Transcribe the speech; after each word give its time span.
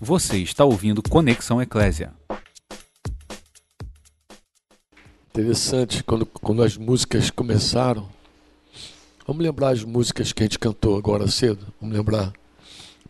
Você 0.00 0.36
está 0.42 0.62
ouvindo 0.62 1.02
Conexão 1.02 1.60
Eclésia. 1.62 2.12
Interessante 5.30 6.04
quando, 6.04 6.26
quando 6.26 6.62
as 6.62 6.76
músicas 6.76 7.30
começaram. 7.30 8.06
Vamos 9.26 9.42
lembrar 9.42 9.70
as 9.70 9.82
músicas 9.82 10.34
que 10.34 10.42
a 10.42 10.46
gente 10.46 10.58
cantou 10.58 10.98
agora 10.98 11.26
cedo? 11.28 11.72
Vamos 11.80 11.96
lembrar. 11.96 12.30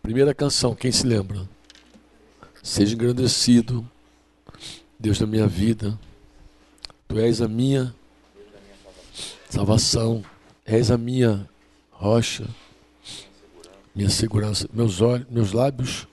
Primeira 0.01 0.33
canção, 0.33 0.76
quem 0.76 0.92
se 0.92 1.04
lembra? 1.04 1.49
Seja 2.62 2.94
engrandecido, 2.94 3.84
Deus 4.96 5.18
da 5.18 5.26
minha 5.26 5.48
vida. 5.48 5.98
Tu 7.08 7.18
és 7.18 7.40
a 7.40 7.48
minha 7.48 7.92
salvação, 9.50 10.24
és 10.64 10.92
a 10.92 10.96
minha 10.96 11.48
rocha, 11.90 12.46
minha 13.92 14.08
segurança. 14.08 14.68
Meus 14.72 15.00
olhos, 15.00 15.26
meus 15.28 15.50
lábios 15.50 16.06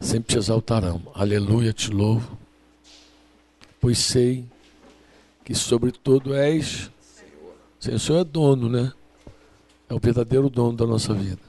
sempre 0.00 0.34
te 0.34 0.38
exaltarão. 0.38 1.02
Aleluia, 1.14 1.72
te 1.72 1.90
louvo. 1.90 2.38
Pois 3.80 3.98
sei 3.98 4.44
que 5.44 5.54
sobre 5.54 5.92
todo 5.92 6.34
és 6.34 6.90
Senhor. 7.78 7.96
O 7.96 7.98
Senhor 8.00 8.20
é 8.20 8.24
dono, 8.24 8.68
né? 8.68 8.92
É 9.88 9.94
o 9.94 9.98
verdadeiro 10.00 10.50
dono 10.50 10.76
da 10.76 10.86
nossa 10.86 11.14
vida. 11.14 11.40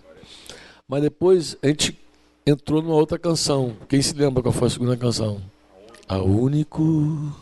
Mas 0.88 1.02
depois 1.02 1.58
a 1.62 1.68
gente 1.68 1.98
entrou 2.46 2.82
numa 2.82 2.96
outra 2.96 3.18
canção. 3.18 3.76
Quem 3.90 4.02
se 4.02 4.14
lembra 4.14 4.42
qual 4.42 4.54
foi 4.54 4.68
a 4.68 4.72
segunda 4.72 4.95
canção? 4.95 5.42
A 6.08 6.20
único 6.20 7.36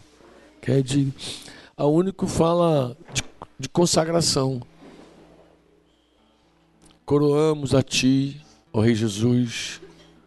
que 0.62 0.72
é 0.72 0.82
de 0.82 1.14
a 1.78 1.86
único 1.86 2.26
fala 2.26 2.96
de, 3.14 3.22
de 3.60 3.70
consagração. 3.70 4.62
Coroamos 7.06 7.76
a 7.76 7.84
ti, 7.84 8.42
ó 8.74 8.80
Rei 8.80 8.96
Jesus. 8.96 9.82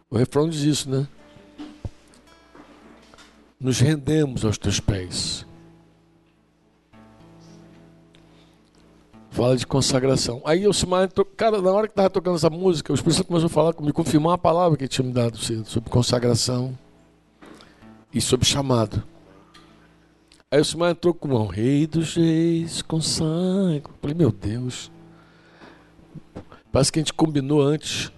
O 0.09 0.17
refrão 0.17 0.49
diz 0.49 0.61
isso, 0.61 0.89
né? 0.89 1.07
Nos 3.59 3.79
rendemos 3.79 4.43
aos 4.43 4.57
teus 4.57 4.79
pés. 4.79 5.45
Fala 9.29 9.55
de 9.55 9.67
consagração. 9.67 10.41
Aí 10.43 10.67
o 10.67 10.73
Simar, 10.73 11.09
cara, 11.37 11.61
na 11.61 11.71
hora 11.71 11.87
que 11.87 11.91
estava 11.91 12.09
tocando 12.09 12.35
essa 12.35 12.49
música, 12.49 12.91
o 12.91 12.95
Espírito 12.95 13.17
Santo 13.17 13.27
começou 13.27 13.47
a 13.47 13.49
falar, 13.49 13.73
me 13.79 13.93
confirmar 13.93 14.31
uma 14.31 14.37
palavra 14.37 14.75
que 14.75 14.85
ele 14.85 14.89
tinha 14.89 15.05
me 15.05 15.13
dado 15.13 15.37
sobre 15.37 15.89
consagração 15.89 16.77
e 18.11 18.19
sobre 18.19 18.47
chamado. 18.47 19.03
Aí 20.49 20.59
o 20.59 20.65
Simar 20.65 20.91
entrou 20.91 21.13
com 21.13 21.29
o 21.29 21.45
rei 21.45 21.85
dos 21.85 22.15
reis, 22.15 22.81
consagra. 22.81 23.93
Falei, 24.01 24.15
meu 24.15 24.31
Deus. 24.31 24.91
Parece 26.71 26.91
que 26.91 26.97
a 26.97 27.01
gente 27.01 27.13
combinou 27.13 27.61
antes. 27.61 28.11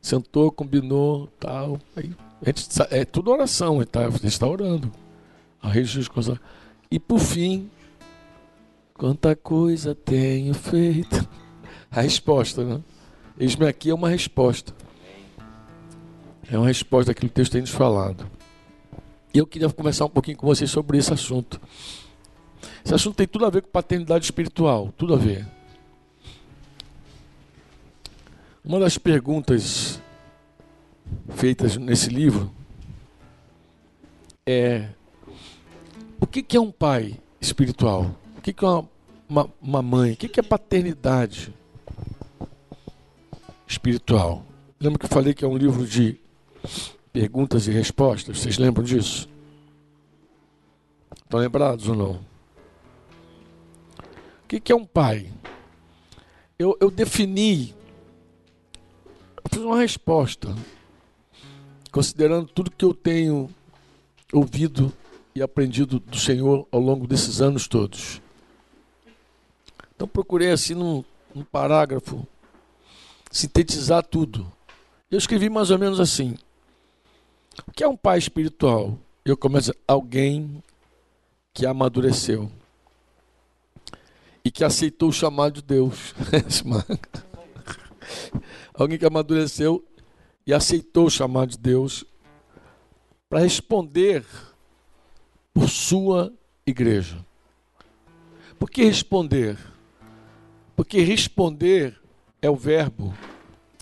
Sentou, 0.00 0.50
combinou, 0.50 1.28
tal. 1.38 1.78
Aí, 1.96 2.12
a 2.42 2.46
gente, 2.46 2.68
é 2.90 3.04
tudo 3.04 3.30
oração, 3.30 3.84
tá? 3.84 4.06
a 4.06 4.10
gente 4.10 4.26
está 4.26 4.46
orando. 4.46 4.92
A 5.60 5.68
reis, 5.68 6.08
consagra. 6.08 6.40
E 6.90 6.98
por 6.98 7.18
fim, 7.18 7.68
Quanta 8.98 9.36
coisa 9.36 9.94
tenho 9.94 10.52
feito. 10.52 11.26
A 11.88 12.00
resposta, 12.00 12.64
né? 12.64 12.82
Eis-me 13.38 13.64
aqui 13.64 13.90
é 13.90 13.94
uma 13.94 14.08
resposta. 14.08 14.74
É 16.50 16.58
uma 16.58 16.66
resposta 16.66 17.12
daquilo 17.12 17.28
que 17.28 17.36
texto 17.36 17.52
tem 17.52 17.60
nos 17.60 17.70
falado. 17.70 18.28
E 19.32 19.38
eu 19.38 19.46
queria 19.46 19.70
começar 19.70 20.04
um 20.04 20.10
pouquinho 20.10 20.36
com 20.36 20.48
vocês 20.48 20.68
sobre 20.68 20.98
esse 20.98 21.12
assunto. 21.12 21.60
Esse 22.84 22.92
assunto 22.92 23.14
tem 23.14 23.28
tudo 23.28 23.46
a 23.46 23.50
ver 23.50 23.62
com 23.62 23.70
paternidade 23.70 24.24
espiritual, 24.24 24.92
tudo 24.98 25.14
a 25.14 25.16
ver. 25.16 25.46
Uma 28.64 28.80
das 28.80 28.98
perguntas 28.98 29.87
feitas 31.30 31.76
nesse 31.76 32.10
livro 32.10 32.52
é: 34.46 34.88
o 36.20 36.26
que 36.26 36.56
é 36.56 36.60
um 36.60 36.70
pai 36.70 37.20
espiritual? 37.40 38.14
O 38.36 38.40
que, 38.40 38.52
que 38.52 38.64
é 38.64 38.68
uma, 38.68 38.88
uma, 39.28 39.50
uma 39.60 39.82
mãe? 39.82 40.12
O 40.12 40.16
que, 40.16 40.28
que 40.28 40.40
é 40.40 40.42
paternidade 40.42 41.52
espiritual? 43.66 44.44
Lembra 44.80 44.98
que 44.98 45.04
eu 45.06 45.10
falei 45.10 45.34
que 45.34 45.44
é 45.44 45.48
um 45.48 45.56
livro 45.56 45.86
de 45.86 46.18
perguntas 47.12 47.66
e 47.66 47.72
respostas? 47.72 48.38
Vocês 48.38 48.58
lembram 48.58 48.84
disso? 48.84 49.28
Estão 51.16 51.40
lembrados 51.40 51.88
ou 51.88 51.94
não? 51.94 52.12
O 54.44 54.48
que, 54.48 54.58
que 54.58 54.72
é 54.72 54.76
um 54.76 54.84
pai? 54.84 55.30
Eu, 56.58 56.76
eu 56.80 56.90
defini, 56.90 57.74
eu 59.36 59.50
fiz 59.52 59.62
uma 59.62 59.78
resposta, 59.78 60.56
considerando 61.90 62.48
tudo 62.48 62.70
que 62.70 62.84
eu 62.84 62.94
tenho 62.94 63.48
ouvido 64.32 64.92
e 65.34 65.42
aprendido 65.42 65.98
do 65.98 66.18
Senhor 66.18 66.66
ao 66.70 66.80
longo 66.80 67.06
desses 67.06 67.40
anos 67.40 67.66
todos. 67.66 68.20
Então 69.94 70.06
procurei 70.06 70.50
assim 70.50 70.74
num, 70.74 71.04
num 71.34 71.44
parágrafo 71.44 72.26
sintetizar 73.30 74.04
tudo. 74.04 74.50
Eu 75.10 75.18
escrevi 75.18 75.48
mais 75.48 75.70
ou 75.70 75.78
menos 75.78 76.00
assim: 76.00 76.36
O 77.66 77.72
que 77.72 77.82
é 77.82 77.88
um 77.88 77.96
pai 77.96 78.18
espiritual? 78.18 78.98
Eu 79.24 79.36
começo 79.36 79.74
alguém 79.86 80.62
que 81.52 81.66
amadureceu 81.66 82.50
e 84.44 84.50
que 84.50 84.64
aceitou 84.64 85.08
o 85.08 85.12
chamado 85.12 85.54
de 85.54 85.62
Deus. 85.62 86.14
alguém 88.74 88.98
que 88.98 89.06
amadureceu 89.06 89.84
e 90.48 90.54
aceitou 90.54 91.04
o 91.04 91.10
chamado 91.10 91.50
de 91.50 91.58
Deus 91.58 92.06
para 93.28 93.40
responder 93.40 94.24
por 95.52 95.68
sua 95.68 96.32
igreja. 96.66 97.22
Por 98.58 98.70
que 98.70 98.82
responder? 98.82 99.58
Porque 100.74 101.02
responder 101.02 102.00
é 102.40 102.48
o 102.48 102.56
verbo 102.56 103.14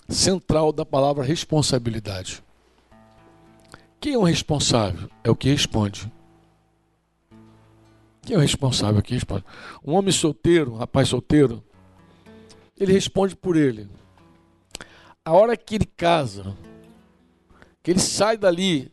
central 0.09 0.72
da 0.72 0.84
palavra 0.84 1.22
responsabilidade. 1.22 2.43
Quem 4.00 4.15
é 4.15 4.19
o 4.19 4.25
responsável? 4.25 5.09
É 5.22 5.31
o 5.31 5.37
que 5.37 5.48
responde. 5.48 6.10
Quem 8.22 8.34
é 8.34 8.38
o 8.38 8.43
responsável? 8.43 8.97
É 8.97 8.98
o 8.98 9.04
que 9.04 9.15
responde. 9.15 9.44
Um 9.84 9.94
homem 9.94 10.10
solteiro, 10.10 10.72
um 10.72 10.78
rapaz 10.78 11.10
solteiro, 11.10 11.62
ele 12.77 12.93
responde 12.93 13.37
por 13.37 13.54
ele. 13.54 13.88
A 15.26 15.32
hora 15.32 15.56
que 15.56 15.75
ele 15.75 15.87
casa, 15.87 16.56
que 17.82 17.91
ele 17.91 17.98
sai 17.98 18.37
dali 18.37 18.92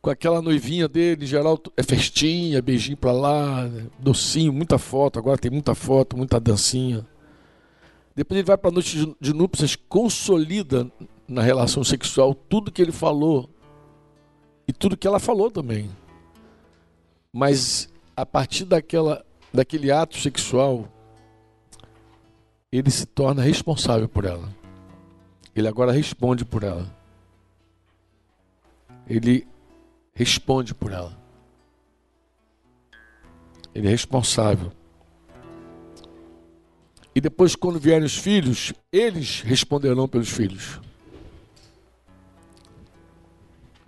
com 0.00 0.08
aquela 0.08 0.40
noivinha 0.40 0.86
dele, 0.86 1.26
geral 1.26 1.60
é 1.76 1.82
festinha, 1.82 2.62
beijinho 2.62 2.96
pra 2.96 3.10
lá, 3.10 3.68
docinho, 3.98 4.52
muita 4.52 4.78
foto, 4.78 5.18
agora 5.18 5.36
tem 5.36 5.50
muita 5.50 5.74
foto, 5.74 6.16
muita 6.16 6.38
dancinha. 6.38 7.04
Depois 8.14 8.38
ele 8.38 8.46
vai 8.46 8.56
para 8.56 8.70
a 8.70 8.72
noite 8.72 9.16
de 9.20 9.34
núpcias, 9.34 9.74
consolida 9.74 10.88
na 11.26 11.42
relação 11.42 11.82
sexual 11.82 12.32
tudo 12.32 12.70
que 12.70 12.80
ele 12.80 12.92
falou 12.92 13.50
e 14.68 14.72
tudo 14.72 14.96
que 14.96 15.08
ela 15.08 15.18
falou 15.18 15.50
também. 15.50 15.90
Mas 17.32 17.88
a 18.16 18.24
partir 18.24 18.64
daquela, 18.64 19.26
daquele 19.52 19.90
ato 19.90 20.18
sexual, 20.18 20.86
ele 22.70 22.92
se 22.92 23.06
torna 23.06 23.42
responsável 23.42 24.08
por 24.08 24.24
ela. 24.24 24.59
Ele 25.60 25.68
agora 25.68 25.92
responde 25.92 26.42
por 26.42 26.62
ela. 26.62 26.90
Ele 29.06 29.46
responde 30.14 30.74
por 30.74 30.90
ela. 30.90 31.14
Ele 33.74 33.86
é 33.86 33.90
responsável. 33.90 34.72
E 37.14 37.20
depois, 37.20 37.54
quando 37.54 37.78
vierem 37.78 38.06
os 38.06 38.16
filhos, 38.16 38.72
eles 38.90 39.42
responderão 39.42 40.08
pelos 40.08 40.30
filhos. 40.30 40.80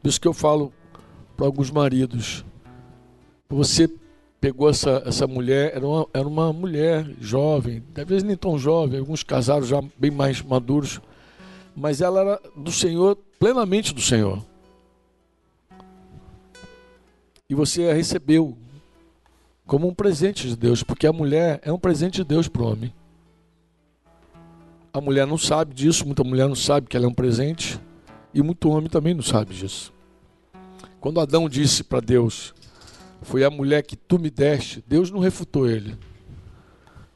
Por 0.02 0.08
isso 0.08 0.20
que 0.20 0.28
eu 0.28 0.34
falo 0.34 0.70
para 1.34 1.46
alguns 1.46 1.70
maridos: 1.70 2.44
você 3.48 3.88
pegou 4.38 4.68
essa, 4.68 5.02
essa 5.06 5.26
mulher, 5.26 5.74
era 5.74 5.86
uma, 5.86 6.06
era 6.12 6.28
uma 6.28 6.52
mulher 6.52 7.08
jovem, 7.18 7.82
vezes 8.06 8.24
nem 8.24 8.36
tão 8.36 8.58
jovem, 8.58 9.00
alguns 9.00 9.22
casaram 9.22 9.64
já 9.64 9.82
bem 9.96 10.10
mais 10.10 10.42
maduros, 10.42 11.00
mas 11.74 12.00
ela 12.00 12.20
era 12.20 12.40
do 12.56 12.70
Senhor, 12.70 13.16
plenamente 13.38 13.94
do 13.94 14.00
Senhor 14.00 14.42
e 17.52 17.54
você 17.54 17.90
a 17.90 17.92
recebeu 17.92 18.56
como 19.66 19.86
um 19.86 19.92
presente 19.92 20.48
de 20.48 20.56
Deus, 20.56 20.82
porque 20.82 21.06
a 21.06 21.12
mulher 21.12 21.60
é 21.62 21.70
um 21.70 21.78
presente 21.78 22.14
de 22.14 22.24
Deus 22.24 22.48
para 22.48 22.62
o 22.62 22.72
homem. 22.72 22.94
A 24.90 25.02
mulher 25.02 25.26
não 25.26 25.36
sabe 25.36 25.74
disso, 25.74 26.06
muita 26.06 26.24
mulher 26.24 26.48
não 26.48 26.54
sabe 26.54 26.86
que 26.86 26.96
ela 26.96 27.04
é 27.04 27.08
um 27.08 27.12
presente, 27.12 27.78
e 28.32 28.42
muito 28.42 28.70
homem 28.70 28.88
também 28.88 29.12
não 29.12 29.22
sabe 29.22 29.54
disso. 29.54 29.92
Quando 30.98 31.20
Adão 31.20 31.46
disse 31.46 31.84
para 31.84 32.00
Deus: 32.00 32.54
Foi 33.20 33.44
a 33.44 33.50
mulher 33.50 33.82
que 33.82 33.96
tu 33.96 34.18
me 34.18 34.30
deste, 34.30 34.82
Deus 34.86 35.10
não 35.10 35.20
refutou 35.20 35.68
ele. 35.68 35.94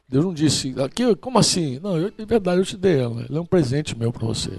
Deus 0.09 0.23
não 0.23 0.33
disse, 0.33 0.73
aqui, 0.81 1.15
como 1.17 1.37
assim? 1.37 1.79
Não, 1.79 1.97
eu, 1.97 2.09
de 2.09 2.25
verdade 2.25 2.59
eu 2.59 2.65
te 2.65 2.77
dei 2.77 2.97
ela, 2.97 3.25
ela 3.27 3.39
é 3.39 3.41
um 3.41 3.45
presente 3.45 3.97
meu 3.97 4.11
para 4.11 4.25
você. 4.25 4.57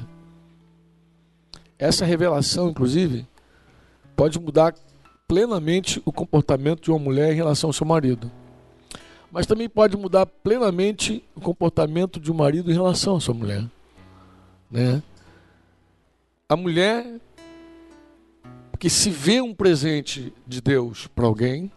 essa 1.78 2.04
revelação, 2.04 2.68
inclusive, 2.68 3.26
pode 4.14 4.38
mudar 4.38 4.74
plenamente 5.26 6.02
o 6.04 6.12
comportamento 6.12 6.82
de 6.82 6.90
uma 6.90 6.98
mulher 6.98 7.32
em 7.32 7.36
relação 7.36 7.68
ao 7.68 7.72
seu 7.72 7.86
marido. 7.86 8.30
Mas 9.30 9.46
também 9.46 9.68
pode 9.68 9.96
mudar 9.96 10.26
plenamente 10.26 11.24
o 11.34 11.40
comportamento 11.40 12.18
de 12.18 12.30
um 12.32 12.34
marido 12.34 12.70
em 12.70 12.74
relação 12.74 13.16
à 13.16 13.20
sua 13.20 13.34
mulher. 13.34 13.64
Né? 14.70 15.02
A 16.48 16.56
mulher 16.56 17.20
que 18.78 18.88
se 18.88 19.10
vê 19.10 19.40
um 19.40 19.54
presente 19.54 20.32
de 20.46 20.60
Deus 20.60 21.06
para 21.08 21.26
alguém 21.26 21.70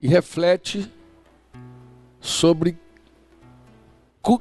e 0.00 0.08
reflete 0.08 0.90
sobre 2.26 2.76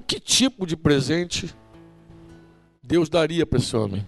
que 0.08 0.20
tipo 0.20 0.66
de 0.66 0.76
presente 0.76 1.56
Deus 2.82 3.08
daria 3.08 3.46
para 3.46 3.60
esse 3.60 3.76
homem. 3.76 4.06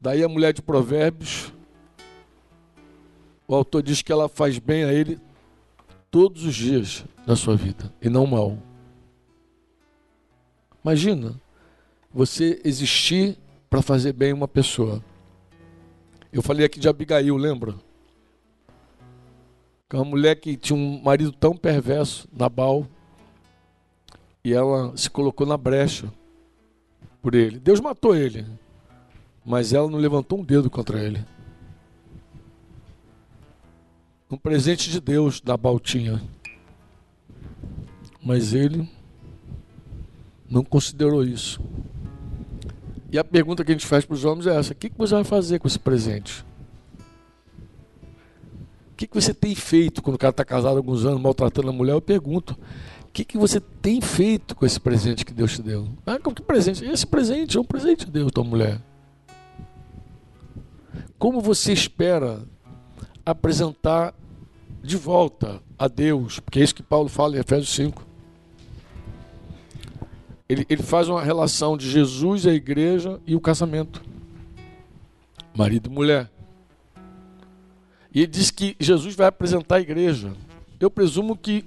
Daí 0.00 0.22
a 0.22 0.28
mulher 0.28 0.52
de 0.52 0.62
Provérbios, 0.62 1.52
o 3.46 3.54
autor 3.54 3.82
diz 3.82 4.02
que 4.02 4.12
ela 4.12 4.28
faz 4.28 4.58
bem 4.58 4.84
a 4.84 4.92
ele 4.92 5.18
todos 6.10 6.44
os 6.44 6.54
dias 6.54 7.04
da 7.26 7.34
sua 7.34 7.56
vida 7.56 7.92
e 8.00 8.08
não 8.08 8.24
mal. 8.24 8.56
Imagina 10.84 11.40
você 12.12 12.60
existir 12.64 13.36
para 13.68 13.82
fazer 13.82 14.12
bem 14.12 14.32
uma 14.32 14.48
pessoa. 14.48 15.02
Eu 16.32 16.40
falei 16.40 16.64
aqui 16.64 16.78
de 16.78 16.88
Abigail, 16.88 17.36
lembra? 17.36 17.74
É 19.92 19.96
uma 19.96 20.04
mulher 20.04 20.36
que 20.36 20.56
tinha 20.56 20.76
um 20.76 21.02
marido 21.02 21.30
tão 21.30 21.54
perverso, 21.54 22.26
Nabal, 22.32 22.86
e 24.42 24.52
ela 24.52 24.96
se 24.96 25.10
colocou 25.10 25.46
na 25.46 25.56
brecha 25.56 26.10
por 27.20 27.34
ele. 27.34 27.58
Deus 27.58 27.78
matou 27.78 28.16
ele, 28.16 28.46
mas 29.44 29.72
ela 29.72 29.90
não 29.90 29.98
levantou 29.98 30.40
um 30.40 30.44
dedo 30.44 30.70
contra 30.70 30.98
ele. 30.98 31.22
Um 34.30 34.36
presente 34.38 34.88
de 34.88 34.98
Deus 34.98 35.42
da 35.42 35.58
Baltinha. 35.58 36.22
Mas 38.24 38.54
ele 38.54 38.88
não 40.48 40.64
considerou 40.64 41.22
isso. 41.22 41.60
E 43.10 43.18
a 43.18 43.24
pergunta 43.24 43.62
que 43.62 43.72
a 43.72 43.74
gente 43.74 43.86
faz 43.86 44.06
para 44.06 44.14
os 44.14 44.24
homens 44.24 44.46
é 44.46 44.56
essa: 44.56 44.72
o 44.72 44.76
que 44.76 44.90
você 44.96 45.14
vai 45.14 45.24
fazer 45.24 45.58
com 45.58 45.68
esse 45.68 45.78
presente? 45.78 46.42
O 49.04 49.08
que 49.08 49.20
você 49.20 49.34
tem 49.34 49.54
feito 49.54 50.02
quando 50.02 50.16
o 50.16 50.18
cara 50.18 50.30
está 50.30 50.44
casado 50.44 50.74
há 50.74 50.78
alguns 50.78 51.04
anos, 51.04 51.20
maltratando 51.20 51.68
a 51.68 51.72
mulher? 51.72 51.92
Eu 51.92 52.00
pergunto: 52.00 52.56
o 53.02 53.12
que, 53.12 53.24
que 53.24 53.36
você 53.36 53.60
tem 53.60 54.00
feito 54.00 54.54
com 54.54 54.64
esse 54.64 54.80
presente 54.80 55.24
que 55.24 55.34
Deus 55.34 55.52
te 55.52 55.62
deu? 55.62 55.88
Ah, 56.06 56.18
que 56.18 56.42
presente? 56.42 56.84
Esse 56.84 57.06
presente 57.06 57.56
é 57.56 57.60
um 57.60 57.64
presente 57.64 58.06
de 58.06 58.10
Deus, 58.10 58.32
tua 58.32 58.44
mulher. 58.44 58.80
Como 61.18 61.40
você 61.40 61.72
espera 61.72 62.42
apresentar 63.24 64.14
de 64.82 64.96
volta 64.96 65.60
a 65.78 65.88
Deus? 65.88 66.40
Porque 66.40 66.58
é 66.58 66.62
isso 66.62 66.74
que 66.74 66.82
Paulo 66.82 67.08
fala 67.08 67.36
em 67.36 67.40
Efésios 67.40 67.74
5. 67.74 68.02
Ele, 70.48 70.66
ele 70.68 70.82
faz 70.82 71.08
uma 71.08 71.22
relação 71.22 71.76
de 71.76 71.90
Jesus, 71.90 72.46
a 72.46 72.52
igreja 72.52 73.20
e 73.26 73.36
o 73.36 73.40
casamento. 73.40 74.02
Marido 75.54 75.90
e 75.90 75.92
mulher. 75.92 76.31
E 78.14 78.26
diz 78.26 78.50
que 78.50 78.76
Jesus 78.78 79.14
vai 79.14 79.26
apresentar 79.26 79.76
a 79.76 79.80
igreja. 79.80 80.34
Eu 80.78 80.90
presumo 80.90 81.36
que 81.36 81.64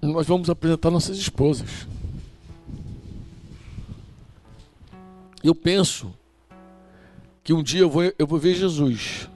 nós 0.00 0.26
vamos 0.26 0.48
apresentar 0.48 0.90
nossas 0.90 1.18
esposas. 1.18 1.86
Eu 5.42 5.54
penso 5.54 6.14
que 7.42 7.52
um 7.52 7.62
dia 7.62 7.80
eu 7.80 7.90
vou, 7.90 8.02
eu 8.18 8.26
vou 8.26 8.38
ver 8.38 8.54
Jesus. 8.54 9.28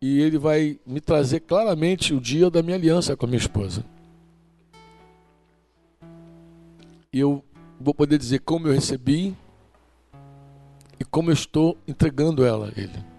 E 0.00 0.20
ele 0.20 0.38
vai 0.38 0.78
me 0.86 1.00
trazer 1.00 1.40
claramente 1.40 2.14
o 2.14 2.20
dia 2.20 2.50
da 2.50 2.62
minha 2.62 2.76
aliança 2.76 3.16
com 3.16 3.26
a 3.26 3.28
minha 3.28 3.38
esposa. 3.38 3.84
E 7.12 7.20
eu 7.20 7.44
vou 7.80 7.94
poder 7.94 8.18
dizer 8.18 8.40
como 8.40 8.68
eu 8.68 8.72
recebi 8.72 9.36
e 10.98 11.04
como 11.04 11.30
eu 11.30 11.34
estou 11.34 11.76
entregando 11.86 12.44
ela 12.44 12.68
a 12.74 12.80
ele. 12.80 13.13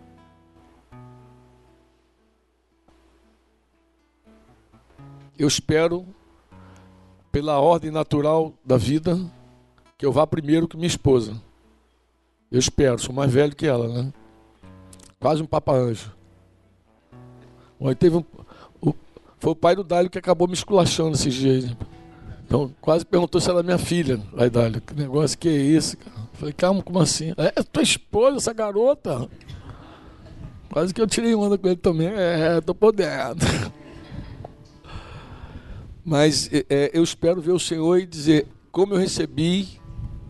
Eu 5.37 5.47
espero, 5.47 6.05
pela 7.31 7.59
ordem 7.59 7.91
natural 7.91 8.53
da 8.65 8.77
vida, 8.77 9.19
que 9.97 10.05
eu 10.05 10.11
vá 10.11 10.25
primeiro 10.25 10.67
que 10.67 10.75
minha 10.75 10.87
esposa. 10.87 11.33
Eu 12.51 12.59
espero, 12.59 12.99
sou 12.99 13.13
mais 13.13 13.31
velho 13.31 13.55
que 13.55 13.65
ela, 13.65 13.87
né? 13.87 14.13
Quase 15.19 15.41
um 15.41 15.45
papa-anjo. 15.45 16.11
Teve 17.99 18.17
um, 18.17 18.23
o, 18.81 18.93
foi 19.39 19.51
o 19.51 19.55
pai 19.55 19.75
do 19.75 19.83
Dálio 19.83 20.09
que 20.09 20.17
acabou 20.17 20.47
me 20.47 20.53
esculachando 20.53 21.15
esses 21.15 21.33
dias. 21.33 21.75
Então, 22.45 22.71
quase 22.79 23.05
perguntou 23.05 23.41
se 23.41 23.49
era 23.49 23.63
minha 23.63 23.77
filha, 23.77 24.21
aí 24.37 24.49
Dálio. 24.49 24.79
Que 24.79 24.93
negócio 24.93 25.37
que 25.37 25.49
é 25.49 25.55
esse, 25.55 25.97
cara? 25.97 26.15
Falei, 26.33 26.53
calma, 26.53 26.83
como 26.83 26.99
assim? 26.99 27.33
É 27.37 27.63
tua 27.63 27.83
esposa, 27.83 28.37
essa 28.37 28.53
garota. 28.53 29.27
Quase 30.69 30.93
que 30.93 31.01
eu 31.01 31.07
tirei 31.07 31.33
onda 31.33 31.57
com 31.57 31.67
ele 31.67 31.77
também. 31.77 32.07
É, 32.07 32.61
tô 32.61 32.75
podendo. 32.75 33.45
Mas 36.05 36.49
é, 36.53 36.65
é, 36.69 36.91
eu 36.93 37.03
espero 37.03 37.41
ver 37.41 37.51
o 37.51 37.59
Senhor 37.59 37.97
e 37.97 38.05
dizer 38.05 38.47
como 38.71 38.93
eu 38.93 38.99
recebi 38.99 39.79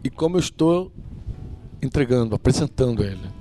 e 0.02 0.10
como 0.10 0.38
eu 0.38 0.40
estou 0.40 0.90
entregando, 1.82 2.34
apresentando 2.34 3.04
Ele. 3.04 3.36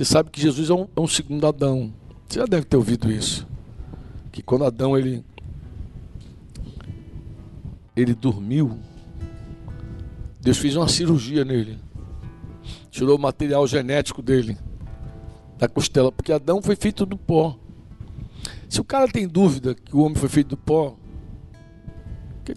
Você 0.00 0.04
sabe 0.04 0.30
que 0.30 0.40
Jesus 0.40 0.70
é 0.70 0.74
um, 0.74 0.88
é 0.96 1.00
um 1.00 1.06
segundo 1.06 1.46
Adão. 1.46 1.92
Você 2.26 2.38
já 2.38 2.46
deve 2.46 2.64
ter 2.64 2.76
ouvido 2.76 3.12
isso. 3.12 3.46
Que 4.32 4.42
quando 4.42 4.64
Adão 4.64 4.96
ele, 4.96 5.22
ele 7.94 8.14
dormiu, 8.14 8.78
Deus 10.40 10.56
fez 10.56 10.74
uma 10.74 10.88
cirurgia 10.88 11.44
nele. 11.44 11.78
Tirou 12.90 13.18
o 13.18 13.20
material 13.20 13.66
genético 13.66 14.22
dele, 14.22 14.56
da 15.58 15.68
costela, 15.68 16.10
porque 16.10 16.32
Adão 16.32 16.62
foi 16.62 16.76
feito 16.76 17.04
do 17.04 17.18
pó. 17.18 17.59
Se 18.70 18.80
o 18.80 18.84
cara 18.84 19.08
tem 19.08 19.26
dúvida 19.26 19.74
que 19.74 19.96
o 19.96 20.00
homem 20.00 20.14
foi 20.14 20.28
feito 20.28 20.50
do 20.50 20.56
pó, 20.56 20.96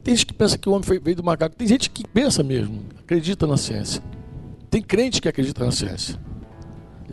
tem 0.04 0.15
gente 0.15 0.27
que 0.27 0.33
pensa 0.33 0.60
que 0.60 0.69
o 0.69 0.71
homem 0.71 0.83
foi 0.83 1.00
feito 1.00 1.18
do 1.18 1.24
macaco. 1.24 1.56
Tem 1.56 1.68
gente 1.68 1.89
que 1.89 2.07
pensa 2.07 2.44
mesmo, 2.44 2.84
acredita 3.00 3.48
na 3.48 3.58
ciência. 3.58 4.01
Tem 4.70 4.79
crente 4.79 5.20
que 5.20 5.27
acredita 5.27 5.65
na 5.65 5.72
ciência. 5.72 6.20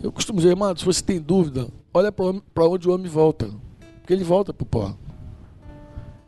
Eu 0.02 0.12
costumo 0.12 0.38
dizer, 0.38 0.50
irmão, 0.50 0.76
se 0.76 0.84
você 0.84 1.02
tem 1.02 1.18
dúvida, 1.18 1.66
olha 1.94 2.12
para 2.12 2.66
onde 2.66 2.88
o 2.90 2.94
homem 2.94 3.10
volta. 3.10 3.50
Porque 4.00 4.12
ele 4.12 4.22
volta 4.22 4.52
para 4.52 4.64
o 4.64 4.66
pó. 4.66 4.94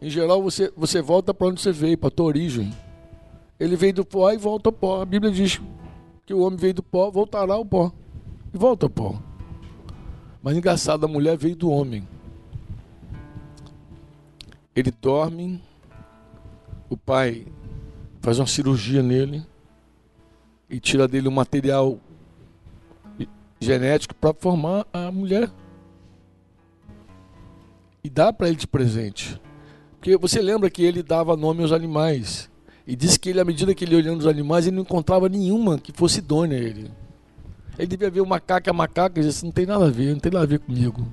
Em 0.00 0.09
geral, 0.09 0.43
você, 0.43 0.73
você 0.75 1.02
volta 1.02 1.35
para 1.35 1.49
onde 1.49 1.61
você 1.61 1.73
veio, 1.73 1.99
para 1.99 2.09
a 2.09 2.11
tua 2.11 2.25
origem. 2.25 2.73
Ele 3.61 3.76
veio 3.76 3.93
do 3.93 4.05
pó 4.05 4.33
e 4.33 4.38
volta 4.38 4.71
ao 4.71 4.73
pó. 4.73 5.02
A 5.02 5.05
Bíblia 5.05 5.31
diz 5.31 5.61
que 6.25 6.33
o 6.33 6.41
homem 6.41 6.59
veio 6.59 6.73
do 6.73 6.83
pó, 6.83 7.11
voltará 7.11 7.52
ao 7.52 7.67
pó. 7.67 7.93
E 8.52 8.57
volta 8.57 8.87
ao 8.87 8.91
pó. 8.91 9.21
Mas 10.43 10.57
engraçado, 10.57 11.05
a 11.05 11.09
mulher 11.09 11.37
veio 11.37 11.55
do 11.55 11.71
homem. 11.71 12.09
Ele 14.75 14.91
dorme, 14.91 15.62
o 16.88 16.97
pai 16.97 17.47
faz 18.23 18.38
uma 18.38 18.47
cirurgia 18.47 19.02
nele 19.02 19.43
e 20.71 20.81
tira 20.81 21.07
dele 21.07 21.29
um 21.29 21.33
material 21.33 21.99
genético 23.61 24.14
para 24.14 24.33
formar 24.33 24.87
a 24.91 25.12
mulher. 25.12 25.50
E 28.02 28.09
dá 28.09 28.33
para 28.33 28.49
ele 28.49 28.57
de 28.57 28.67
presente. 28.67 29.38
Porque 29.99 30.17
você 30.17 30.41
lembra 30.41 30.71
que 30.71 30.83
ele 30.83 31.02
dava 31.02 31.37
nome 31.37 31.62
aos 31.62 31.71
animais. 31.71 32.50
E 32.87 32.97
disse 32.97 33.19
que 33.19 33.29
ele, 33.29 33.41
à 33.41 33.45
medida 33.45 33.75
que 33.75 33.85
ele 33.85 33.95
olhando 33.95 34.21
os 34.21 34.26
animais, 34.26 34.67
ele 34.67 34.75
não 34.75 34.83
encontrava 34.83 35.29
nenhuma 35.29 35.79
que 35.79 35.93
fosse 35.93 36.19
idônea 36.19 36.59
a 36.59 36.61
ele. 36.61 36.91
Ele 37.79 37.87
devia 37.87 38.11
ver 38.11 38.23
o 38.23 38.26
macaco 38.26 38.71
a 38.71 38.73
macaca 38.73 39.21
e 39.21 39.23
disse, 39.23 39.45
não 39.45 39.52
tem 39.52 39.67
nada 39.67 39.87
a 39.87 39.91
ver, 39.91 40.14
não 40.14 40.19
tem 40.19 40.33
nada 40.33 40.45
a 40.45 40.49
ver 40.49 40.59
comigo 40.59 41.07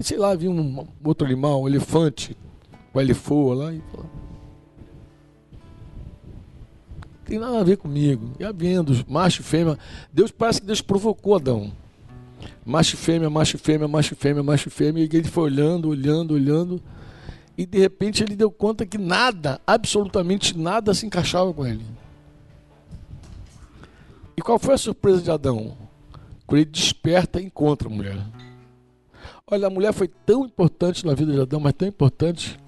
sei 0.00 0.18
lá, 0.18 0.34
vi 0.34 0.48
um 0.48 0.86
outro 1.04 1.26
animal, 1.26 1.62
um 1.62 1.68
elefante, 1.68 2.36
com 2.92 3.00
elefou 3.00 3.52
lá 3.52 3.72
e 3.72 3.80
falou, 3.90 4.10
tem 7.24 7.38
nada 7.38 7.60
a 7.60 7.64
ver 7.64 7.76
comigo. 7.76 8.32
E 8.38 8.44
havendo 8.44 9.04
macho 9.08 9.40
e 9.40 9.44
fêmea, 9.44 9.78
Deus 10.12 10.30
parece 10.30 10.60
que 10.60 10.66
Deus 10.66 10.82
provocou 10.82 11.36
Adão. 11.36 11.72
Macho 12.64 12.94
e 12.94 12.98
fêmea, 12.98 13.30
macho 13.30 13.56
e 13.56 13.58
fêmea, 13.58 13.88
macho 13.88 14.14
e 14.14 14.16
fêmea, 14.16 14.42
macho 14.42 14.68
e 14.68 14.70
fêmea, 14.70 15.02
e 15.04 15.16
ele 15.16 15.28
foi 15.28 15.44
olhando, 15.44 15.88
olhando, 15.88 16.34
olhando, 16.34 16.82
e 17.56 17.64
de 17.64 17.78
repente 17.78 18.22
ele 18.22 18.36
deu 18.36 18.50
conta 18.50 18.84
que 18.84 18.98
nada, 18.98 19.60
absolutamente 19.66 20.56
nada 20.56 20.92
se 20.92 21.06
encaixava 21.06 21.52
com 21.52 21.66
ele. 21.66 21.84
E 24.36 24.42
qual 24.42 24.58
foi 24.58 24.74
a 24.74 24.78
surpresa 24.78 25.22
de 25.22 25.30
Adão? 25.30 25.76
Quando 26.46 26.60
ele 26.60 26.70
desperta 26.70 27.40
e 27.40 27.46
encontra 27.46 27.88
a 27.88 27.90
mulher. 27.90 28.18
Olha, 29.52 29.66
a 29.66 29.70
mulher 29.70 29.92
foi 29.92 30.08
tão 30.08 30.46
importante 30.46 31.04
na 31.04 31.12
vida 31.12 31.30
de 31.30 31.38
Adão, 31.38 31.60
mas 31.60 31.74
tão 31.74 31.86
importante, 31.86 32.58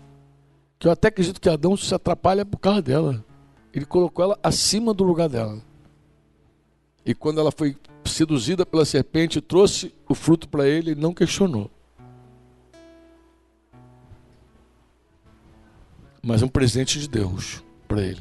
que 0.79 0.87
eu 0.87 0.93
até 0.93 1.09
acredito 1.09 1.41
que 1.41 1.49
Adão 1.49 1.75
se 1.79 1.95
atrapalha 1.95 2.45
por 2.45 2.59
causa 2.59 2.83
dela. 2.83 3.25
Ele 3.73 3.87
colocou 3.87 4.23
ela 4.23 4.39
acima 4.43 4.93
do 4.93 5.03
lugar 5.03 5.31
dela. 5.31 5.63
E 7.03 7.15
quando 7.15 7.41
ela 7.41 7.51
foi 7.51 7.75
seduzida 8.05 8.67
pela 8.67 8.85
serpente 8.85 9.39
e 9.39 9.41
trouxe 9.41 9.95
o 10.07 10.15
fruto 10.15 10.47
para 10.47 10.69
ele, 10.69 10.91
ele 10.91 11.01
não 11.01 11.15
questionou. 11.15 11.71
Mas 16.23 16.43
um 16.43 16.49
presente 16.49 17.01
de 17.01 17.09
Deus 17.09 17.65
para 17.89 18.03
ele. 18.03 18.21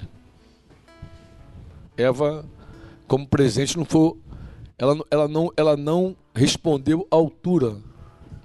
Eva, 1.98 2.46
como 3.10 3.28
presente, 3.28 3.76
não 3.78 3.84
foi. 3.84 4.16
Ela, 4.78 5.04
ela, 5.12 5.28
não, 5.28 5.52
ela 5.58 5.76
não 5.76 6.16
respondeu 6.34 7.06
à 7.12 7.16
altura 7.18 7.92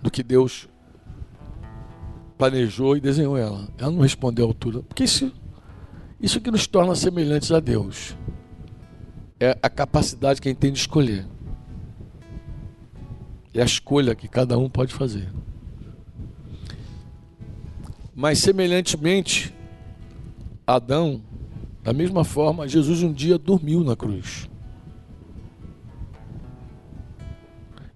do 0.03 0.11
que 0.11 0.23
Deus 0.23 0.69
planejou 2.37 2.97
e 2.97 3.01
desenhou 3.01 3.37
ela. 3.37 3.69
Ela 3.77 3.91
não 3.91 4.01
respondeu 4.01 4.47
à 4.47 4.49
altura. 4.49 4.83
Porque 4.83 5.05
isso, 5.05 5.33
isso 6.21 6.41
que 6.41 6.51
nos 6.51 6.67
torna 6.67 6.95
semelhantes 6.95 7.51
a 7.51 7.61
Deus. 7.61 8.17
É 9.41 9.59
a 9.63 9.69
capacidade 9.69 10.41
que 10.41 10.49
a 10.49 10.51
gente 10.51 10.59
tem 10.59 10.73
de 10.73 10.79
escolher. 10.79 11.27
É 13.53 13.61
a 13.61 13.65
escolha 13.65 14.15
que 14.15 14.29
cada 14.29 14.57
um 14.57 14.69
pode 14.69 14.95
fazer. 14.95 15.29
Mas 18.15 18.39
semelhantemente, 18.39 19.55
Adão, 20.67 21.23
da 21.83 21.93
mesma 21.93 22.25
forma, 22.25 22.69
Jesus 22.69 23.03
um 23.03 23.13
dia 23.13 23.39
dormiu 23.39 23.83
na 23.83 23.97
cruz. 23.97 24.49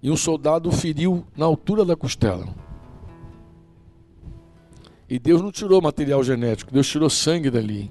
E 0.03 0.11
um 0.11 0.17
soldado 0.17 0.67
o 0.67 0.71
feriu 0.71 1.25
na 1.33 1.45
altura 1.45 1.85
da 1.85 1.95
costela. 1.95 2.45
E 5.09 5.17
Deus 5.17 5.41
não 5.41 5.49
tirou 5.49 5.81
material 5.81 6.21
genético, 6.21 6.73
Deus 6.73 6.89
tirou 6.89 7.09
sangue 7.09 7.49
dali 7.49 7.89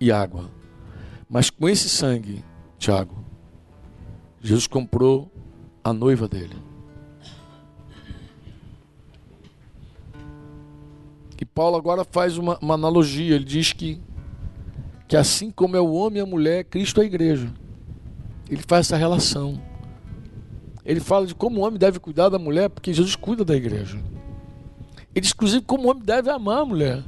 e 0.00 0.10
água. 0.10 0.50
Mas 1.28 1.48
com 1.48 1.68
esse 1.68 1.88
sangue, 1.88 2.44
Tiago, 2.78 3.24
Jesus 4.40 4.66
comprou 4.66 5.30
a 5.84 5.92
noiva 5.92 6.26
dele. 6.26 6.56
E 11.40 11.44
Paulo 11.44 11.76
agora 11.76 12.04
faz 12.04 12.36
uma, 12.36 12.58
uma 12.58 12.74
analogia, 12.74 13.36
ele 13.36 13.44
diz 13.44 13.72
que, 13.72 14.00
que 15.06 15.16
assim 15.16 15.50
como 15.50 15.76
é 15.76 15.80
o 15.80 15.92
homem 15.92 16.18
e 16.18 16.22
a 16.22 16.26
mulher, 16.26 16.64
Cristo 16.64 17.00
é 17.00 17.04
a 17.04 17.06
igreja. 17.06 17.52
Ele 18.50 18.62
faz 18.66 18.86
essa 18.86 18.96
relação. 18.96 19.69
Ele 20.84 21.00
fala 21.00 21.26
de 21.26 21.34
como 21.34 21.60
o 21.60 21.64
homem 21.64 21.78
deve 21.78 21.98
cuidar 21.98 22.28
da 22.28 22.38
mulher, 22.38 22.70
porque 22.70 22.92
Jesus 22.92 23.14
cuida 23.16 23.44
da 23.44 23.54
igreja. 23.54 23.98
Ele 25.14 25.20
diz, 25.20 25.32
inclusive, 25.32 25.62
como 25.64 25.86
o 25.86 25.90
homem 25.90 26.02
deve 26.02 26.30
amar 26.30 26.60
a 26.60 26.64
mulher. 26.64 27.04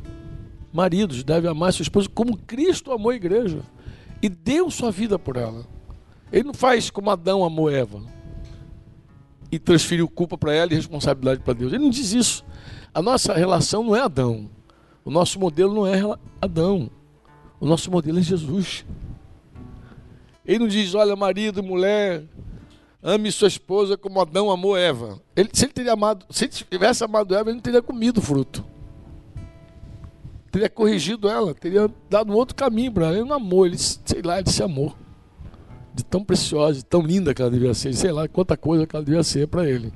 Maridos 0.73 1.23
devem 1.23 1.51
amar 1.51 1.73
sua 1.73 1.83
esposa 1.83 2.09
como 2.09 2.37
Cristo 2.37 2.93
amou 2.93 3.11
a 3.11 3.17
igreja 3.17 3.61
e 4.23 4.29
deu 4.29 4.71
sua 4.71 4.91
vida 4.91 5.19
por 5.19 5.37
ela. 5.37 5.67
Ele 6.33 6.45
não 6.45 6.55
faz 6.55 6.91
como 6.91 7.11
Adão 7.11 7.45
amou 7.45 7.71
Eva 7.71 8.03
e 9.51 9.59
transferiu 9.59 10.09
culpa 10.09 10.39
para 10.39 10.55
ela 10.55 10.73
e 10.73 10.77
responsabilidade 10.77 11.41
para 11.41 11.53
Deus. 11.53 11.73
Ele 11.73 11.83
não 11.83 11.91
diz 11.91 12.13
isso. 12.13 12.43
A 12.95 13.03
nossa 13.03 13.35
relação 13.35 13.85
não 13.85 13.95
é 13.95 14.01
Adão. 14.01 14.49
O 15.05 15.11
nosso 15.11 15.39
modelo 15.39 15.75
não 15.75 15.87
é 15.87 16.01
Adão. 16.41 16.91
O 17.61 17.67
nosso 17.67 17.91
modelo 17.91 18.19
é 18.19 18.23
Jesus. 18.23 18.87
Ele 20.45 20.61
não 20.61 20.69
diz, 20.69 20.95
olha, 20.95 21.15
marido, 21.15 21.63
mulher, 21.63 22.25
ame 23.03 23.33
sua 23.33 23.49
esposa 23.49 23.97
como 23.97 24.21
Adão 24.21 24.51
amou 24.51 24.77
Eva. 24.77 25.21
Ele, 25.35 25.51
se 25.53 25.65
ele 25.65 25.73
teria 25.73 25.95
amado, 25.95 26.25
se 26.31 26.45
ele 26.45 26.53
tivesse 26.53 27.03
amado 27.03 27.35
Eva, 27.35 27.51
ele 27.51 27.57
não 27.57 27.63
teria 27.63 27.83
comido 27.83 28.19
o 28.19 28.23
fruto. 28.23 28.65
Teria 30.53 30.69
corrigido 30.69 31.29
ela, 31.29 31.55
teria 31.55 31.91
dado 32.09 32.31
um 32.31 32.37
outro 32.37 32.55
caminho 32.55 32.93
para 32.93 33.07
ela. 33.07 33.17
Ele 33.17 33.29
não 33.29 33.37
amou, 33.37 33.67
ele, 33.67 33.79
sei 33.79 34.23
lá, 34.23 34.39
ele 34.39 34.51
se 34.51 34.63
amou. 34.63 34.95
De 35.95 36.05
tão 36.05 36.23
preciosa, 36.23 36.79
de 36.79 36.85
tão 36.85 37.03
linda 37.03 37.35
que 37.35 37.43
ela 37.43 37.51
devia 37.51 37.75
ser, 37.75 37.93
sei 37.95 38.13
lá 38.13 38.29
quanta 38.29 38.57
coisa 38.57 38.87
que 38.87 38.95
ela 38.95 39.05
devia 39.05 39.23
ser 39.23 39.49
para 39.49 39.69
ele. 39.69 39.93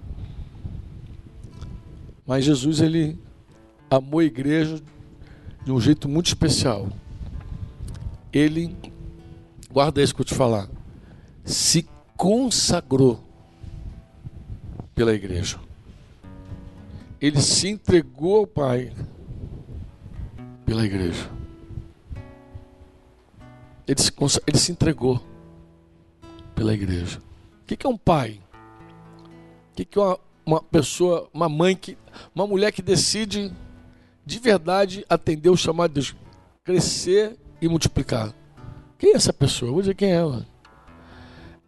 Mas 2.26 2.44
Jesus 2.44 2.80
ele 2.80 3.18
amou 3.88 4.20
a 4.20 4.24
igreja 4.24 4.80
de 5.64 5.72
um 5.72 5.80
jeito 5.80 6.08
muito 6.08 6.26
especial. 6.26 6.88
Ele, 8.32 8.76
guarda 9.70 10.02
isso 10.02 10.14
que 10.14 10.20
eu 10.20 10.24
te 10.24 10.34
falar, 10.34 10.68
se 11.44 11.86
consagrou 12.16 13.20
pela 14.94 15.12
igreja. 15.12 15.60
Ele 17.20 17.40
se 17.40 17.68
entregou 17.68 18.38
ao 18.38 18.46
Pai 18.46 18.92
pela 20.64 20.84
igreja. 20.84 21.30
Ele 23.86 24.00
se, 24.00 24.12
ele 24.46 24.58
se 24.58 24.72
entregou 24.72 25.22
pela 26.54 26.74
igreja. 26.74 27.20
O 27.62 27.64
que 27.66 27.86
é 27.86 27.88
um 27.88 27.96
pai? 27.96 28.40
O 29.70 29.74
que 29.74 29.98
é 29.98 30.02
uma, 30.02 30.18
uma 30.44 30.62
pessoa, 30.62 31.28
uma 31.32 31.48
mãe 31.48 31.76
que, 31.76 31.96
uma 32.34 32.46
mulher 32.46 32.72
que 32.72 32.82
decide 32.82 33.52
de 34.24 34.38
verdade 34.40 35.04
atender 35.08 35.50
o 35.50 35.56
chamado 35.56 35.90
de 35.90 35.94
Deus, 35.94 36.16
crescer 36.64 37.36
e 37.60 37.68
multiplicar. 37.68 38.34
Quem 38.98 39.12
é 39.12 39.16
essa 39.16 39.32
pessoa? 39.32 39.70
vou 39.70 39.80
dizer 39.80 39.94
quem 39.94 40.10
é 40.10 40.14
ela. 40.14 40.46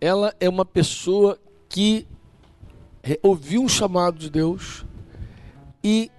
Ela 0.01 0.35
é 0.39 0.49
uma 0.49 0.65
pessoa 0.65 1.39
que 1.69 2.07
ouviu 3.23 3.63
um 3.63 3.69
chamado 3.69 4.19
de 4.19 4.31
Deus 4.31 4.85
e 5.83 6.11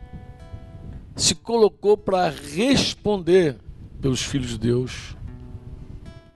se 1.16 1.36
colocou 1.36 1.98
para 1.98 2.30
responder 2.30 3.58
pelos 4.02 4.22
filhos 4.22 4.52
de 4.52 4.60
Deus, 4.60 5.16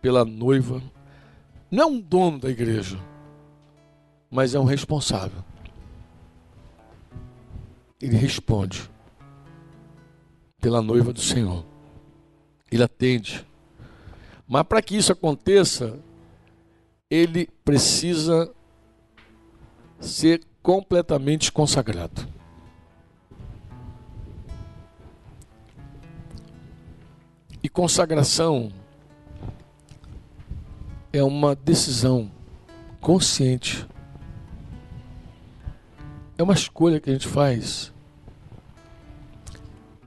pela 0.01 0.25
noiva. 0.25 0.81
Não 1.71 1.83
é 1.83 1.85
um 1.85 1.99
dono 1.99 2.39
da 2.39 2.49
igreja, 2.49 2.99
mas 4.29 4.53
é 4.53 4.59
um 4.59 4.65
responsável 4.65 5.43
ele 8.03 8.17
responde 8.17 8.91
pela 10.59 10.81
noiva 10.81 11.13
do 11.13 11.21
Senhor. 11.21 11.65
Ele 12.69 12.83
atende. 12.83 13.47
Mas 14.45 14.63
para 14.63 14.81
que 14.81 14.97
isso 14.97 15.13
aconteça, 15.13 15.97
ele 17.13 17.47
precisa 17.63 18.51
ser 19.99 20.41
completamente 20.63 21.51
consagrado. 21.51 22.27
E 27.61 27.69
consagração 27.69 28.71
é 31.11 31.23
uma 31.23 31.55
decisão 31.55 32.31
consciente. 32.99 33.87
É 36.37 36.41
uma 36.41 36.53
escolha 36.53 36.99
que 36.99 37.11
a 37.11 37.13
gente 37.13 37.27
faz 37.27 37.93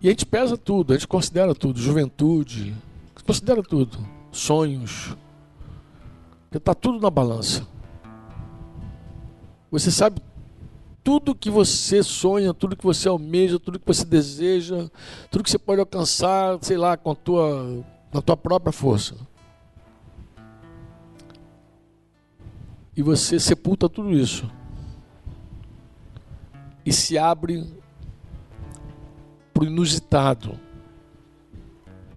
e 0.06 0.08
a 0.08 0.10
gente 0.10 0.26
pesa 0.26 0.56
tudo, 0.56 0.92
a 0.92 0.96
gente 0.96 1.08
considera 1.08 1.54
tudo, 1.54 1.80
juventude, 1.80 2.74
considera 3.24 3.62
tudo, 3.62 3.98
sonhos. 4.30 5.16
Está 6.56 6.74
tudo 6.74 7.00
na 7.00 7.10
balança. 7.10 7.66
Você 9.70 9.90
sabe 9.90 10.20
tudo 11.02 11.34
que 11.34 11.50
você 11.50 12.02
sonha, 12.02 12.52
tudo 12.52 12.76
que 12.76 12.84
você 12.84 13.08
almeja, 13.08 13.60
tudo 13.60 13.78
que 13.78 13.86
você 13.86 14.04
deseja, 14.04 14.88
tudo 15.30 15.44
que 15.44 15.50
você 15.50 15.58
pode 15.58 15.80
alcançar, 15.80 16.58
sei 16.62 16.76
lá, 16.76 16.96
com 16.96 17.12
a 17.12 17.14
tua, 17.14 17.84
com 18.10 18.18
a 18.18 18.22
tua 18.22 18.36
própria 18.36 18.72
força. 18.72 19.14
E 22.96 23.02
você 23.02 23.38
sepulta 23.38 23.88
tudo 23.88 24.12
isso. 24.12 24.50
E 26.84 26.92
se 26.92 27.18
abre 27.18 27.64
para 29.52 29.64
o 29.64 29.66
inusitado. 29.66 30.58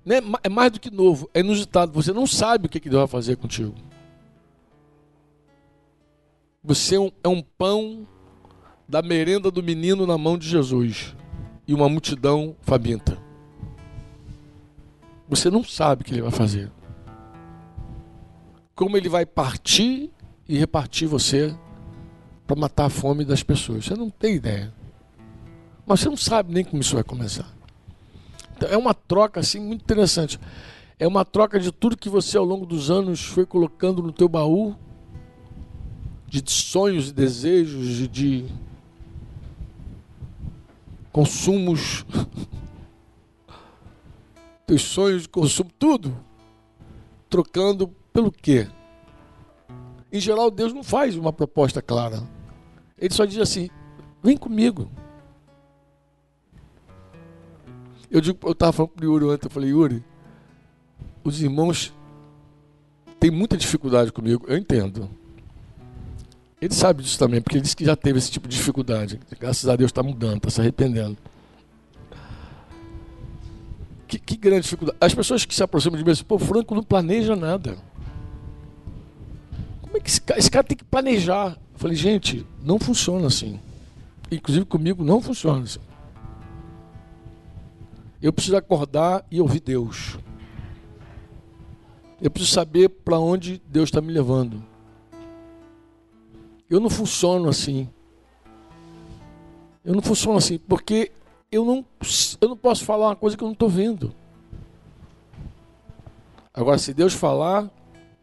Né? 0.06 0.16
É 0.42 0.50
mais 0.50 0.72
do 0.72 0.80
que 0.80 0.90
novo, 0.90 1.30
é 1.34 1.42
inusitado. 1.42 1.92
Você 1.92 2.14
não 2.14 2.26
sabe 2.26 2.68
o 2.68 2.70
que 2.70 2.80
Deus 2.80 3.02
vai 3.02 3.08
fazer 3.08 3.36
contigo. 3.36 3.89
Você 6.64 6.96
é 6.96 7.00
um, 7.00 7.12
é 7.24 7.28
um 7.28 7.42
pão 7.42 8.06
da 8.88 9.02
merenda 9.02 9.50
do 9.50 9.64
menino 9.64 10.06
na 10.06 10.18
mão 10.18 10.38
de 10.38 10.48
Jesus 10.48 11.16
e 11.66 11.74
uma 11.74 11.88
multidão 11.88 12.56
faminta. 12.62 13.18
Você 15.30 15.50
não 15.50 15.64
sabe 15.64 16.02
o 16.02 16.06
que 16.06 16.14
ele 16.14 16.22
vai 16.22 16.32
fazer. 16.32 16.70
Como 18.76 18.98
ele 18.98 19.08
vai 19.08 19.26
partir 19.26 20.12
e 20.48 20.58
repartir 20.58 21.08
você 21.08 21.56
para 22.46 22.60
matar 22.60 22.86
a 22.86 22.90
fome 22.90 23.24
das 23.24 23.44
pessoas. 23.44 23.86
Você 23.86 23.96
não 23.96 24.10
tem 24.10 24.36
ideia. 24.36 24.74
Mas 25.86 26.02
você 26.02 26.10
não 26.10 26.18
sabe 26.18 26.54
nem 26.54 26.64
como 26.64 26.82
isso 26.82 26.96
vai 26.96 27.04
começar. 27.04 27.48
Então, 28.58 28.68
é 28.68 28.76
uma 28.76 28.94
troca 28.94 29.40
assim 29.40 29.60
muito 29.60 29.84
interessante. 29.84 30.40
É 30.98 31.08
uma 31.08 31.24
troca 31.24 31.60
de 31.60 31.72
tudo 31.72 31.96
que 31.96 32.10
você 32.10 32.38
ao 32.38 32.44
longo 32.44 32.66
dos 32.66 32.92
anos 32.92 33.24
foi 33.24 33.46
colocando 33.46 34.02
no 34.02 34.12
teu 34.12 34.28
baú, 34.28 34.76
de 36.30 36.44
sonhos 36.52 37.10
e 37.10 37.14
desejos, 37.14 38.08
de, 38.08 38.46
consumos, 41.12 42.06
teus 44.66 44.84
sonhos 44.84 45.24
de 45.24 45.30
consumo, 45.30 45.72
tudo. 45.78 46.16
trocando 47.30 47.88
pelo 48.14 48.32
quê? 48.32 48.68
Em 50.12 50.20
geral, 50.20 50.50
Deus 50.50 50.74
não 50.74 50.84
faz 50.84 51.16
uma 51.16 51.32
proposta 51.32 51.82
clara. 51.82 52.24
Ele 52.98 53.14
só 53.14 53.26
diz 53.26 53.38
assim: 53.38 53.70
vem 54.24 54.38
comigo. 54.38 54.90
Eu 58.10 58.22
digo, 58.22 58.40
eu 58.44 58.54
estava 58.54 58.72
falando 58.74 58.92
para 58.92 59.06
o 59.06 59.12
Yuri 59.12 59.26
ontem, 59.26 59.46
eu 59.46 59.52
falei, 59.52 59.70
Yuri, 59.70 60.04
os 61.24 61.42
irmãos 61.42 61.94
têm 63.20 63.30
muita 63.30 63.56
dificuldade 63.56 64.12
comigo, 64.12 64.46
eu 64.48 64.58
entendo. 64.58 65.08
Ele 66.62 66.74
sabe 66.74 67.04
disso 67.04 67.18
também, 67.18 67.42
porque 67.42 67.58
ele 67.58 67.62
disse 67.62 67.76
que 67.76 67.86
já 67.86 67.96
teve 67.96 68.20
esse 68.20 68.30
tipo 68.30 68.48
de 68.48 68.58
dificuldade. 68.58 69.20
Graças 69.40 69.70
a 69.70 69.76
Deus 69.76 69.90
está 69.90 70.04
mudando, 70.04 70.38
está 70.38 70.50
se 70.50 70.60
arrependendo. 70.60 71.18
Que, 74.08 74.20
que, 74.20 74.36
grande 74.36 74.64
dificuldade. 74.64 74.98
As 75.00 75.14
pessoas 75.14 75.46
que 75.46 75.56
se 75.56 75.64
aproximam 75.64 75.98
de 75.98 76.04
mim 76.04 76.12
dizem, 76.12 76.26
pô, 76.26 76.38
Franco 76.38 76.76
não 76.76 76.84
planeja 76.84 77.36
nada. 77.36 77.78
Como 79.82 79.96
é 79.96 80.00
que 80.00 80.10
esse 80.10 80.20
cara, 80.20 80.40
esse 80.40 80.52
cara 80.52 80.64
tem 80.64 80.76
que 80.76 80.84
planejar? 80.84 81.58
Eu 81.74 81.80
falei, 81.80 81.96
gente, 81.96 82.46
não 82.62 82.78
funciona 82.78 83.28
assim. 83.28 83.60
Inclusive 84.32 84.66
comigo 84.66 85.04
não 85.04 85.22
funciona 85.22 85.64
assim. 85.64 85.80
Eu 88.22 88.34
preciso 88.34 88.58
acordar 88.58 89.26
e 89.32 89.40
ouvir 89.40 89.62
Deus. 89.62 90.18
Eu 92.22 92.30
preciso 92.30 92.54
saber 92.54 92.90
para 92.90 93.18
onde 93.18 93.62
Deus 93.66 93.88
está 93.88 94.02
me 94.02 94.12
levando. 94.12 94.62
Eu 96.70 96.80
não 96.80 96.90
funciono 96.90 97.50
assim. 97.50 97.90
Eu 99.84 99.96
não 99.96 100.02
funciono 100.02 100.38
assim, 100.38 100.58
porque 100.58 101.12
eu 101.52 101.66
não, 101.66 101.86
eu 102.40 102.50
não 102.50 102.58
posso 102.58 102.86
falar 102.86 103.08
uma 103.08 103.16
coisa 103.16 103.36
que 103.36 103.44
eu 103.44 103.48
não 103.48 103.54
estou 103.54 103.70
vendo. 103.70 104.14
Agora, 106.54 106.78
se 106.78 106.94
Deus 106.94 107.14
falar, 107.14 107.70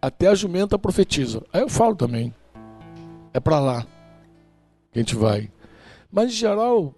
até 0.00 0.28
a 0.28 0.34
jumenta 0.34 0.78
profetiza. 0.78 1.42
Aí 1.52 1.62
eu 1.62 1.68
falo 1.68 1.96
também. 1.96 2.32
É 3.32 3.40
para 3.40 3.58
lá 3.58 3.86
que 4.92 4.98
a 4.98 5.02
gente 5.02 5.16
vai. 5.16 5.50
Mas, 6.10 6.30
em 6.30 6.34
geral, 6.34 6.94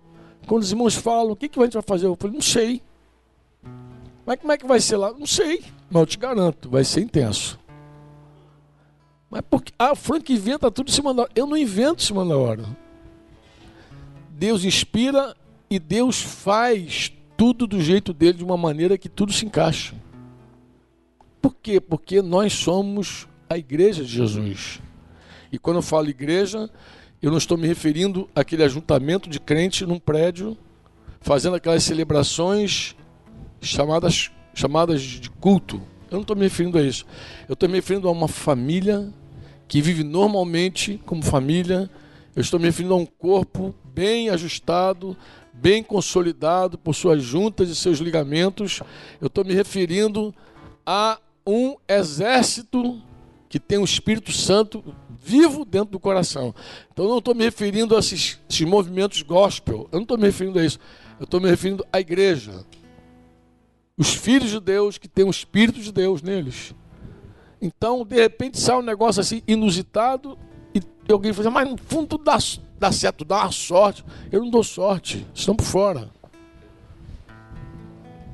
quando 0.47 0.62
os 0.62 0.71
irmãos 0.71 0.95
falam, 0.95 1.33
o 1.33 1.37
que, 1.37 1.49
que 1.49 1.59
a 1.59 1.64
gente 1.64 1.75
vai 1.75 1.83
fazer? 1.83 2.07
Eu 2.07 2.17
falei, 2.17 2.35
não 2.35 2.43
sei. 2.43 2.83
Mas 4.25 4.38
como 4.40 4.52
é 4.52 4.59
que 4.59 4.67
vai 4.67 4.81
ser 4.81 4.97
lá? 4.97 5.12
Não 5.12 5.26
sei, 5.26 5.64
mas 5.90 6.00
eu 6.00 6.07
te 6.07 6.19
garanto, 6.19 6.69
vai 6.69 6.85
ser 6.85 7.00
intenso. 7.00 7.59
Mas 9.31 9.43
porque. 9.49 9.73
Ah, 9.79 9.93
o 9.93 9.97
Frank 9.97 10.33
inventa 10.33 10.71
tudo 10.71 10.89
em 10.89 10.93
cima 10.93 11.13
da 11.15 11.23
hora. 11.23 11.33
Eu 11.35 11.47
não 11.47 11.57
invento 11.57 12.03
em 12.03 12.07
cima 12.07 12.25
da 12.25 12.37
hora. 12.37 12.65
Deus 14.31 14.65
inspira 14.65 15.37
e 15.69 15.79
Deus 15.79 16.21
faz 16.21 17.13
tudo 17.37 17.67
do 17.67 17.81
jeito 17.81 18.13
dele, 18.13 18.39
de 18.39 18.45
uma 18.45 18.57
maneira 18.57 18.99
que 18.99 19.09
tudo 19.09 19.33
se 19.33 19.45
encaixa. 19.45 19.95
Por 21.41 21.55
quê? 21.55 21.81
Porque 21.81 22.21
nós 22.23 22.53
somos 22.53 23.29
a 23.49 23.57
igreja 23.57 24.03
de 24.03 24.11
Jesus. 24.11 24.81
E 25.53 25.59
quando 25.59 25.77
eu 25.77 25.83
falo 25.83 26.09
igreja, 26.09 26.71
eu 27.23 27.31
não 27.31 27.39
estou 27.39 27.57
me 27.57 27.67
referindo 27.67 28.29
àquele 28.35 28.63
ajuntamento 28.63 29.29
de 29.29 29.41
crente 29.41 29.87
num 29.87 29.99
prédio, 29.99 30.57
fazendo 31.21 31.57
aquelas 31.57 31.83
celebrações 31.83 32.97
chamadas, 33.61 34.31
chamadas 34.55 35.03
de 35.03 35.31
culto. 35.31 35.81
Eu 36.11 36.17
não 36.17 36.23
estou 36.23 36.37
me 36.37 36.43
referindo 36.43 36.79
a 36.79 36.83
isso. 36.83 37.07
Eu 37.49 37.55
estou 37.55 37.69
me 37.69 37.77
referindo 37.77 38.09
a 38.09 38.11
uma 38.11 38.29
família 38.29 39.13
que 39.69 39.83
vive 39.83 40.03
normalmente 40.03 41.01
como 41.05 41.23
família. 41.23 41.89
Eu 42.35 42.41
estou 42.41 42.59
me 42.59 42.67
referindo 42.67 42.95
a 42.95 42.97
um 42.97 43.07
corpo 43.07 43.75
bem 43.85 44.31
ajustado, 44.31 45.17
bem 45.53 45.83
consolidado 45.83 46.79
por 46.79 46.95
suas 46.95 47.23
juntas 47.23 47.69
e 47.69 47.77
seus 47.77 47.99
ligamentos. 47.99 48.81
Eu 49.21 49.27
estou 49.27 49.45
me 49.45 49.53
referindo 49.53 50.35
a 50.87 51.21
um 51.47 51.77
exército 51.87 53.01
que 53.49 53.61
tem 53.61 53.79
o 53.79 53.85
Espírito 53.85 54.33
Santo 54.33 54.83
vivo 55.21 55.64
dentro 55.64 55.90
do 55.90 56.01
coração. 56.01 56.55
Então 56.92 57.05
eu 57.05 57.11
não 57.11 57.19
estou 57.19 57.35
me 57.35 57.45
referindo 57.45 57.95
a 57.95 57.99
esses, 57.99 58.38
esses 58.49 58.66
movimentos 58.66 59.23
gospel. 59.23 59.88
Eu 59.92 59.97
não 59.97 60.03
estou 60.03 60.16
me 60.16 60.25
referindo 60.25 60.59
a 60.59 60.64
isso. 60.64 60.79
Eu 61.19 61.25
estou 61.25 61.40
me 61.40 61.49
referindo 61.49 61.85
à 61.92 62.01
igreja 62.01 62.64
os 63.97 64.14
filhos 64.14 64.51
de 64.51 64.61
Deus 64.61 64.97
que 64.97 65.09
têm 65.09 65.25
o 65.25 65.31
Espírito 65.31 65.81
de 65.81 65.90
Deus 65.90 66.23
neles. 66.23 66.73
Então, 67.61 68.05
de 68.05 68.16
repente, 68.16 68.59
sai 68.59 68.77
um 68.77 68.83
negócio 68.83 69.21
assim 69.21 69.42
inusitado 69.47 70.38
e 70.75 71.12
alguém 71.12 71.33
fala, 71.33 71.51
mas 71.51 71.68
no 71.68 71.77
fundo 71.77 72.18
dá, 72.18 72.38
dá 72.79 72.92
certo, 72.92 73.25
dá 73.25 73.42
uma 73.42 73.53
sorte. 73.53 74.05
Eu 74.31 74.40
não 74.42 74.51
dou 74.51 74.62
sorte, 74.62 75.27
estão 75.35 75.57
por 75.57 75.64
fora. 75.64 76.11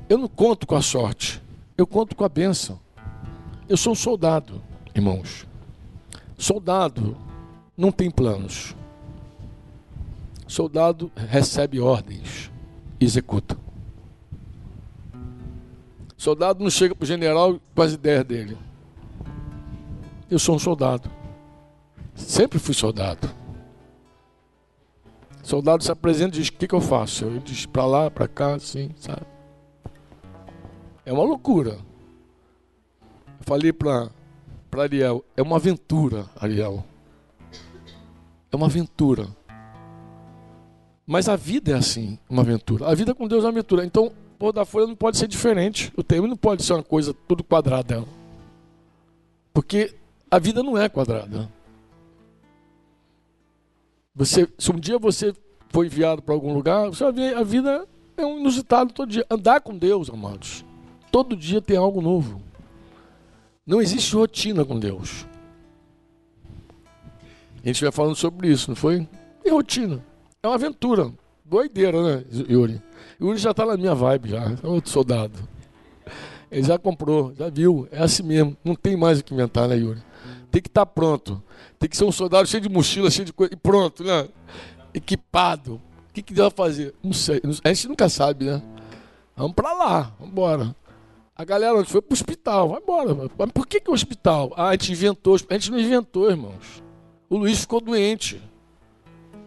Eu 0.07 0.17
não 0.17 0.27
conto 0.27 0.67
com 0.67 0.75
a 0.75 0.81
sorte, 0.81 1.41
eu 1.77 1.87
conto 1.87 2.15
com 2.15 2.23
a 2.23 2.29
bênção. 2.29 2.79
Eu 3.67 3.77
sou 3.77 3.93
um 3.93 3.95
soldado, 3.95 4.61
irmãos. 4.93 5.47
Soldado 6.37 7.17
não 7.75 7.91
tem 7.91 8.11
planos. 8.11 8.75
Soldado 10.47 11.11
recebe 11.15 11.79
ordens, 11.79 12.51
executa. 12.99 13.57
Soldado 16.15 16.63
não 16.63 16.69
chega 16.69 16.93
para 16.93 17.03
o 17.03 17.07
general 17.07 17.59
com 17.73 17.81
as 17.81 17.93
ideias 17.93 18.23
dele. 18.23 18.57
Eu 20.29 20.39
sou 20.39 20.55
um 20.55 20.59
soldado. 20.59 21.09
Sempre 22.15 22.59
fui 22.59 22.73
soldado. 22.73 23.29
Soldado 25.43 25.83
se 25.83 25.91
apresenta 25.91 26.35
e 26.37 26.39
diz: 26.41 26.49
O 26.49 26.53
que, 26.53 26.67
que 26.67 26.73
eu 26.73 26.81
faço? 26.81 27.25
Ele 27.25 27.39
diz: 27.39 27.65
Para 27.65 27.85
lá, 27.85 28.09
para 28.09 28.27
cá, 28.27 28.55
assim, 28.55 28.89
sabe? 28.97 29.25
É 31.05 31.13
uma 31.13 31.23
loucura. 31.23 31.77
Eu 33.01 33.45
falei 33.45 33.71
para 33.71 34.09
Ariel: 34.75 35.23
É 35.37 35.41
uma 35.41 35.57
aventura, 35.57 36.25
Ariel. 36.35 36.83
É 38.51 38.55
uma 38.55 38.65
aventura. 38.65 39.27
Mas 41.05 41.29
a 41.29 41.35
vida 41.35 41.71
é 41.71 41.75
assim, 41.75 42.17
uma 42.27 42.41
aventura. 42.41 42.87
A 42.87 42.95
vida 42.95 43.13
com 43.13 43.27
Deus 43.27 43.43
é 43.43 43.47
uma 43.47 43.51
aventura. 43.51 43.85
Então, 43.85 44.11
pôr 44.39 44.51
da 44.51 44.65
folha 44.65 44.87
não 44.87 44.95
pode 44.95 45.17
ser 45.17 45.27
diferente. 45.27 45.93
O 45.95 46.01
termo 46.01 46.27
não 46.27 46.35
pode 46.35 46.63
ser 46.63 46.73
uma 46.73 46.81
coisa 46.81 47.13
tudo 47.13 47.43
quadrada. 47.43 48.03
Porque 49.53 49.93
a 50.35 50.39
vida 50.39 50.61
não 50.61 50.77
é 50.77 50.89
quadrada. 50.89 51.49
Você, 54.13 54.45
se 54.57 54.69
um 54.69 54.75
dia 54.75 54.99
você 54.99 55.33
foi 55.69 55.85
enviado 55.85 56.21
para 56.21 56.33
algum 56.33 56.53
lugar, 56.53 56.89
você 56.89 57.05
vai 57.05 57.13
ver 57.13 57.37
a 57.37 57.43
vida 57.43 57.87
é 58.17 58.25
um 58.25 58.39
inusitado 58.39 58.91
todo 58.91 59.09
dia. 59.09 59.25
Andar 59.29 59.61
com 59.61 59.77
Deus, 59.77 60.09
amados. 60.09 60.65
Todo 61.09 61.37
dia 61.37 61.61
tem 61.61 61.77
algo 61.77 62.01
novo. 62.01 62.41
Não 63.65 63.81
existe 63.81 64.13
rotina 64.13 64.65
com 64.65 64.77
Deus. 64.77 65.25
A 67.63 67.67
gente 67.67 67.81
vai 67.81 67.91
falando 67.93 68.15
sobre 68.15 68.49
isso, 68.49 68.69
não 68.69 68.75
foi? 68.75 69.07
E 69.43 69.49
rotina. 69.49 70.03
É 70.43 70.47
uma 70.47 70.55
aventura. 70.55 71.13
Doideira, 71.45 72.03
né, 72.03 72.25
Yuri? 72.49 72.81
Yuri 73.21 73.37
já 73.37 73.51
está 73.51 73.65
na 73.65 73.77
minha 73.77 73.95
vibe, 73.95 74.31
já. 74.31 74.51
É 74.61 74.67
outro 74.67 74.91
soldado. 74.91 75.39
Ele 76.51 76.63
já 76.63 76.77
comprou, 76.77 77.33
já 77.35 77.49
viu. 77.49 77.87
É 77.89 78.03
assim 78.03 78.23
mesmo. 78.23 78.57
Não 78.65 78.75
tem 78.75 78.97
mais 78.97 79.19
o 79.19 79.23
que 79.23 79.33
inventar, 79.33 79.69
né, 79.69 79.77
Yuri? 79.77 80.01
Tem 80.55 80.61
que 80.61 80.69
estar 80.69 80.85
tá 80.85 80.89
pronto. 80.89 81.43
Tem 81.77 81.89
que 81.89 81.97
ser 81.97 82.05
um 82.05 82.13
soldado 82.13 82.47
cheio 82.47 82.63
de 82.63 82.69
mochila, 82.69 83.11
cheio 83.11 83.25
de 83.25 83.33
coisa. 83.33 83.53
E 83.53 83.57
pronto, 83.57 84.05
né? 84.05 84.29
Equipado. 84.93 85.81
O 86.09 86.13
que, 86.13 86.21
que 86.21 86.33
deu 86.33 86.45
a 86.45 86.49
fazer? 86.49 86.95
Não 87.03 87.11
sei. 87.11 87.41
A 87.61 87.73
gente 87.73 87.89
nunca 87.89 88.07
sabe, 88.07 88.45
né? 88.45 88.63
Vamos 89.35 89.51
para 89.51 89.73
lá, 89.73 90.13
vamos 90.17 90.31
embora. 90.31 90.73
A 91.35 91.43
galera 91.43 91.83
foi 91.83 92.01
para 92.01 92.13
o 92.13 92.15
hospital, 92.15 92.69
vai 92.69 92.79
embora. 92.81 93.29
Mas 93.37 93.51
por 93.51 93.67
que, 93.67 93.81
que 93.81 93.91
o 93.91 93.93
hospital? 93.93 94.53
Ah, 94.55 94.69
a 94.69 94.71
gente 94.71 94.93
inventou. 94.93 95.35
A 95.49 95.53
gente 95.55 95.69
não 95.69 95.77
inventou, 95.77 96.29
irmãos. 96.29 96.81
O 97.29 97.35
Luiz 97.35 97.59
ficou 97.59 97.81
doente 97.81 98.41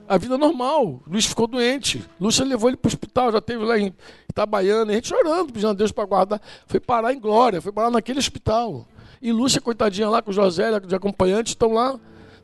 a 0.06 0.18
vida 0.18 0.36
normal. 0.36 1.00
Luiz 1.06 1.24
ficou 1.24 1.46
doente. 1.46 2.04
Lúcia 2.20 2.44
levou 2.44 2.68
ele 2.68 2.76
para 2.76 2.88
o 2.88 2.90
hospital, 2.90 3.32
já 3.32 3.40
teve 3.40 3.64
lá 3.64 3.78
em 3.78 3.94
Itabaiana, 4.28 4.92
a 4.92 4.94
gente 4.94 5.08
chorando, 5.08 5.52
pedindo 5.52 5.70
a 5.70 5.74
Deus 5.74 5.90
para 5.90 6.04
guardar. 6.04 6.40
Foi 6.66 6.80
parar 6.80 7.14
em 7.14 7.18
Glória, 7.18 7.62
foi 7.62 7.72
parar 7.72 7.90
naquele 7.90 8.18
hospital. 8.18 8.86
E 9.20 9.32
Lúcia, 9.32 9.60
coitadinha 9.60 10.08
lá, 10.08 10.22
com 10.22 10.32
José, 10.32 10.78
de 10.80 10.94
acompanhante, 10.94 11.48
estão 11.48 11.72
lá 11.72 11.98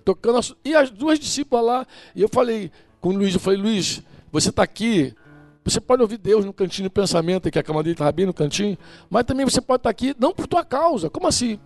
tocando. 0.05 0.41
E 0.65 0.75
as 0.75 0.91
duas 0.91 1.19
discípulas 1.19 1.65
lá. 1.65 1.87
E 2.15 2.23
eu 2.23 2.29
falei 2.29 2.71
com 3.01 3.11
o 3.11 3.13
Luiz, 3.13 3.35
eu 3.35 3.41
falei, 3.41 3.61
Luiz, 3.61 4.03
você 4.33 4.49
está 4.49 4.63
aqui, 4.63 5.15
você 5.65 5.81
pode 5.81 6.03
ouvir 6.03 6.19
Deus 6.19 6.45
no 6.45 6.53
cantinho 6.53 6.89
de 6.89 6.91
pensamento, 6.91 7.51
que 7.51 7.59
a 7.59 7.63
cama 7.63 7.83
dele 7.83 7.95
estava 7.95 8.13
bem 8.13 8.27
no 8.27 8.35
cantinho, 8.35 8.77
mas 9.09 9.25
também 9.25 9.45
você 9.45 9.61
pode 9.61 9.81
estar 9.81 9.89
tá 9.89 9.91
aqui, 9.91 10.15
não 10.19 10.33
por 10.33 10.47
tua 10.47 10.65
causa. 10.65 11.09
Como 11.09 11.27
assim? 11.27 11.59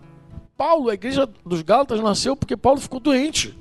Paulo, 0.57 0.89
a 0.89 0.93
igreja 0.93 1.27
dos 1.45 1.61
Gálatas 1.61 1.99
nasceu 2.01 2.35
porque 2.35 2.55
Paulo 2.55 2.79
ficou 2.79 2.99
doente. 2.99 3.57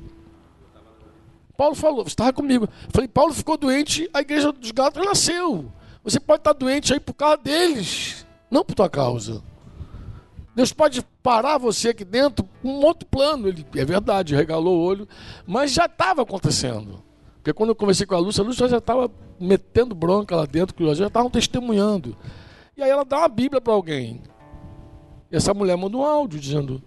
Paulo 1.57 1.75
falou, 1.75 2.05
você 2.05 2.11
estava 2.11 2.33
comigo. 2.33 2.69
Falei, 2.91 3.09
Paulo 3.09 3.33
ficou 3.33 3.57
doente, 3.57 4.09
a 4.15 4.21
igreja 4.21 4.53
dos 4.53 4.71
Gálatas 4.71 5.05
nasceu. 5.05 5.73
Você 6.05 6.21
pode 6.21 6.41
estar 6.41 6.53
doente 6.53 6.93
aí 6.93 7.01
por 7.01 7.15
causa 7.15 7.37
deles, 7.39 8.25
não 8.51 8.65
por 8.65 8.75
tua 8.75 8.89
causa. 8.89 9.43
Deus 10.59 10.73
pode 10.73 11.03
parar 11.23 11.57
você 11.57 11.91
aqui 11.91 12.05
dentro 12.05 12.45
um 12.65 12.85
outro 12.85 13.07
plano. 13.07 13.47
Ele, 13.47 13.65
é 13.77 13.85
verdade, 13.85 14.35
regalou 14.35 14.77
o 14.77 14.83
olho, 14.83 15.07
mas 15.47 15.73
já 15.73 15.85
estava 15.85 16.23
acontecendo. 16.23 17.01
Porque 17.37 17.53
quando 17.53 17.69
eu 17.69 17.77
conversei 17.77 18.05
com 18.05 18.17
a 18.17 18.19
Lúcia, 18.19 18.43
a 18.43 18.45
Lúcia 18.45 18.67
já 18.67 18.79
estava 18.79 19.09
metendo 19.39 19.95
bronca 19.95 20.35
lá 20.35 20.47
dentro, 20.47 20.75
que 20.75 20.95
já 20.97 21.07
estavam 21.07 21.31
testemunhando. 21.31 22.17
E 22.77 22.83
aí 22.83 22.91
ela 22.91 23.05
dá 23.05 23.19
uma 23.19 23.29
Bíblia 23.29 23.61
para 23.61 23.73
alguém. 23.73 24.21
E 25.31 25.37
essa 25.37 25.55
mulher 25.55 25.77
mandou 25.77 26.01
um 26.01 26.05
áudio 26.05 26.41
dizendo: 26.41 26.83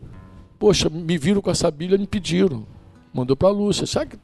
Poxa, 0.59 0.89
me 0.89 1.17
viram 1.17 1.41
com 1.41 1.49
essa 1.49 1.71
Bíblia 1.71 1.97
me 1.97 2.05
pediram. 2.05 2.67
Mandou 3.13 3.37
para 3.37 3.47
a 3.47 3.51
Lúcia. 3.53 3.87
Sabe 3.87 4.17
que 4.17 4.19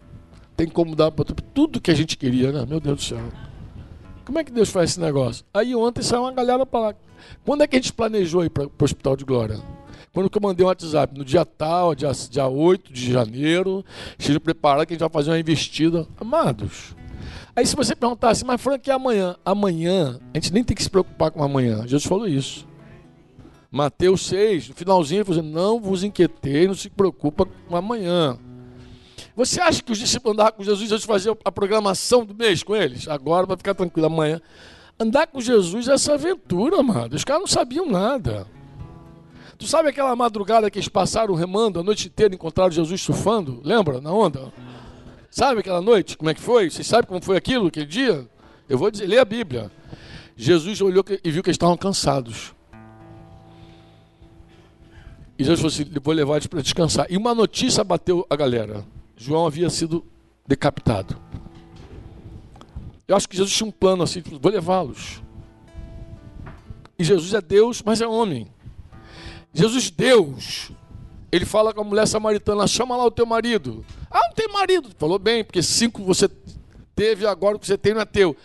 tem 0.57 0.67
como 0.67 0.93
dar 0.93 1.10
para 1.10 1.23
tudo 1.53 1.79
que 1.79 1.89
a 1.89 1.95
gente 1.95 2.17
queria, 2.17 2.51
né? 2.51 2.65
Meu 2.65 2.81
Deus 2.81 2.97
do 2.97 3.01
céu. 3.01 3.46
Como 4.27 4.39
é 4.39 4.43
que 4.43 4.51
Deus 4.51 4.69
faz 4.69 4.89
esse 4.89 4.99
negócio? 4.99 5.45
Aí 5.53 5.73
ontem 5.73 6.01
saiu 6.01 6.23
uma 6.23 6.33
galera 6.33 6.65
para 6.65 6.87
lá. 6.87 6.95
Quando 7.45 7.63
é 7.63 7.67
que 7.67 7.77
a 7.77 7.79
gente 7.79 7.93
planejou 7.93 8.43
ir 8.43 8.49
para 8.49 8.65
o 8.65 8.71
Hospital 8.81 9.15
de 9.15 9.23
Glória? 9.23 9.57
Quando 10.13 10.29
eu 10.29 10.41
mandei 10.41 10.65
um 10.65 10.67
WhatsApp? 10.67 11.17
No 11.17 11.23
dia 11.23 11.45
tal, 11.45 11.95
dia, 11.95 12.11
dia 12.29 12.45
8 12.45 12.91
de 12.91 13.09
janeiro, 13.09 13.85
esteja 14.19 14.37
preparado 14.37 14.85
que 14.85 14.91
a 14.91 14.95
gente 14.95 14.99
vai 14.99 15.09
fazer 15.09 15.29
uma 15.29 15.39
investida. 15.39 16.05
Amados, 16.19 16.93
Aí 17.55 17.65
se 17.65 17.73
você 17.73 17.95
perguntar 17.95 18.31
assim, 18.31 18.43
mas 18.43 18.61
Frank, 18.61 18.89
é 18.89 18.93
amanhã? 18.93 19.37
Amanhã, 19.45 20.19
a 20.33 20.37
gente 20.37 20.51
nem 20.53 20.63
tem 20.63 20.75
que 20.75 20.83
se 20.83 20.89
preocupar 20.89 21.31
com 21.31 21.41
amanhã. 21.41 21.83
Jesus 21.83 22.03
falou 22.03 22.27
isso. 22.27 22.67
Mateus 23.71 24.25
6, 24.27 24.69
no 24.69 24.75
finalzinho, 24.75 25.19
ele 25.19 25.25
falou 25.25 25.39
assim, 25.39 25.49
não 25.49 25.79
vos 25.79 26.03
inquietei, 26.03 26.67
não 26.67 26.75
se 26.75 26.89
preocupa 26.89 27.45
com 27.45 27.77
amanhã. 27.77 28.37
Você 29.38 29.62
acha 29.62 29.84
que 29.84 29.91
os 29.91 30.00
discípulos 30.00 30.34
andavam 30.34 30.54
com 30.54 30.63
Jesus, 30.63 30.89
Jesus 30.89 31.04
fazia 31.06 31.38
a 31.45 31.52
programação 31.52 32.26
do 32.26 32.34
mês 32.34 32.63
com 32.63 32.76
eles? 32.76 33.08
Agora 33.08 33.45
vai 33.45 33.56
ficar 33.56 33.76
tranquilo, 33.76 34.08
amanhã. 34.08 34.41
Andar 35.00 35.28
com 35.28 35.39
Jesus 35.39 35.88
é 35.88 35.93
essa 35.93 36.15
aventura, 36.15 36.82
mano. 36.82 37.15
Os 37.15 37.23
caras 37.23 37.41
não 37.41 37.47
sabiam 37.47 37.88
nada. 37.88 38.47
Tu 39.56 39.67
sabe 39.67 39.89
aquela 39.89 40.15
madrugada 40.15 40.71
que 40.71 40.80
eles 40.80 40.89
passaram 40.89 41.36
remando 41.36 41.80
a 41.80 41.84
noite 41.84 42.08
inteira 42.08 42.34
e 42.34 42.36
encontraram 42.36 42.71
Jesus 42.71 43.00
surfando? 43.00 43.62
Lembra? 43.63 44.02
Na 44.02 44.12
onda? 44.12 44.52
Sabe 45.30 45.60
aquela 45.60 45.82
noite? 45.82 46.17
Como 46.17 46.32
é 46.32 46.34
que 46.34 46.41
foi? 46.41 46.71
Vocês 46.71 46.88
sabem 46.88 47.08
como 47.08 47.21
foi 47.21 47.38
aquilo, 47.38 47.67
aquele 47.67 47.86
dia? 47.86 48.28
Eu 48.67 48.80
vou 48.80 48.89
dizer, 48.89 49.06
lê 49.06 49.19
a 49.19 49.26
Bíblia. 49.26 49.71
Jesus 50.36 50.82
olhou 50.82 51.06
e 51.23 51.30
viu 51.30 51.43
que 51.43 51.50
eles 51.50 51.58
estavam 51.58 51.78
cansados. 51.78 52.56
E 55.38 55.43
Jesus 55.43 55.60
falou 55.60 55.71
assim: 55.71 56.02
vou 56.02 56.13
levar 56.15 56.38
eles 56.38 56.47
para 56.47 56.60
descansar. 56.60 57.06
E 57.08 57.15
uma 57.15 57.36
notícia 57.36 57.84
bateu 57.84 58.26
a 58.28 58.36
galera: 58.36 58.84
João 59.17 59.47
havia 59.47 59.69
sido 59.69 60.06
decapitado. 60.45 61.19
Eu 63.08 63.15
acho 63.15 63.27
que 63.27 63.36
Jesus 63.36 63.53
tinha 63.56 63.67
um 63.67 63.71
plano 63.71 64.03
assim: 64.03 64.21
vou 64.21 64.51
levá-los. 64.51 65.21
E 66.99 67.03
Jesus 67.03 67.34
é 67.34 67.41
Deus, 67.41 67.82
mas 67.84 67.99
é 67.99 68.08
homem. 68.08 68.47
Jesus, 69.53 69.89
Deus, 69.89 70.71
ele 71.32 71.45
fala 71.45 71.73
com 71.73 71.82
a 71.82 71.84
mulher 71.84 72.08
samaritana: 72.08 72.67
chama 72.67 72.95
lá 72.95 73.06
o 73.06 73.12
teu 73.12 73.25
marido. 73.25 73.84
Ah, 74.10 74.27
não 74.27 74.34
tem 74.34 74.47
marido. 74.47 74.89
Falou 74.97 75.17
bem, 75.17 75.43
porque 75.43 75.63
cinco 75.63 76.03
você 76.03 76.30
teve, 76.95 77.25
agora 77.25 77.56
o 77.56 77.60
que 77.60 77.65
você 77.65 77.77
tem 77.77 77.93
não 77.93 78.01
é 78.01 78.06
teu. 78.06 78.36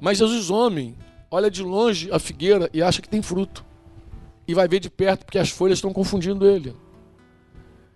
Mas 0.00 0.18
Jesus, 0.18 0.50
homem, 0.50 0.96
olha 1.30 1.50
de 1.50 1.62
longe 1.62 2.10
a 2.10 2.18
figueira 2.18 2.70
e 2.72 2.82
acha 2.82 3.02
que 3.02 3.08
tem 3.08 3.22
fruto. 3.22 3.64
E 4.48 4.54
vai 4.54 4.66
ver 4.66 4.80
de 4.80 4.90
perto, 4.90 5.24
porque 5.24 5.38
as 5.38 5.50
folhas 5.50 5.78
estão 5.78 5.92
confundindo 5.92 6.46
ele. 6.46 6.74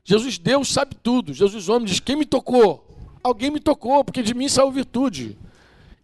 Jesus, 0.07 0.38
Deus, 0.38 0.73
sabe 0.73 0.95
tudo. 0.95 1.35
Jesus, 1.35 1.69
homem, 1.69 1.85
diz: 1.85 1.99
Quem 1.99 2.14
me 2.14 2.25
tocou? 2.25 2.87
Alguém 3.25 3.51
me 3.51 3.59
tocou, 3.59 4.05
porque 4.05 4.23
de 4.23 4.35
mim 4.35 4.49
saiu 4.49 4.71
virtude. 4.71 5.37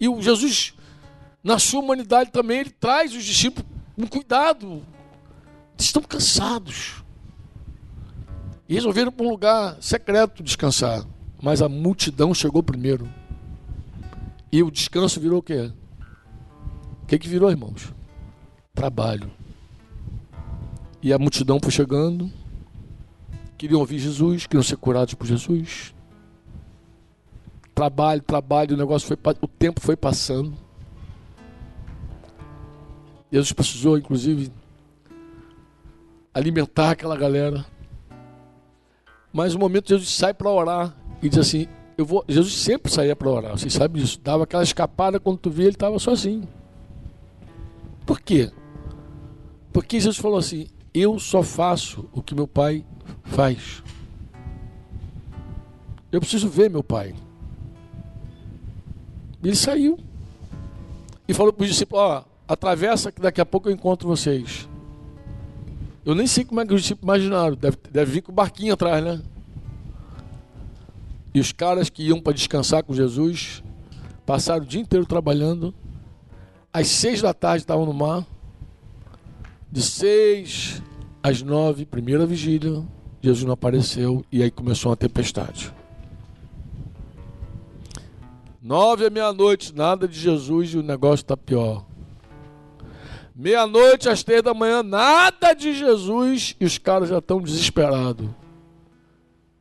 E 0.00 0.08
o 0.08 0.20
Jesus, 0.20 0.74
na 1.42 1.56
sua 1.56 1.80
humanidade 1.80 2.32
também, 2.32 2.58
ele 2.58 2.70
traz 2.70 3.14
os 3.14 3.22
discípulos 3.22 3.64
com 3.94 4.04
cuidado. 4.08 4.82
Estão 5.78 6.02
cansados. 6.02 7.04
E 8.68 8.74
resolveram 8.74 9.12
para 9.12 9.24
um 9.24 9.30
lugar 9.30 9.76
secreto 9.80 10.42
descansar. 10.42 11.06
Mas 11.40 11.62
a 11.62 11.68
multidão 11.68 12.34
chegou 12.34 12.60
primeiro. 12.60 13.08
E 14.50 14.64
o 14.64 14.70
descanso 14.70 15.20
virou 15.20 15.38
o 15.38 15.42
quê? 15.42 15.70
O 17.02 17.06
que, 17.06 17.20
que 17.20 17.28
virou, 17.28 17.50
irmãos? 17.50 17.94
Trabalho. 18.74 19.30
E 21.00 21.12
a 21.12 21.18
multidão 21.20 21.60
foi 21.62 21.70
chegando. 21.70 22.41
Queriam 23.62 23.78
ouvir 23.78 24.00
Jesus, 24.00 24.44
queriam 24.44 24.60
ser 24.64 24.76
curados 24.76 25.14
por 25.14 25.24
Jesus. 25.24 25.94
Trabalho, 27.72 28.20
trabalho, 28.20 28.74
o 28.74 28.76
negócio 28.76 29.06
foi. 29.06 29.16
O 29.40 29.46
tempo 29.46 29.80
foi 29.80 29.94
passando. 29.94 30.52
Jesus 33.30 33.52
precisou, 33.52 33.96
inclusive, 33.96 34.52
alimentar 36.34 36.90
aquela 36.90 37.16
galera. 37.16 37.64
Mas 39.32 39.54
no 39.54 39.60
momento 39.60 39.90
Jesus 39.90 40.10
sai 40.10 40.34
para 40.34 40.50
orar 40.50 40.96
e 41.22 41.28
diz 41.28 41.38
assim: 41.38 41.68
eu 41.96 42.04
vou. 42.04 42.24
Jesus 42.26 42.54
sempre 42.54 42.90
saía 42.90 43.14
para 43.14 43.30
orar, 43.30 43.52
vocês 43.52 43.72
sabem 43.72 44.02
disso. 44.02 44.18
Dava 44.20 44.42
aquela 44.42 44.64
escapada 44.64 45.20
quando 45.20 45.38
tu 45.38 45.50
via 45.50 45.66
ele 45.66 45.74
estava 45.74 46.00
sozinho. 46.00 46.48
Por 48.04 48.20
quê? 48.20 48.50
Porque 49.72 50.00
Jesus 50.00 50.16
falou 50.16 50.38
assim: 50.38 50.66
eu 50.92 51.16
só 51.20 51.44
faço 51.44 52.08
o 52.12 52.20
que 52.20 52.34
meu 52.34 52.48
pai 52.48 52.84
faz. 53.24 53.82
Eu 56.10 56.20
preciso 56.20 56.48
ver 56.48 56.68
meu 56.68 56.84
pai. 56.84 57.14
Ele 59.42 59.56
saiu 59.56 59.98
e 61.26 61.34
falou 61.34 61.52
para 61.52 61.62
os 61.62 61.70
discípulos: 61.70 62.04
ó, 62.04 62.24
atravessa 62.46 63.10
que 63.10 63.20
daqui 63.20 63.40
a 63.40 63.46
pouco 63.46 63.68
eu 63.68 63.72
encontro 63.72 64.08
vocês. 64.08 64.68
Eu 66.04 66.14
nem 66.14 66.26
sei 66.26 66.44
como 66.44 66.60
é 66.60 66.66
que 66.66 66.74
os 66.74 66.82
discípulos 66.82 67.04
imaginaram. 67.04 67.56
Deve, 67.56 67.76
deve 67.90 68.12
vir 68.12 68.22
com 68.22 68.32
o 68.32 68.34
barquinho 68.34 68.74
atrás, 68.74 69.02
né? 69.02 69.22
E 71.34 71.40
os 71.40 71.52
caras 71.52 71.88
que 71.88 72.02
iam 72.02 72.20
para 72.20 72.32
descansar 72.32 72.82
com 72.84 72.92
Jesus 72.92 73.62
passaram 74.26 74.64
o 74.64 74.66
dia 74.66 74.80
inteiro 74.80 75.06
trabalhando. 75.06 75.74
Às 76.72 76.88
seis 76.88 77.22
da 77.22 77.32
tarde 77.32 77.62
estavam 77.62 77.86
no 77.86 77.94
mar. 77.94 78.26
De 79.70 79.80
seis 79.80 80.82
às 81.22 81.40
nove, 81.40 81.86
primeira 81.86 82.26
vigília, 82.26 82.82
Jesus 83.22 83.44
não 83.44 83.52
apareceu 83.52 84.24
e 84.32 84.42
aí 84.42 84.50
começou 84.50 84.90
uma 84.90 84.96
tempestade. 84.96 85.72
Nove 88.60 89.06
à 89.06 89.10
meia-noite, 89.10 89.74
nada 89.74 90.08
de 90.08 90.18
Jesus 90.18 90.74
e 90.74 90.78
o 90.78 90.82
negócio 90.82 91.22
está 91.22 91.36
pior. 91.36 91.84
Meia-noite 93.34 94.08
às 94.08 94.22
três 94.22 94.42
da 94.42 94.52
manhã, 94.52 94.82
nada 94.82 95.54
de 95.54 95.72
Jesus 95.72 96.56
e 96.60 96.64
os 96.64 96.78
caras 96.78 97.08
já 97.08 97.18
estão 97.18 97.40
desesperados. 97.40 98.28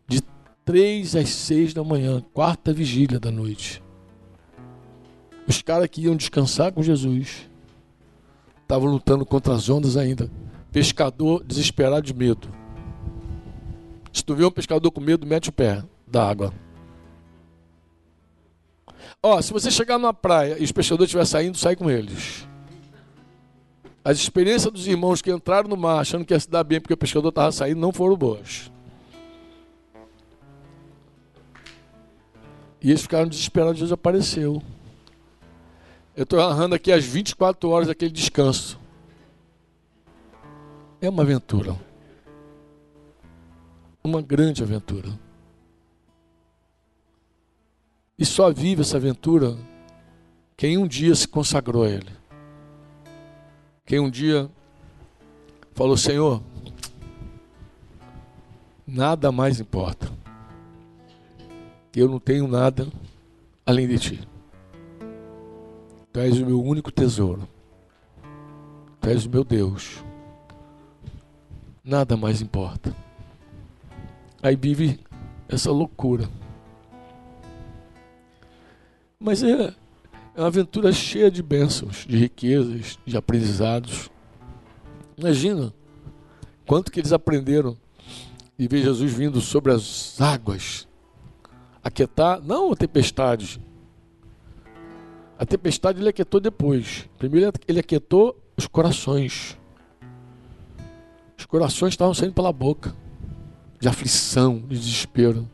De 0.07 0.21
três 0.65 1.15
às 1.15 1.29
seis 1.29 1.73
da 1.73 1.83
manhã, 1.83 2.23
quarta 2.33 2.73
vigília 2.73 3.19
da 3.19 3.31
noite. 3.31 3.81
Os 5.47 5.61
caras 5.61 5.87
que 5.87 6.01
iam 6.01 6.15
descansar 6.15 6.71
com 6.71 6.83
Jesus 6.83 7.49
estavam 8.61 8.89
lutando 8.89 9.25
contra 9.25 9.53
as 9.53 9.69
ondas 9.69 9.97
ainda. 9.97 10.29
Pescador 10.71 11.43
desesperado 11.43 12.05
de 12.05 12.13
medo. 12.13 12.60
Se 14.13 14.23
tu 14.23 14.35
vê 14.35 14.45
um 14.45 14.51
pescador 14.51 14.91
com 14.91 15.01
medo, 15.01 15.25
mete 15.25 15.49
o 15.49 15.53
pé 15.53 15.83
da 16.05 16.27
água. 16.27 16.53
Ó, 19.23 19.41
se 19.41 19.53
você 19.53 19.69
chegar 19.71 19.97
numa 19.97 20.13
praia 20.13 20.57
e 20.59 20.63
os 20.63 20.71
pescadores 20.71 21.07
estiverem 21.07 21.25
saindo, 21.25 21.57
sai 21.57 21.75
com 21.75 21.89
eles. 21.89 22.47
As 24.03 24.17
experiências 24.17 24.73
dos 24.73 24.87
irmãos 24.87 25.21
que 25.21 25.31
entraram 25.31 25.69
no 25.69 25.77
mar 25.77 25.99
achando 25.99 26.25
que 26.25 26.33
ia 26.33 26.39
se 26.39 26.49
dar 26.49 26.63
bem 26.63 26.81
porque 26.81 26.93
o 26.93 26.97
pescador 26.97 27.29
estava 27.29 27.51
saindo 27.51 27.79
não 27.79 27.91
foram 27.93 28.15
boas. 28.15 28.71
E 32.81 32.89
eles 32.89 33.03
ficaram 33.03 33.27
desesperados, 33.27 33.77
Jesus 33.77 33.91
apareceu. 33.91 34.61
Eu 36.15 36.23
estou 36.23 36.39
narrando 36.39 36.73
aqui 36.73 36.91
as 36.91 37.05
24 37.05 37.69
horas 37.69 37.87
daquele 37.87 38.11
descanso. 38.11 38.79
É 40.99 41.07
uma 41.07 41.21
aventura. 41.21 41.77
Uma 44.11 44.21
grande 44.21 44.61
aventura. 44.61 45.07
E 48.19 48.25
só 48.25 48.51
vive 48.51 48.81
essa 48.81 48.97
aventura 48.97 49.57
quem 50.57 50.77
um 50.77 50.85
dia 50.85 51.15
se 51.15 51.25
consagrou 51.25 51.83
a 51.83 51.89
Ele. 51.89 52.11
Quem 53.85 54.01
um 54.01 54.09
dia 54.09 54.51
falou: 55.73 55.95
Senhor, 55.95 56.43
nada 58.85 59.31
mais 59.31 59.61
importa. 59.61 60.11
Eu 61.95 62.09
não 62.09 62.19
tenho 62.19 62.49
nada 62.49 62.89
além 63.65 63.87
de 63.87 63.97
Ti. 63.97 64.27
Tu 66.11 66.19
és 66.19 66.37
o 66.37 66.45
meu 66.45 66.61
único 66.61 66.91
tesouro. 66.91 67.47
Tu 68.99 69.07
és 69.07 69.25
o 69.25 69.29
meu 69.29 69.45
Deus. 69.45 70.03
Nada 71.81 72.17
mais 72.17 72.41
importa. 72.41 72.93
Aí 74.43 74.55
vive 74.55 74.99
essa 75.47 75.71
loucura. 75.71 76.29
Mas 79.19 79.43
é, 79.43 79.75
é 80.35 80.41
uma 80.41 80.47
aventura 80.47 80.91
cheia 80.91 81.29
de 81.29 81.43
bênçãos, 81.43 82.05
de 82.07 82.17
riquezas, 82.17 82.97
de 83.05 83.15
aprendizados. 83.15 84.09
Imagina 85.15 85.71
quanto 86.65 86.91
que 86.91 86.99
eles 86.99 87.13
aprenderam 87.13 87.77
e 88.57 88.67
ver 88.67 88.81
Jesus 88.81 89.13
vindo 89.13 89.41
sobre 89.41 89.71
as 89.71 90.19
águas, 90.19 90.87
aquietar, 91.83 92.41
não 92.41 92.71
a 92.71 92.75
tempestade. 92.75 93.61
A 95.37 95.45
tempestade 95.45 95.99
ele 95.99 96.09
aquietou 96.09 96.39
depois. 96.39 97.09
Primeiro 97.17 97.51
ele 97.67 97.79
aquietou 97.79 98.39
os 98.57 98.67
corações. 98.67 99.57
Os 101.37 101.45
corações 101.45 101.93
estavam 101.93 102.13
saindo 102.13 102.33
pela 102.33 102.53
boca, 102.53 102.95
de 103.81 103.87
aflição, 103.87 104.59
de 104.59 104.77
desespero. 104.77 105.49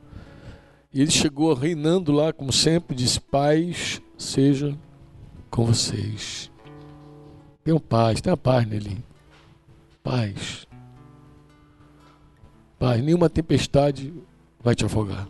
E 0.94 1.02
ele 1.02 1.12
chegou 1.12 1.54
reinando 1.54 2.12
lá, 2.12 2.34
como 2.34 2.52
sempre, 2.52 2.94
disse: 2.96 3.22
Paz 3.22 4.02
seja 4.18 4.78
com 5.50 5.66
vocês. 5.66 6.52
Tenham 7.64 7.80
paz, 7.80 8.20
tenha 8.20 8.36
paz 8.36 8.68
nele. 8.68 8.98
Paz. 10.04 10.68
Paz. 12.78 13.02
Nenhuma 13.02 13.30
tempestade 13.30 14.14
vai 14.60 14.76
te 14.76 14.86
afogar. 14.86 15.28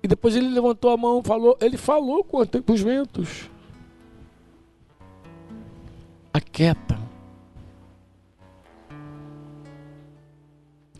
E 0.00 0.06
depois 0.06 0.36
ele 0.36 0.48
levantou 0.48 0.92
a 0.92 0.96
mão, 0.96 1.20
falou, 1.20 1.58
ele 1.60 1.76
falou 1.76 2.22
com, 2.22 2.38
os 2.38 2.80
ventos. 2.80 3.50
Aquieta. 6.32 7.07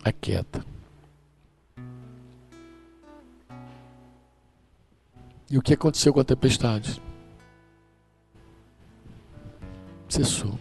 Aquieta. 0.05 0.65
E 5.51 5.57
o 5.57 5.63
que 5.63 5.75
aconteceu 5.75 6.13
com 6.13 6.21
a 6.21 6.25
tempestade? 6.25 7.01
Cessou. 10.09 10.59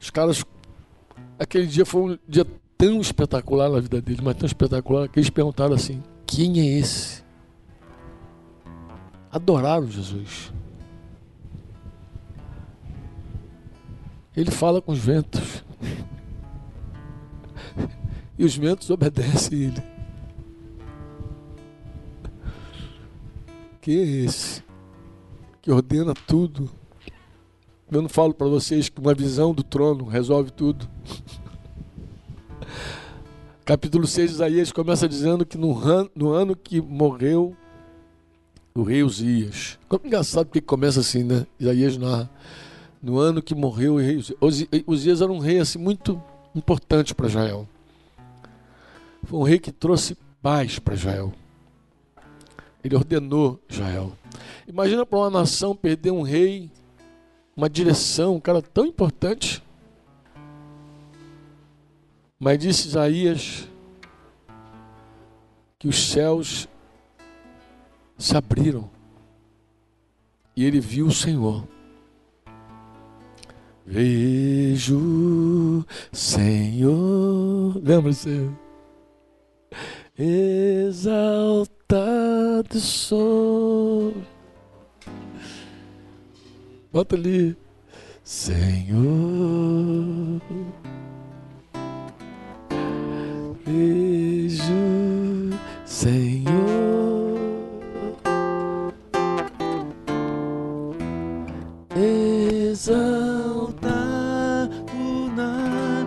Os 0.00 0.10
caras. 0.10 0.44
Aquele 1.38 1.66
dia 1.66 1.84
foi 1.84 2.14
um 2.14 2.18
dia 2.28 2.46
tão 2.76 3.00
espetacular 3.00 3.68
na 3.68 3.80
vida 3.80 4.00
deles, 4.00 4.20
mas 4.20 4.36
tão 4.36 4.46
espetacular, 4.46 5.08
que 5.08 5.18
eles 5.18 5.30
perguntaram 5.30 5.74
assim: 5.74 6.02
quem 6.26 6.60
é 6.60 6.78
esse? 6.78 7.24
Adoraram 9.30 9.86
Jesus. 9.86 10.52
Ele 14.36 14.50
fala 14.50 14.82
com 14.82 14.92
os 14.92 14.98
ventos. 14.98 15.64
E 18.38 18.44
os 18.44 18.56
ventos 18.56 18.90
obedecem 18.90 19.62
ele. 19.64 19.82
Quem 23.80 23.98
é 23.98 24.24
esse 24.24 24.62
que 25.62 25.70
ordena 25.70 26.12
tudo? 26.26 26.68
Eu 27.90 28.02
não 28.02 28.08
falo 28.08 28.34
para 28.34 28.48
vocês 28.48 28.88
que 28.88 29.00
uma 29.00 29.14
visão 29.14 29.54
do 29.54 29.62
trono 29.62 30.04
resolve 30.04 30.50
tudo. 30.50 30.88
Capítulo 33.64 34.06
6 34.06 34.30
de 34.30 34.34
Isaías 34.34 34.72
começa 34.72 35.08
dizendo 35.08 35.46
que 35.46 35.56
no 35.56 35.78
ano, 35.78 36.10
no 36.14 36.30
ano 36.30 36.54
que 36.54 36.80
morreu 36.80 37.56
o 38.74 38.82
rei 38.82 39.02
Uzias. 39.02 39.78
Como 39.88 40.06
engraçado 40.06 40.50
que 40.50 40.60
começa 40.60 41.00
assim, 41.00 41.24
né? 41.24 41.46
Isaías 41.58 41.96
narra. 41.96 42.30
No 43.02 43.18
ano 43.18 43.40
que 43.40 43.54
morreu 43.54 43.94
o 43.94 43.98
rei 43.98 44.16
Uzias. 44.16 44.38
Uzias 44.86 45.22
era 45.22 45.32
um 45.32 45.38
rei 45.38 45.58
assim, 45.58 45.78
muito 45.78 46.20
importante 46.54 47.14
para 47.14 47.28
Israel. 47.28 47.68
Foi 49.26 49.40
um 49.40 49.42
rei 49.42 49.58
que 49.58 49.72
trouxe 49.72 50.16
paz 50.40 50.78
para 50.78 50.94
Israel. 50.94 51.32
Ele 52.82 52.94
ordenou 52.94 53.60
Israel. 53.68 54.12
Imagina 54.68 55.04
para 55.04 55.18
uma 55.18 55.30
nação 55.30 55.74
perder 55.74 56.12
um 56.12 56.22
rei, 56.22 56.70
uma 57.56 57.68
direção, 57.68 58.36
um 58.36 58.40
cara 58.40 58.62
tão 58.62 58.86
importante. 58.86 59.60
Mas 62.38 62.60
disse 62.60 62.86
Isaías 62.86 63.68
que 65.76 65.88
os 65.88 66.08
céus 66.08 66.68
se 68.16 68.36
abriram 68.36 68.88
e 70.54 70.64
ele 70.64 70.78
viu 70.78 71.06
o 71.06 71.12
Senhor. 71.12 71.66
Vejo, 73.84 75.84
Senhor, 76.12 77.76
lembra-se? 77.82 78.48
Exaltado 80.18 81.68
sou. 82.80 84.14
Bota 86.90 87.16
ali, 87.16 87.54
Senhor. 88.24 89.04
Vejo, 93.66 94.72
Senhor. 95.84 97.36
Exaltado 102.70 103.66
na 105.36 106.06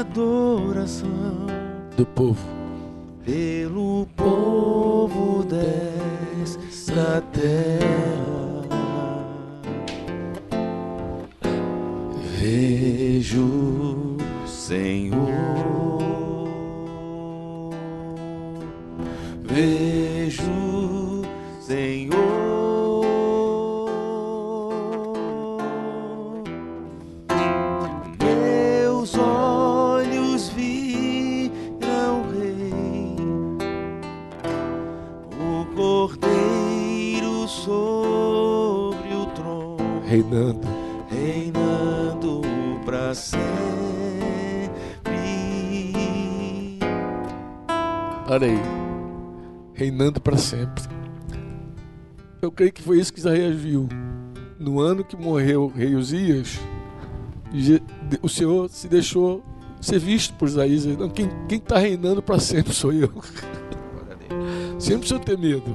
adoração 0.00 1.46
do 1.96 2.04
povo. 2.04 2.55
Desta 7.46 7.48
terra. 7.48 9.26
Vejo, 12.38 14.16
Senhor, 14.46 15.45
Reinando. 40.28 40.66
reinando 41.08 42.42
para 42.84 43.14
sempre. 43.14 43.46
Olha 48.28 48.48
aí. 48.48 48.58
Reinando 49.72 50.20
para 50.20 50.36
sempre. 50.36 50.82
Eu 52.42 52.50
creio 52.50 52.72
que 52.72 52.82
foi 52.82 52.98
isso 52.98 53.12
que 53.12 53.20
Isaías 53.20 53.54
viu. 53.54 53.88
No 54.58 54.80
ano 54.80 55.04
que 55.04 55.16
morreu 55.16 55.64
o 55.64 55.68
rei 55.68 55.94
Uzias, 55.94 56.58
o 58.20 58.28
Senhor 58.28 58.68
se 58.68 58.88
deixou 58.88 59.44
ser 59.80 60.00
visto 60.00 60.34
por 60.34 60.48
Isaías. 60.48 60.86
Não, 60.86 61.08
quem 61.08 61.30
está 61.50 61.78
reinando 61.78 62.20
para 62.20 62.40
sempre 62.40 62.72
sou 62.72 62.92
eu. 62.92 63.12
Sempre 64.76 65.00
precisa 65.00 65.20
ter 65.20 65.38
medo. 65.38 65.72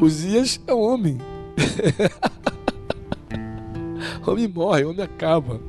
Uzias 0.00 0.58
é 0.66 0.72
um 0.72 0.80
homem. 0.80 1.18
homem 4.30 4.48
morre, 4.48 4.84
homem 4.84 5.04
acaba. 5.04 5.60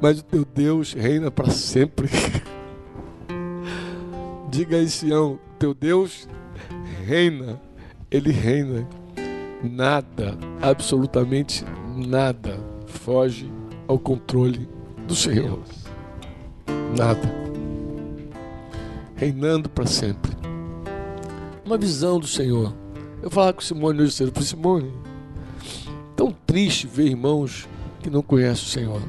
Mas 0.00 0.20
o 0.20 0.24
teu 0.24 0.44
Deus 0.44 0.92
reina 0.92 1.30
para 1.30 1.50
sempre. 1.50 2.08
Diga 4.50 4.76
aí, 4.76 4.88
Sião, 4.88 5.38
teu 5.58 5.74
Deus 5.74 6.28
reina, 7.04 7.60
ele 8.10 8.30
reina. 8.30 8.86
Nada, 9.62 10.38
absolutamente 10.62 11.64
nada, 11.94 12.58
foge 12.86 13.52
ao 13.86 13.98
controle 13.98 14.66
do 15.06 15.14
Senhor. 15.14 15.60
Nada. 16.96 17.30
Reinando 19.16 19.68
para 19.68 19.86
sempre. 19.86 20.32
Uma 21.64 21.76
visão 21.76 22.18
do 22.18 22.26
Senhor. 22.26 22.74
Eu 23.22 23.30
falava 23.30 23.52
com 23.52 23.60
Simone 23.60 24.02
hoje 24.02 24.12
cedo, 24.12 24.32
falei, 24.32 24.48
Simone, 24.48 24.92
tão 26.20 26.30
triste 26.30 26.86
ver 26.86 27.06
irmãos 27.06 27.66
que 28.02 28.10
não 28.10 28.20
conhecem 28.20 28.62
o 28.62 28.68
Senhor. 28.68 29.02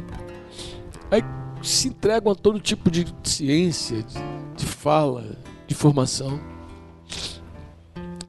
Aí 1.12 1.21
se 1.62 1.89
entregam 1.89 2.32
a 2.32 2.36
todo 2.36 2.58
tipo 2.58 2.89
de 2.89 3.06
ciência, 3.21 4.02
de, 4.56 4.65
fala, 4.65 5.38
de 5.67 5.76
formação. 5.76 6.39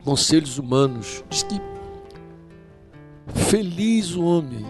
Conselhos 0.02 0.58
humanos. 0.58 1.22
Diz 1.30 1.44
que 1.44 1.60
feliz 3.32 4.16
o 4.16 4.24
homem 4.24 4.66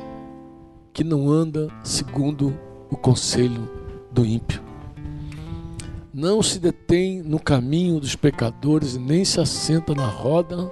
que 0.92 1.02
não 1.02 1.30
anda 1.30 1.68
segundo 1.82 2.54
o 2.90 2.98
conselho 2.98 3.66
do 4.10 4.26
ímpio. 4.26 4.60
Não 6.12 6.42
se 6.42 6.58
detém 6.58 7.22
no 7.22 7.40
caminho 7.40 7.98
dos 7.98 8.14
pecadores 8.14 8.94
nem 8.94 9.24
se 9.24 9.40
assenta 9.40 9.94
na 9.94 10.06
roda 10.06 10.70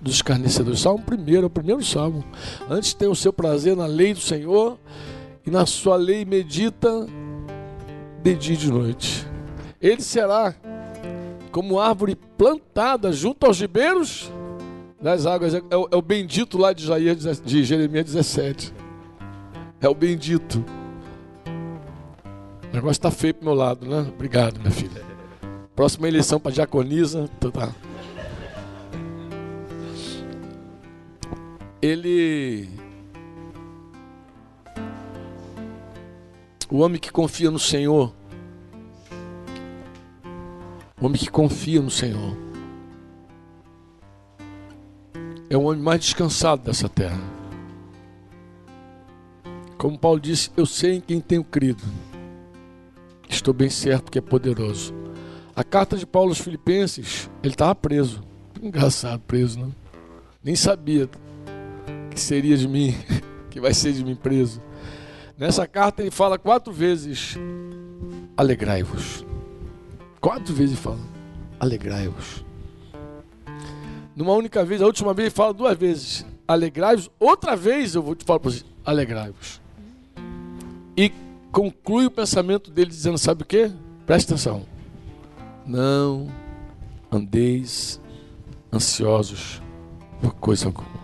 dos 0.00 0.16
escarnecedores. 0.16 0.80
Salmo 0.80 1.02
primeiro, 1.04 1.44
é 1.44 1.46
o 1.46 1.50
primeiro 1.50 1.84
salmo. 1.84 2.24
Antes 2.68 2.94
tem 2.94 3.08
o 3.08 3.14
seu 3.14 3.32
prazer 3.32 3.76
na 3.76 3.86
lei 3.86 4.14
do 4.14 4.20
Senhor 4.20 4.78
e 5.46 5.50
na 5.50 5.66
sua 5.66 5.96
lei 5.96 6.24
medita 6.24 7.06
de 8.22 8.34
dia 8.34 8.54
e 8.54 8.58
de 8.58 8.70
noite. 8.70 9.26
Ele 9.80 10.02
será 10.02 10.54
como 11.50 11.80
árvore 11.80 12.16
plantada 12.36 13.12
junto 13.12 13.46
aos 13.46 13.60
ribeiros 13.60 14.30
das 15.00 15.26
águas. 15.26 15.54
É 15.54 15.76
o, 15.76 15.88
é 15.90 15.96
o 15.96 16.02
bendito 16.02 16.58
lá 16.58 16.72
de, 16.72 16.84
Isaías, 16.84 17.42
de 17.44 17.64
Jeremias 17.64 18.06
17. 18.06 18.72
É 19.80 19.88
o 19.88 19.94
bendito. 19.94 20.64
O 22.70 22.74
negócio 22.74 23.00
tá 23.00 23.10
feio 23.10 23.34
pro 23.34 23.46
meu 23.46 23.54
lado, 23.54 23.86
né? 23.86 24.06
Obrigado, 24.14 24.58
minha 24.58 24.70
filha. 24.70 25.02
Próxima 25.74 26.08
eleição 26.08 26.38
para 26.38 26.52
diaconisa. 26.52 27.30
Então 27.38 27.50
tá. 27.50 27.72
Ele. 31.80 32.68
O 36.70 36.78
homem 36.78 37.00
que 37.00 37.10
confia 37.10 37.50
no 37.50 37.58
Senhor. 37.58 38.12
O 41.00 41.06
homem 41.06 41.18
que 41.18 41.30
confia 41.30 41.80
no 41.80 41.90
Senhor. 41.90 42.36
É 45.48 45.56
o 45.56 45.62
homem 45.62 45.80
mais 45.80 46.00
descansado 46.00 46.62
dessa 46.62 46.88
terra. 46.88 47.20
Como 49.78 49.98
Paulo 49.98 50.18
disse, 50.18 50.50
eu 50.56 50.66
sei 50.66 50.96
em 50.96 51.00
quem 51.00 51.20
tenho 51.20 51.44
crido. 51.44 51.84
Estou 53.28 53.54
bem 53.54 53.70
certo 53.70 54.10
que 54.10 54.18
é 54.18 54.20
poderoso. 54.20 54.92
A 55.54 55.62
carta 55.62 55.96
de 55.96 56.04
Paulo 56.04 56.30
aos 56.30 56.40
Filipenses, 56.40 57.30
ele 57.42 57.54
estava 57.54 57.74
preso. 57.74 58.22
Engraçado, 58.60 59.20
preso, 59.20 59.60
não? 59.60 59.74
Nem 60.42 60.56
sabia 60.56 61.08
que 62.18 62.24
seria 62.24 62.56
de 62.56 62.66
mim, 62.66 62.94
que 63.48 63.60
vai 63.60 63.72
ser 63.72 63.92
de 63.92 64.04
mim 64.04 64.16
preso. 64.16 64.60
Nessa 65.38 65.66
carta 65.68 66.02
ele 66.02 66.10
fala 66.10 66.36
quatro 66.36 66.72
vezes: 66.72 67.36
alegrai-vos. 68.36 69.24
Quatro 70.20 70.52
vezes 70.52 70.72
ele 70.72 70.82
fala: 70.82 70.98
alegrai-vos. 71.60 72.44
Numa 74.16 74.32
única 74.32 74.64
vez, 74.64 74.82
a 74.82 74.86
última 74.86 75.14
vez 75.14 75.26
ele 75.28 75.34
fala 75.34 75.54
duas 75.54 75.78
vezes: 75.78 76.26
alegrai-vos. 76.46 77.08
Outra 77.20 77.54
vez 77.54 77.94
eu 77.94 78.02
vou 78.02 78.16
te 78.16 78.24
falar 78.24 78.40
para 78.40 78.50
vocês: 78.50 78.64
alegrai-vos. 78.84 79.60
E 80.96 81.12
conclui 81.52 82.06
o 82.06 82.10
pensamento 82.10 82.68
dele 82.68 82.90
dizendo: 82.90 83.16
sabe 83.16 83.42
o 83.42 83.46
que? 83.46 83.70
Presta 84.04 84.34
atenção. 84.34 84.66
Não 85.64 86.28
andeis 87.12 88.00
ansiosos 88.72 89.62
por 90.20 90.34
coisa 90.34 90.66
alguma. 90.66 90.97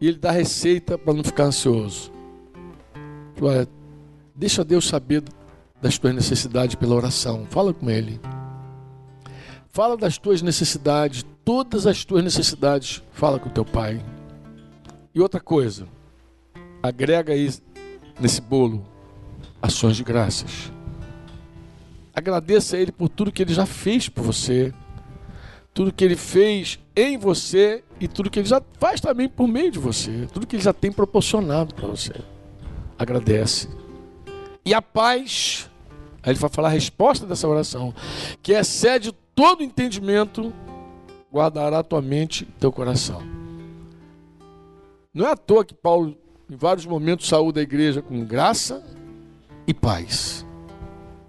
E 0.00 0.08
ele 0.08 0.18
dá 0.18 0.30
receita 0.30 0.96
para 0.96 1.12
não 1.12 1.24
ficar 1.24 1.44
ansioso. 1.44 2.12
Olha, 3.40 3.68
deixa 4.34 4.64
Deus 4.64 4.86
saber 4.86 5.22
das 5.80 5.98
tuas 5.98 6.14
necessidades 6.14 6.74
pela 6.74 6.94
oração. 6.94 7.46
Fala 7.50 7.72
com 7.72 7.88
Ele. 7.90 8.20
Fala 9.68 9.96
das 9.96 10.18
tuas 10.18 10.42
necessidades, 10.42 11.24
todas 11.44 11.86
as 11.86 12.04
tuas 12.04 12.22
necessidades. 12.24 13.02
Fala 13.12 13.38
com 13.38 13.48
o 13.48 13.52
teu 13.52 13.64
pai. 13.64 14.04
E 15.14 15.20
outra 15.20 15.40
coisa, 15.40 15.86
agrega 16.82 17.32
aí 17.32 17.52
nesse 18.20 18.40
bolo 18.40 18.84
ações 19.60 19.96
de 19.96 20.04
graças. 20.04 20.72
Agradeça 22.14 22.76
a 22.76 22.80
Ele 22.80 22.92
por 22.92 23.08
tudo 23.08 23.32
que 23.32 23.42
Ele 23.42 23.54
já 23.54 23.66
fez 23.66 24.08
por 24.08 24.22
você, 24.22 24.72
tudo 25.72 25.92
que 25.92 26.04
Ele 26.04 26.16
fez 26.16 26.78
em 26.96 27.16
você 27.16 27.84
e 28.00 28.08
tudo 28.08 28.30
que 28.30 28.38
Ele 28.38 28.48
já 28.48 28.60
faz 28.78 29.00
também 29.00 29.28
por 29.28 29.46
meio 29.46 29.70
de 29.70 29.78
você, 29.78 30.28
tudo 30.32 30.46
que 30.46 30.56
Ele 30.56 30.62
já 30.62 30.72
tem 30.72 30.90
proporcionado 30.90 31.74
para 31.74 31.86
você. 31.86 32.14
Agradece. 32.98 33.68
E 34.64 34.74
a 34.74 34.82
paz, 34.82 35.70
aí 36.22 36.32
Ele 36.32 36.38
vai 36.38 36.50
falar 36.50 36.68
a 36.68 36.72
resposta 36.72 37.26
dessa 37.26 37.46
oração, 37.48 37.94
que 38.42 38.52
excede 38.52 39.12
todo 39.34 39.62
entendimento, 39.62 40.52
guardará 41.32 41.82
tua 41.82 42.02
mente 42.02 42.42
e 42.42 42.60
teu 42.60 42.72
coração. 42.72 43.22
Não 45.14 45.26
é 45.26 45.32
à 45.32 45.36
toa 45.36 45.64
que 45.64 45.74
Paulo, 45.74 46.16
em 46.50 46.56
vários 46.56 46.86
momentos, 46.86 47.28
saúda 47.28 47.60
a 47.60 47.62
igreja 47.62 48.02
com 48.02 48.24
graça 48.24 48.84
e 49.66 49.74
paz. 49.74 50.44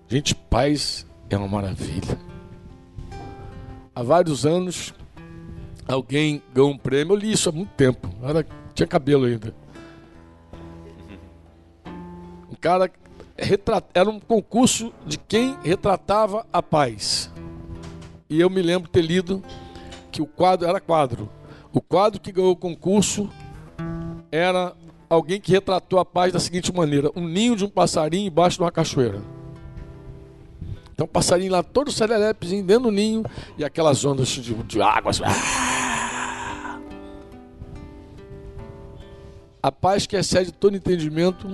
Gente, 0.07 0.33
paz 0.33 1.05
é 1.29 1.37
uma 1.37 1.47
maravilha. 1.47 2.17
Há 3.99 4.01
vários 4.01 4.45
anos, 4.45 4.93
alguém 5.85 6.41
ganhou 6.53 6.71
um 6.71 6.77
prêmio. 6.77 7.15
Eu 7.15 7.17
li 7.17 7.33
isso 7.33 7.49
há 7.49 7.51
muito 7.51 7.71
tempo. 7.71 8.07
Era, 8.23 8.47
tinha 8.73 8.87
cabelo 8.87 9.25
ainda. 9.25 9.53
Um 12.49 12.55
cara 12.55 12.89
era 13.93 14.09
um 14.09 14.17
concurso 14.17 14.93
de 15.05 15.17
quem 15.17 15.57
retratava 15.61 16.47
a 16.53 16.63
paz. 16.63 17.29
E 18.29 18.39
eu 18.39 18.49
me 18.49 18.61
lembro 18.61 18.89
ter 18.89 19.01
lido 19.01 19.43
que 20.13 20.21
o 20.21 20.25
quadro 20.25 20.65
era 20.65 20.79
quadro. 20.79 21.29
O 21.73 21.81
quadro 21.81 22.21
que 22.21 22.31
ganhou 22.31 22.51
o 22.51 22.55
concurso 22.55 23.29
era 24.31 24.73
alguém 25.09 25.41
que 25.41 25.51
retratou 25.51 25.99
a 25.99 26.05
paz 26.05 26.31
da 26.31 26.39
seguinte 26.39 26.73
maneira: 26.73 27.11
um 27.17 27.27
ninho 27.27 27.53
de 27.53 27.65
um 27.65 27.69
passarinho 27.69 28.27
embaixo 28.27 28.59
de 28.59 28.63
uma 28.63 28.71
cachoeira. 28.71 29.21
Então, 30.99 31.05
o 31.05 31.09
passarinho 31.09 31.53
lá, 31.53 31.63
todo 31.63 31.93
serelepezinho 31.93 32.61
dentro 32.61 32.83
do 32.83 32.91
ninho 32.91 33.23
e 33.57 33.63
aquelas 33.63 34.03
ondas 34.03 34.27
de, 34.27 34.53
de 34.53 34.81
água. 34.81 35.11
Assim, 35.11 35.23
ah! 35.23 36.77
A 39.63 39.71
paz 39.71 40.05
que 40.05 40.17
excede 40.17 40.51
todo 40.51 40.75
entendimento 40.75 41.47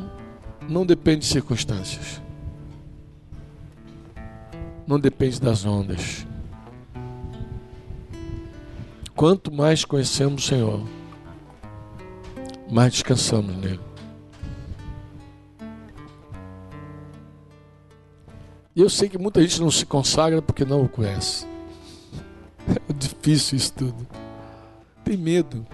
não 0.68 0.84
depende 0.84 1.20
de 1.20 1.26
circunstâncias. 1.28 2.20
Não 4.88 5.00
depende 5.00 5.40
das 5.40 5.64
ondas. 5.64 6.26
Quanto 9.16 9.54
mais 9.54 9.86
conhecemos 9.86 10.44
o 10.44 10.48
Senhor, 10.48 10.84
mais 12.68 12.94
descansamos 12.94 13.56
nele. 13.58 13.80
E 18.76 18.82
eu 18.82 18.90
sei 18.90 19.08
que 19.08 19.18
muita 19.18 19.42
gente 19.42 19.62
não 19.62 19.72
se 19.72 19.86
consagra 19.86 20.42
porque 20.42 20.66
não 20.66 20.84
o 20.84 20.90
conhece. 20.90 21.48
É 22.68 22.94
difícil 22.94 23.58
isso 23.58 23.74
tudo. 23.74 24.08
Tem 25.04 25.16
medo. 25.16 25.66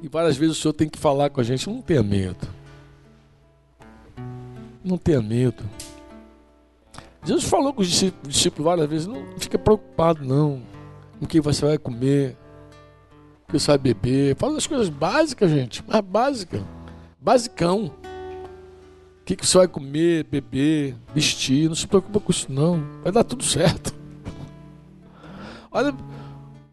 E 0.00 0.08
várias 0.08 0.36
vezes 0.36 0.58
o 0.58 0.60
Senhor 0.60 0.74
tem 0.74 0.88
que 0.88 0.98
falar 0.98 1.30
com 1.30 1.40
a 1.40 1.44
gente: 1.44 1.68
não 1.68 1.82
tenha 1.82 2.02
medo. 2.02 2.46
Não 4.84 4.96
tenha 4.96 5.20
medo. 5.20 5.64
Jesus 7.24 7.44
falou 7.44 7.72
com 7.72 7.82
os 7.82 7.88
discípulos 7.88 8.64
várias 8.64 8.88
vezes: 8.88 9.06
não 9.06 9.24
fica 9.38 9.58
preocupado, 9.58 10.24
não, 10.24 10.62
com 11.18 11.26
quem 11.26 11.40
você 11.40 11.64
vai 11.64 11.78
comer, 11.78 12.36
que 13.48 13.58
você 13.58 13.68
vai 13.68 13.78
beber. 13.78 14.36
Fala 14.36 14.54
das 14.54 14.66
coisas 14.66 14.88
básicas, 14.88 15.50
gente, 15.50 15.84
mais 15.86 16.04
básica. 16.04 16.62
Basicão. 17.20 17.92
O 19.22 19.24
que, 19.24 19.36
que 19.36 19.46
você 19.46 19.56
vai 19.56 19.68
comer, 19.68 20.24
beber, 20.24 20.96
vestir? 21.14 21.68
Não 21.68 21.76
se 21.76 21.86
preocupa 21.86 22.18
com 22.18 22.32
isso, 22.32 22.50
não. 22.50 22.82
Vai 23.04 23.12
dar 23.12 23.22
tudo 23.22 23.44
certo. 23.44 23.94
Olha, 25.70 25.94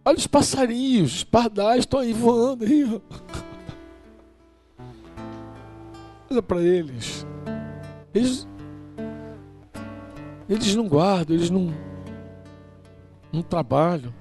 olha 0.03 0.17
os 0.17 0.25
passarinhos, 0.25 1.17
os 1.17 1.23
pardais 1.23 1.81
estão 1.81 1.99
aí 1.99 2.11
voando 2.11 2.65
aí. 2.65 3.01
Olha 6.31 6.41
para 6.41 6.59
eles. 6.59 7.23
Eles, 8.15 8.47
eles 10.49 10.75
não 10.75 10.87
guardam, 10.87 11.35
eles 11.35 11.51
não, 11.51 11.71
não 13.31 13.43
trabalham. 13.43 14.11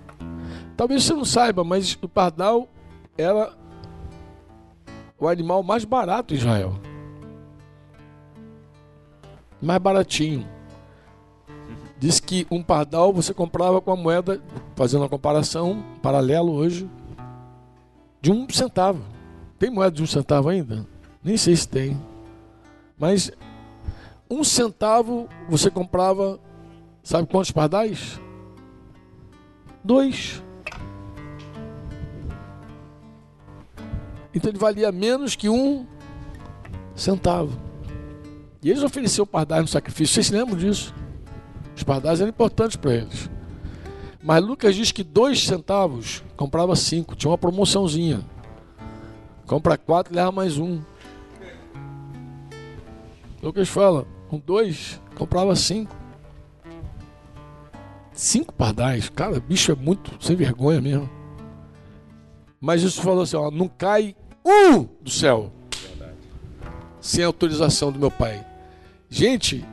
Talvez 0.77 1.03
você 1.03 1.15
não 1.15 1.25
saiba, 1.25 1.65
mas 1.65 1.99
o 2.03 2.09
pardal 2.09 2.69
era 3.17 3.55
o 5.19 5.27
animal 5.27 5.63
mais 5.63 5.87
barato 5.87 6.35
em 6.35 6.37
Israel. 6.37 6.79
Mais 9.61 9.81
baratinho. 9.81 10.47
Diz 11.99 12.21
que 12.21 12.47
um 12.51 12.63
pardal 12.63 13.13
você 13.13 13.35
comprava 13.35 13.81
com 13.81 13.91
a 13.91 13.97
moeda, 13.97 14.41
fazendo 14.77 15.01
uma 15.03 15.09
comparação, 15.09 15.83
paralelo 16.01 16.53
hoje, 16.53 16.89
de 18.21 18.31
um 18.31 18.49
centavo. 18.49 19.03
Tem 19.59 19.69
moeda 19.69 19.97
de 19.97 20.03
um 20.03 20.07
centavo 20.07 20.49
ainda? 20.49 20.87
Nem 21.23 21.37
sei 21.37 21.57
se 21.57 21.67
tem. 21.67 22.01
Mas 22.97 23.33
um 24.31 24.45
centavo 24.45 25.29
você 25.49 25.71
comprava, 25.71 26.39
sabe 27.03 27.27
quantos 27.27 27.51
pardais? 27.51 28.21
Dois. 29.83 30.43
Então 34.33 34.51
ele 34.51 34.59
valia 34.59 34.93
menos 34.93 35.35
que 35.35 35.49
um 35.49 35.85
centavo. 36.95 37.68
Eles 38.71 38.83
ofereciam 38.83 39.27
pardais 39.27 39.63
no 39.63 39.69
sacrifício. 39.69 40.15
Vocês 40.15 40.27
se 40.27 40.33
lembram 40.33 40.57
disso? 40.57 40.95
Os 41.77 41.83
pardais 41.83 42.21
eram 42.21 42.31
importantes 42.31 42.77
para 42.77 42.95
eles. 42.95 43.31
Mas 44.23 44.45
Lucas 44.45 44.75
diz 44.75 44.91
que 44.91 45.05
dois 45.05 45.45
centavos 45.45 46.23
comprava 46.37 46.75
cinco. 46.75 47.15
Tinha 47.15 47.31
uma 47.31 47.39
promoçãozinha. 47.39 48.21
Compra 49.47 49.79
quatro, 49.79 50.15
leva 50.15 50.33
mais 50.33 50.59
um. 50.59 50.81
Lucas 53.43 53.69
fala, 53.69 54.07
com 54.29 54.39
dois, 54.39 55.01
comprava 55.17 55.55
cinco. 55.55 55.97
Cinco 58.13 58.53
pardais. 58.53 59.09
Cara, 59.09 59.39
bicho 59.39 59.71
é 59.71 59.77
muito 59.77 60.13
sem 60.23 60.35
vergonha 60.35 60.81
mesmo. 60.81 61.09
Mas 62.61 62.81
Jesus 62.81 63.03
falou 63.03 63.23
assim: 63.23 63.37
ó, 63.37 63.51
não 63.51 63.69
cai 63.69 64.17
um 64.45 64.83
do 65.01 65.11
céu 65.11 65.53
sem 67.01 67.25
autorização 67.25 67.93
do 67.93 67.99
meu 67.99 68.11
Pai. 68.11 68.48
Gente, 69.11 69.65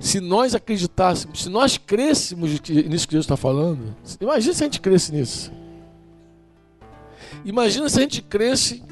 se 0.00 0.20
nós 0.20 0.54
acreditássemos, 0.54 1.42
se 1.42 1.48
nós 1.48 1.76
crêssemos 1.76 2.50
nisso 2.50 3.06
que 3.06 3.12
Jesus 3.12 3.24
está 3.24 3.36
falando, 3.36 3.94
imagina 4.20 4.54
se 4.54 4.62
a 4.62 4.66
gente 4.66 4.80
cresce 4.80 5.12
nisso. 5.12 5.52
Imagina 7.44 7.88
se 7.88 7.98
a 7.98 8.02
gente 8.02 8.22
cresce 8.22 8.82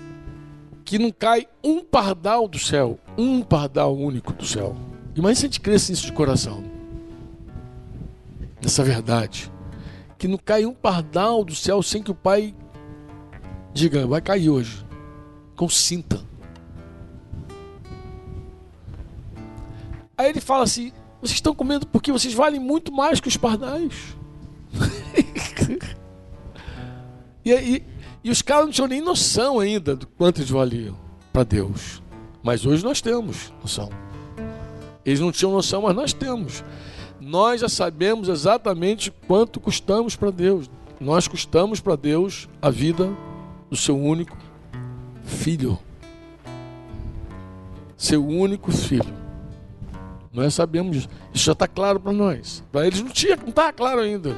que 0.84 0.98
não 0.98 1.10
cai 1.10 1.46
um 1.62 1.80
pardal 1.80 2.46
do 2.46 2.58
céu, 2.58 2.98
um 3.16 3.42
pardal 3.42 3.96
único 3.96 4.32
do 4.32 4.44
céu. 4.44 4.76
Imagina 5.14 5.34
se 5.34 5.46
a 5.46 5.48
gente 5.48 5.60
cresce 5.60 5.92
nisso 5.92 6.06
de 6.06 6.12
coração. 6.12 6.62
Nessa 8.62 8.82
verdade. 8.84 9.50
Que 10.18 10.28
não 10.28 10.38
cai 10.38 10.64
um 10.64 10.74
pardal 10.74 11.44
do 11.44 11.54
céu 11.54 11.82
sem 11.82 12.02
que 12.02 12.10
o 12.10 12.14
Pai 12.14 12.54
diga, 13.72 14.06
vai 14.06 14.20
cair 14.20 14.48
hoje. 14.48 14.84
Consinta. 15.56 16.33
Aí 20.16 20.30
ele 20.30 20.40
fala 20.40 20.64
assim: 20.64 20.92
vocês 21.20 21.36
estão 21.36 21.54
com 21.54 21.64
medo 21.64 21.86
porque 21.86 22.12
vocês 22.12 22.34
valem 22.34 22.60
muito 22.60 22.92
mais 22.92 23.20
que 23.20 23.28
os 23.28 23.36
pardais. 23.36 24.16
e, 27.44 27.52
e, 27.52 27.82
e 28.22 28.30
os 28.30 28.42
caras 28.42 28.66
não 28.66 28.72
tinham 28.72 28.88
nem 28.88 29.00
noção 29.00 29.58
ainda 29.58 29.96
do 29.96 30.06
quanto 30.06 30.38
eles 30.38 30.50
valiam 30.50 30.96
para 31.32 31.44
Deus. 31.44 32.02
Mas 32.42 32.66
hoje 32.66 32.84
nós 32.84 33.00
temos 33.00 33.52
noção. 33.62 33.88
Eles 35.04 35.20
não 35.20 35.32
tinham 35.32 35.52
noção, 35.52 35.82
mas 35.82 35.96
nós 35.96 36.12
temos. 36.12 36.62
Nós 37.20 37.62
já 37.62 37.68
sabemos 37.68 38.28
exatamente 38.28 39.10
quanto 39.26 39.58
custamos 39.58 40.14
para 40.14 40.30
Deus. 40.30 40.70
Nós 41.00 41.26
custamos 41.26 41.80
para 41.80 41.96
Deus 41.96 42.48
a 42.60 42.70
vida 42.70 43.10
do 43.70 43.76
seu 43.76 43.98
único 43.98 44.36
filho. 45.24 45.78
Seu 47.96 48.26
único 48.26 48.70
filho. 48.70 49.23
Nós 50.34 50.52
sabemos 50.52 50.96
disso. 50.96 51.08
Isso 51.32 51.44
já 51.44 51.52
está 51.52 51.68
claro 51.68 52.00
para 52.00 52.12
nós. 52.12 52.62
Para 52.72 52.86
eles 52.86 53.00
não 53.00 53.10
tinha, 53.10 53.36
não 53.36 53.48
está 53.48 53.72
claro 53.72 54.00
ainda. 54.00 54.36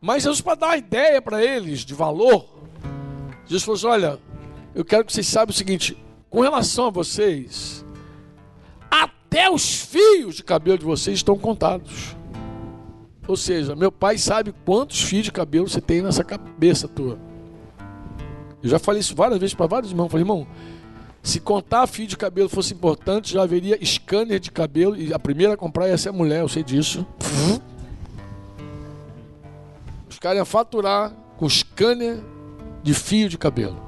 Mas 0.00 0.24
Jesus, 0.24 0.40
para 0.40 0.56
dar 0.56 0.66
uma 0.66 0.76
ideia 0.76 1.22
para 1.22 1.42
eles 1.42 1.80
de 1.80 1.94
valor, 1.94 2.46
Jesus 3.46 3.62
falou 3.62 3.76
assim: 3.76 3.86
olha, 3.86 4.18
eu 4.74 4.84
quero 4.84 5.04
que 5.04 5.12
vocês 5.12 5.26
saibam 5.28 5.52
o 5.52 5.56
seguinte: 5.56 5.96
com 6.28 6.40
relação 6.40 6.86
a 6.86 6.90
vocês, 6.90 7.84
até 8.90 9.48
os 9.48 9.82
fios 9.82 10.34
de 10.34 10.42
cabelo 10.42 10.78
de 10.78 10.84
vocês 10.84 11.18
estão 11.18 11.38
contados. 11.38 12.16
Ou 13.28 13.36
seja, 13.36 13.76
meu 13.76 13.92
pai 13.92 14.18
sabe 14.18 14.52
quantos 14.64 15.02
fios 15.02 15.24
de 15.24 15.30
cabelo 15.30 15.68
você 15.68 15.80
tem 15.80 16.02
nessa 16.02 16.24
cabeça 16.24 16.88
tua. 16.88 17.16
Eu 18.60 18.68
já 18.68 18.78
falei 18.78 19.00
isso 19.00 19.14
várias 19.14 19.38
vezes 19.38 19.54
para 19.54 19.66
vários 19.66 19.92
irmãos. 19.92 20.10
falei, 20.10 20.22
irmão, 20.22 20.46
se 21.22 21.38
contar 21.38 21.86
fio 21.86 22.06
de 22.06 22.16
cabelo 22.16 22.48
fosse 22.48 22.72
importante, 22.72 23.34
já 23.34 23.42
haveria 23.42 23.78
scanner 23.84 24.40
de 24.40 24.50
cabelo 24.50 24.96
e 24.96 25.12
a 25.12 25.18
primeira 25.18 25.54
a 25.54 25.56
comprar 25.56 25.88
ia 25.88 25.98
ser 25.98 26.08
a 26.08 26.12
mulher, 26.12 26.40
eu 26.40 26.48
sei 26.48 26.62
disso. 26.62 27.06
Os 30.08 30.18
caras 30.18 30.38
iam 30.38 30.46
faturar 30.46 31.12
com 31.36 31.48
scanner 31.48 32.22
de 32.82 32.94
fio 32.94 33.28
de 33.28 33.36
cabelo. 33.36 33.80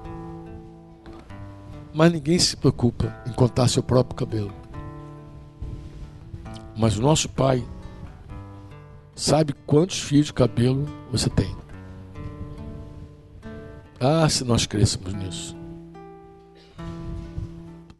Mas 1.95 2.12
ninguém 2.12 2.39
se 2.39 2.57
preocupa 2.57 3.14
em 3.26 3.33
contar 3.33 3.68
seu 3.68 3.83
próprio 3.83 4.16
cabelo. 4.16 4.53
Mas 6.76 6.99
o 6.99 7.03
nosso 7.03 7.28
pai 7.28 7.64
sabe 9.14 9.55
quantos 9.66 10.01
fios 10.01 10.26
de 10.26 10.33
cabelo 10.33 10.87
você 11.11 11.28
tem. 11.28 11.55
Ah, 14.01 14.28
se 14.28 14.43
nós 14.45 14.66
crescemos 14.66 15.12
nisso. 15.12 15.62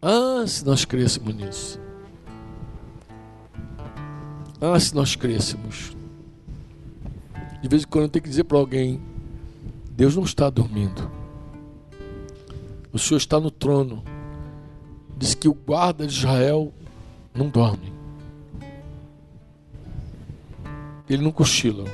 Ah, 0.05 0.45
se 0.49 0.67
nós 0.67 0.85
crescemos 0.85 1.33
nisso. 1.33 1.81
Ah, 4.61 4.79
se 4.81 4.93
nós 4.97 5.15
crescemos. 5.15 5.97
De 7.63 7.69
vez 7.69 7.85
em 7.85 7.87
quando 7.87 8.09
tenho 8.11 8.25
que 8.25 8.29
dizer 8.29 8.43
para 8.43 8.59
alguém: 8.59 9.01
Deus 9.93 10.17
não 10.17 10.25
está 10.25 10.51
dormindo. 10.51 11.09
O 12.93 12.99
Senhor 12.99 13.19
está 13.19 13.39
no 13.39 13.49
trono. 13.49 14.03
Diz 15.17 15.37
que 15.37 15.47
o 15.47 15.55
guarda 15.55 16.05
de 16.05 16.13
Israel 16.13 16.75
não 17.33 17.49
dorme. 17.49 17.93
Ele 21.09 21.23
não 21.23 21.31
cochila. 21.31 21.85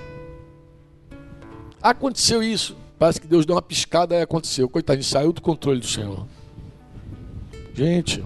Aconteceu 1.82 2.42
isso. 2.42 2.74
Parece 2.98 3.20
que 3.20 3.26
Deus 3.26 3.44
deu 3.44 3.54
uma 3.54 3.60
piscada 3.60 4.14
e 4.14 4.22
aconteceu. 4.22 4.66
Coitadinho, 4.66 5.04
saiu 5.04 5.30
do 5.30 5.42
controle 5.42 5.80
do 5.80 5.86
Senhor. 5.86 6.26
Gente, 7.78 8.24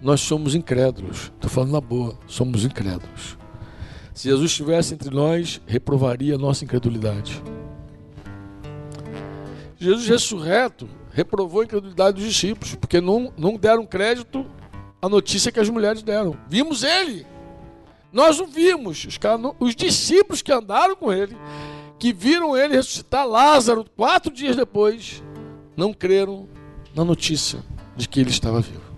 nós 0.00 0.20
somos 0.20 0.56
incrédulos. 0.56 1.30
Estou 1.36 1.48
falando 1.48 1.70
na 1.70 1.80
boa, 1.80 2.18
somos 2.26 2.64
incrédulos. 2.64 3.38
Se 4.12 4.28
Jesus 4.28 4.50
estivesse 4.50 4.92
entre 4.92 5.08
nós, 5.08 5.60
reprovaria 5.68 6.34
a 6.34 6.38
nossa 6.38 6.64
incredulidade. 6.64 7.40
Jesus 9.78 10.08
ressurreto 10.08 10.88
reprovou 11.12 11.60
a 11.60 11.64
incredulidade 11.64 12.16
dos 12.16 12.26
discípulos, 12.26 12.74
porque 12.74 13.00
não, 13.00 13.32
não 13.38 13.56
deram 13.56 13.86
crédito 13.86 14.44
à 15.00 15.08
notícia 15.08 15.52
que 15.52 15.60
as 15.60 15.68
mulheres 15.68 16.02
deram. 16.02 16.36
Vimos 16.48 16.82
ele. 16.82 17.24
Nós 18.12 18.40
o 18.40 18.46
vimos. 18.46 19.04
Os, 19.04 19.16
os 19.60 19.76
discípulos 19.76 20.42
que 20.42 20.50
andaram 20.50 20.96
com 20.96 21.12
ele, 21.12 21.36
que 22.00 22.12
viram 22.12 22.56
ele 22.56 22.74
ressuscitar 22.74 23.28
Lázaro 23.28 23.86
quatro 23.96 24.34
dias 24.34 24.56
depois, 24.56 25.22
não 25.76 25.94
creram 25.94 26.48
na 26.96 27.04
notícia 27.04 27.62
de 27.96 28.08
que 28.08 28.20
ele 28.20 28.30
estava 28.30 28.60
vivo. 28.60 28.92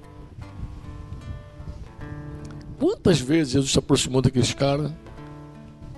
Quantas 2.78 3.20
vezes 3.20 3.52
Jesus 3.52 3.72
se 3.72 3.78
aproximou 3.78 4.20
daqueles 4.20 4.52
caras 4.52 4.92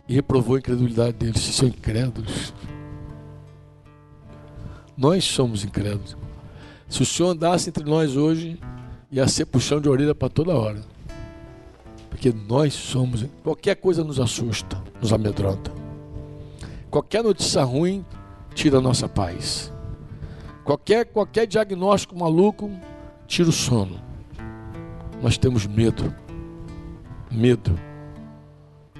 e 0.08 0.14
reprovou 0.14 0.56
a 0.56 0.58
incredulidade 0.58 1.14
deles? 1.14 1.40
Se 1.40 1.52
são 1.52 1.68
incrédulos. 1.68 2.52
Nós 4.96 5.24
somos 5.24 5.64
incrédulos. 5.64 6.16
Se 6.88 7.02
o 7.02 7.06
Senhor 7.06 7.30
andasse 7.30 7.68
entre 7.68 7.84
nós 7.84 8.16
hoje, 8.16 8.58
ia 9.10 9.26
ser 9.26 9.46
puxão 9.46 9.80
de 9.80 9.88
orelha 9.88 10.14
para 10.14 10.28
toda 10.28 10.54
hora. 10.54 10.80
Porque 12.08 12.32
nós 12.32 12.72
somos. 12.72 13.26
Qualquer 13.42 13.76
coisa 13.76 14.04
nos 14.04 14.20
assusta, 14.20 14.82
nos 15.00 15.12
amedronta. 15.12 15.72
Qualquer 16.90 17.22
notícia 17.22 17.62
ruim 17.62 18.04
tira 18.54 18.78
a 18.78 18.80
nossa 18.80 19.08
paz. 19.08 19.72
Qualquer, 20.66 21.04
qualquer 21.06 21.46
diagnóstico 21.46 22.18
maluco 22.18 22.68
tira 23.24 23.48
o 23.48 23.52
sono. 23.52 24.02
Nós 25.22 25.38
temos 25.38 25.64
medo. 25.64 26.12
Medo. 27.30 27.78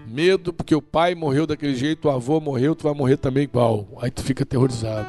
Medo 0.06 0.52
porque 0.52 0.76
o 0.76 0.80
pai 0.80 1.16
morreu 1.16 1.44
daquele 1.44 1.74
jeito, 1.74 2.06
o 2.06 2.10
avô 2.12 2.40
morreu, 2.40 2.76
tu 2.76 2.84
vai 2.84 2.94
morrer 2.94 3.16
também 3.16 3.42
igual. 3.42 3.88
Aí 4.00 4.12
tu 4.12 4.22
fica 4.22 4.44
aterrorizado. 4.44 5.08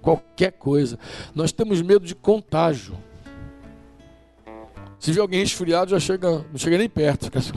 Qualquer 0.00 0.50
coisa. 0.50 0.98
Nós 1.32 1.52
temos 1.52 1.80
medo 1.80 2.04
de 2.04 2.16
contágio. 2.16 2.98
Se 4.98 5.12
vê 5.12 5.20
alguém 5.20 5.40
resfriado, 5.40 5.92
já 5.92 6.00
chega, 6.00 6.44
não 6.50 6.58
chega 6.58 6.76
nem 6.76 6.88
perto. 6.88 7.26
Fica 7.26 7.38
assim. 7.38 7.52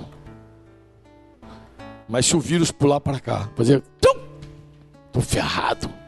Mas 2.08 2.28
se 2.28 2.36
o 2.36 2.40
vírus 2.40 2.72
pular 2.72 3.00
para 3.00 3.20
cá, 3.20 3.50
fazer. 3.56 3.82
Tô 5.12 5.22
ferrado. 5.22 6.05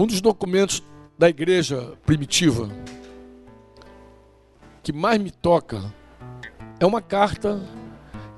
Um 0.00 0.06
dos 0.06 0.22
documentos 0.22 0.82
da 1.18 1.28
igreja 1.28 1.92
primitiva 2.06 2.70
que 4.82 4.94
mais 4.94 5.20
me 5.20 5.30
toca 5.30 5.92
é 6.80 6.86
uma 6.86 7.02
carta 7.02 7.60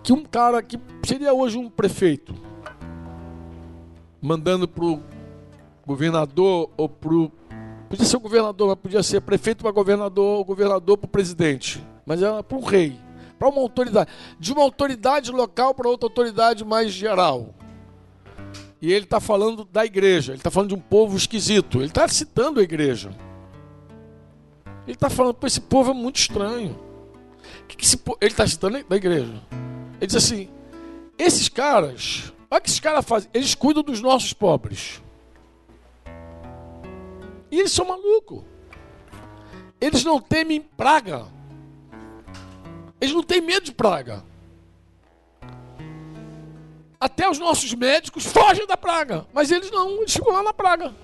que 0.02 0.12
um 0.12 0.24
cara 0.24 0.60
que 0.60 0.76
seria 1.06 1.32
hoje 1.32 1.56
um 1.56 1.70
prefeito 1.70 2.34
mandando 4.20 4.66
para 4.66 4.84
o 4.84 5.00
governador 5.86 6.68
ou 6.76 6.88
para 6.88 7.14
o. 7.14 7.30
Podia 7.88 8.06
ser 8.06 8.16
o 8.16 8.20
governador, 8.20 8.66
mas 8.66 8.78
podia 8.78 9.02
ser 9.04 9.20
prefeito 9.20 9.62
para 9.62 9.70
governador, 9.70 10.38
ou 10.38 10.44
governador 10.44 10.98
para 10.98 11.06
o 11.06 11.10
presidente. 11.10 11.80
Mas 12.04 12.20
era 12.20 12.42
para 12.42 12.58
um 12.58 12.64
rei, 12.64 12.98
para 13.38 13.48
uma 13.48 13.60
autoridade. 13.60 14.10
De 14.36 14.52
uma 14.52 14.62
autoridade 14.62 15.30
local 15.30 15.76
para 15.76 15.88
outra 15.88 16.08
autoridade 16.08 16.64
mais 16.64 16.90
geral. 16.90 17.54
E 18.82 18.92
ele 18.92 19.04
está 19.04 19.20
falando 19.20 19.64
da 19.64 19.86
igreja, 19.86 20.32
ele 20.32 20.40
está 20.40 20.50
falando 20.50 20.70
de 20.70 20.74
um 20.74 20.80
povo 20.80 21.16
esquisito, 21.16 21.78
ele 21.78 21.86
está 21.86 22.08
citando 22.08 22.58
a 22.58 22.64
igreja. 22.64 23.16
Ele 24.84 24.96
está 24.96 25.08
falando, 25.08 25.34
pô, 25.34 25.46
esse 25.46 25.60
povo 25.60 25.92
é 25.92 25.94
muito 25.94 26.16
estranho. 26.16 26.76
Que 27.68 27.76
que. 27.76 27.86
Ele 28.20 28.30
está 28.32 28.44
citando 28.44 28.82
da 28.82 28.96
igreja. 28.96 29.40
Ele 30.00 30.06
diz 30.08 30.16
assim: 30.16 30.48
esses 31.16 31.48
caras, 31.48 32.32
olha 32.50 32.58
o 32.58 32.60
que 32.60 32.68
esses 32.68 32.80
caras 32.80 33.04
fazem, 33.04 33.30
eles 33.32 33.54
cuidam 33.54 33.84
dos 33.84 34.00
nossos 34.00 34.32
pobres. 34.32 35.00
E 37.52 37.60
eles 37.60 37.70
são 37.70 37.86
malucos. 37.86 38.42
Eles 39.80 40.02
não 40.02 40.20
temem 40.20 40.60
praga. 40.60 41.28
Eles 43.00 43.14
não 43.14 43.22
têm 43.22 43.40
medo 43.40 43.66
de 43.66 43.72
praga. 43.72 44.24
Até 47.02 47.28
os 47.28 47.36
nossos 47.36 47.74
médicos 47.74 48.24
fogem 48.24 48.64
da 48.64 48.76
praga. 48.76 49.26
Mas 49.34 49.50
eles 49.50 49.72
não, 49.72 50.02
eles 50.02 50.12
ficam 50.12 50.32
lá 50.32 50.40
na 50.40 50.54
praga. 50.54 50.94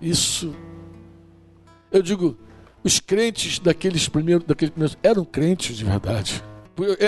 Isso. 0.00 0.54
Eu 1.90 2.00
digo, 2.00 2.38
os 2.84 3.00
crentes 3.00 3.58
daqueles 3.58 4.08
primeiros, 4.08 4.46
daqueles 4.46 4.70
primeiros 4.70 4.96
eram 5.02 5.24
crentes 5.24 5.76
de 5.76 5.84
verdade. 5.84 6.44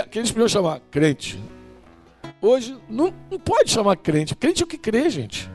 Aqueles 0.02 0.32
primeiros 0.32 0.50
chamar 0.50 0.80
crente. 0.90 1.40
Hoje 2.42 2.76
não, 2.88 3.14
não 3.30 3.38
pode 3.38 3.70
chamar 3.70 3.94
crente. 3.98 4.34
Crente 4.34 4.64
é 4.64 4.64
o 4.64 4.68
que 4.68 4.78
crê, 4.78 5.08
gente. 5.08 5.48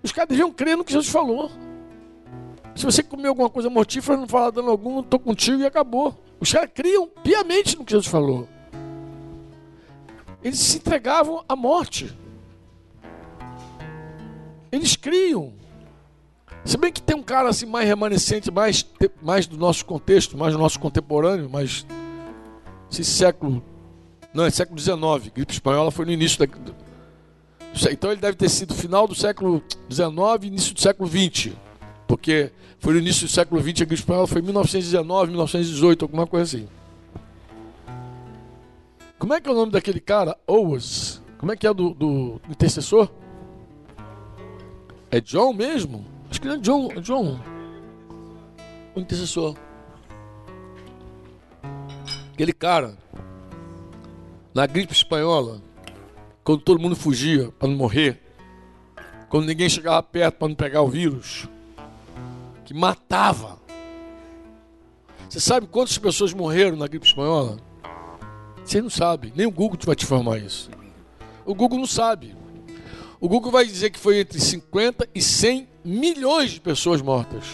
Os 0.00 0.12
caras 0.12 0.28
deviam 0.28 0.52
crer 0.52 0.76
no 0.76 0.84
que 0.84 0.92
Jesus 0.92 1.10
falou. 1.10 1.50
Se 2.76 2.84
você 2.84 3.02
comer 3.02 3.26
alguma 3.26 3.50
coisa 3.50 3.68
mortífera, 3.68 4.16
não 4.16 4.28
fala 4.28 4.52
dando 4.52 4.70
algum, 4.70 5.00
estou 5.00 5.18
contigo 5.18 5.60
e 5.60 5.66
acabou. 5.66 6.24
Os 6.40 6.52
caras 6.52 6.70
criam 6.74 7.08
piamente 7.22 7.76
no 7.76 7.84
que 7.84 7.92
Jesus 7.92 8.06
falou. 8.06 8.48
Eles 10.42 10.58
se 10.58 10.78
entregavam 10.78 11.44
à 11.48 11.56
morte. 11.56 12.14
Eles 14.70 14.94
criam. 14.96 15.52
Se 16.64 16.76
bem 16.76 16.92
que 16.92 17.00
tem 17.00 17.16
um 17.16 17.22
cara 17.22 17.48
assim 17.48 17.66
mais 17.66 17.86
remanescente, 17.88 18.50
mais, 18.50 18.84
mais 19.22 19.46
do 19.46 19.56
nosso 19.56 19.84
contexto, 19.84 20.36
mais 20.36 20.52
do 20.52 20.58
nosso 20.58 20.78
contemporâneo, 20.78 21.48
mais 21.48 21.86
esse 22.90 23.04
século. 23.04 23.62
Não, 24.34 24.44
é 24.44 24.50
século 24.50 24.78
XIX. 24.78 25.32
Gripe 25.34 25.52
espanhola 25.52 25.90
foi 25.90 26.04
no 26.04 26.12
início 26.12 26.38
da. 26.38 26.46
Então 27.90 28.10
ele 28.10 28.20
deve 28.20 28.36
ter 28.36 28.48
sido 28.48 28.74
final 28.74 29.06
do 29.06 29.14
século 29.14 29.62
XIX 29.90 30.44
início 30.44 30.74
do 30.74 30.80
século 30.80 31.08
XX. 31.08 31.52
Porque 32.06 32.52
foi 32.78 32.94
no 32.94 33.00
início 33.00 33.26
do 33.26 33.32
século 33.32 33.60
XX, 33.60 33.82
a 33.82 33.84
gripe 33.84 33.94
espanhola 33.94 34.26
foi 34.26 34.40
1919, 34.42 35.30
1918, 35.30 36.04
alguma 36.04 36.26
coisa 36.26 36.44
assim. 36.44 36.68
Como 39.18 39.34
é 39.34 39.40
que 39.40 39.48
é 39.48 39.52
o 39.52 39.54
nome 39.54 39.72
daquele 39.72 40.00
cara? 40.00 40.36
Owens. 40.46 41.22
Como 41.38 41.50
é 41.50 41.56
que 41.56 41.66
é 41.66 41.74
do, 41.74 41.90
do 41.94 42.40
intercessor? 42.48 43.10
É 45.10 45.20
John 45.20 45.52
mesmo? 45.52 46.04
Acho 46.30 46.40
que 46.40 46.48
é 46.48 46.56
John. 46.58 46.88
John. 47.00 47.40
O 48.94 49.00
intercessor. 49.00 49.56
Aquele 52.32 52.52
cara, 52.52 52.98
na 54.54 54.66
gripe 54.66 54.92
espanhola, 54.92 55.62
quando 56.44 56.60
todo 56.60 56.78
mundo 56.78 56.94
fugia 56.94 57.50
para 57.58 57.68
não 57.68 57.76
morrer, 57.76 58.20
quando 59.28 59.46
ninguém 59.46 59.68
chegava 59.68 60.02
perto 60.02 60.36
para 60.36 60.48
não 60.48 60.54
pegar 60.54 60.82
o 60.82 60.88
vírus, 60.88 61.48
que 62.66 62.74
matava. 62.74 63.58
Você 65.28 65.40
sabe 65.40 65.68
quantas 65.68 65.96
pessoas 65.96 66.34
morreram 66.34 66.76
na 66.76 66.88
gripe 66.88 67.06
espanhola? 67.06 67.58
Você 68.64 68.82
não 68.82 68.90
sabe, 68.90 69.32
nem 69.36 69.46
o 69.46 69.50
Google 69.50 69.78
vai 69.86 69.94
te 69.94 70.04
informar 70.04 70.38
isso. 70.38 70.68
O 71.44 71.54
Google 71.54 71.78
não 71.78 71.86
sabe. 71.86 72.36
O 73.20 73.28
Google 73.28 73.52
vai 73.52 73.64
dizer 73.64 73.90
que 73.90 73.98
foi 73.98 74.18
entre 74.18 74.40
50 74.40 75.08
e 75.14 75.22
100 75.22 75.68
milhões 75.84 76.50
de 76.50 76.60
pessoas 76.60 77.00
mortas. 77.00 77.44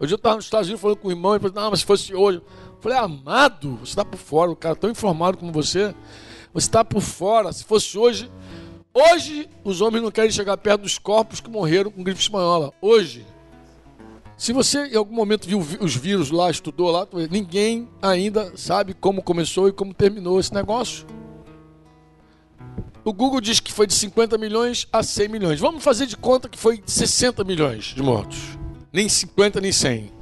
Hoje 0.00 0.14
eu 0.14 0.16
estava 0.16 0.36
nos 0.36 0.46
Estados 0.46 0.68
Unidos 0.68 0.80
falando 0.80 0.96
com 0.96 1.08
o 1.08 1.12
irmão 1.12 1.36
e 1.36 1.38
falei, 1.38 1.54
não, 1.54 1.70
mas 1.70 1.80
se 1.80 1.86
fosse 1.86 2.14
hoje. 2.14 2.38
Eu 2.38 2.80
falei, 2.80 2.98
amado, 2.98 3.76
você 3.76 3.90
está 3.90 4.04
por 4.04 4.18
fora, 4.18 4.50
o 4.50 4.56
cara 4.56 4.74
tão 4.74 4.90
informado 4.90 5.36
como 5.36 5.52
você, 5.52 5.94
você 6.52 6.66
está 6.66 6.82
por 6.82 7.02
fora. 7.02 7.52
Se 7.52 7.62
fosse 7.62 7.98
hoje, 7.98 8.30
hoje 8.94 9.48
os 9.62 9.82
homens 9.82 10.02
não 10.02 10.10
querem 10.10 10.30
chegar 10.30 10.56
perto 10.56 10.82
dos 10.82 10.98
corpos 10.98 11.40
que 11.40 11.50
morreram 11.50 11.90
com 11.90 12.02
gripe 12.02 12.20
espanhola. 12.20 12.72
Hoje. 12.80 13.35
Se 14.36 14.52
você 14.52 14.86
em 14.86 14.96
algum 14.96 15.14
momento 15.14 15.48
viu 15.48 15.58
os 15.58 15.96
vírus 15.96 16.30
lá, 16.30 16.50
estudou 16.50 16.90
lá, 16.90 17.06
ninguém 17.30 17.88
ainda 18.02 18.56
sabe 18.56 18.92
como 18.92 19.22
começou 19.22 19.68
e 19.68 19.72
como 19.72 19.94
terminou 19.94 20.38
esse 20.38 20.52
negócio. 20.52 21.06
O 23.02 23.12
Google 23.12 23.40
diz 23.40 23.60
que 23.60 23.72
foi 23.72 23.86
de 23.86 23.94
50 23.94 24.36
milhões 24.36 24.86
a 24.92 25.02
100 25.02 25.28
milhões. 25.28 25.60
Vamos 25.60 25.82
fazer 25.82 26.06
de 26.06 26.16
conta 26.16 26.48
que 26.48 26.58
foi 26.58 26.82
60 26.84 27.44
milhões 27.44 27.84
de 27.94 28.02
mortos. 28.02 28.58
Nem 28.92 29.08
50, 29.08 29.60
nem 29.60 29.72
100. 29.72 30.12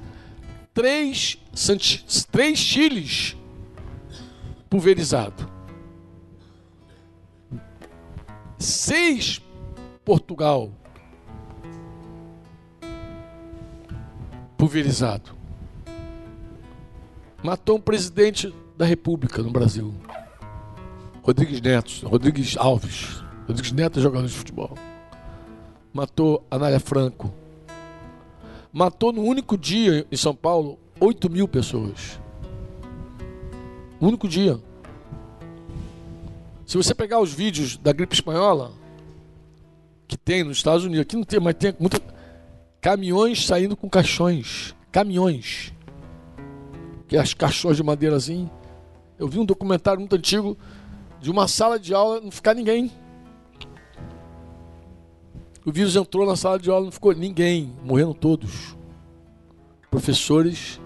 Três, 0.72 1.38
três 2.30 2.58
chiles 2.58 3.36
pulverizado. 4.68 5.50
Seis 8.58 9.40
Portugal 10.04 10.70
pulverizado. 14.56 15.32
Matou 17.42 17.76
um 17.76 17.80
presidente 17.80 18.54
da 18.76 18.84
República 18.84 19.42
no 19.42 19.50
Brasil. 19.50 19.94
Rodrigues 21.22 21.60
Neto, 21.60 22.08
Rodrigues 22.08 22.56
Alves. 22.56 23.22
Rodrigues 23.46 23.72
Neto 23.72 23.98
é 23.98 24.02
jogador 24.02 24.26
de 24.26 24.34
futebol. 24.34 24.74
Matou 25.92 26.44
Anália 26.50 26.80
Franco. 26.80 27.32
Matou 28.72 29.12
no 29.12 29.22
único 29.22 29.56
dia 29.56 30.06
em 30.10 30.16
São 30.16 30.34
Paulo 30.34 30.78
8 30.98 31.30
mil 31.30 31.46
pessoas. 31.46 32.18
Único 34.00 34.26
dia. 34.28 34.58
Se 36.66 36.76
você 36.76 36.94
pegar 36.94 37.20
os 37.20 37.32
vídeos 37.32 37.76
da 37.76 37.92
gripe 37.92 38.14
espanhola, 38.14 38.72
que 40.08 40.16
tem 40.16 40.42
nos 40.42 40.56
Estados 40.56 40.84
Unidos, 40.84 41.02
aqui 41.02 41.16
não 41.16 41.24
tem, 41.24 41.40
mas 41.40 41.54
tem 41.54 41.74
muita 41.78 42.00
Caminhões 42.84 43.46
saindo 43.46 43.74
com 43.74 43.88
caixões. 43.88 44.76
Caminhões. 44.92 45.72
Que 47.08 47.16
é 47.16 47.18
as 47.18 47.32
caixões 47.32 47.78
de 47.78 47.82
madeira 47.82 48.14
assim. 48.14 48.50
Eu 49.18 49.26
vi 49.26 49.38
um 49.38 49.44
documentário 49.46 50.00
muito 50.00 50.14
antigo 50.14 50.54
de 51.18 51.30
uma 51.30 51.48
sala 51.48 51.78
de 51.78 51.94
aula 51.94 52.20
não 52.20 52.30
ficar 52.30 52.52
ninguém. 52.52 52.92
O 55.64 55.72
vírus 55.72 55.96
entrou 55.96 56.26
na 56.26 56.36
sala 56.36 56.58
de 56.58 56.68
aula, 56.68 56.84
não 56.84 56.92
ficou 56.92 57.14
ninguém, 57.14 57.74
morreram 57.82 58.12
todos. 58.12 58.76
Professores 59.90 60.78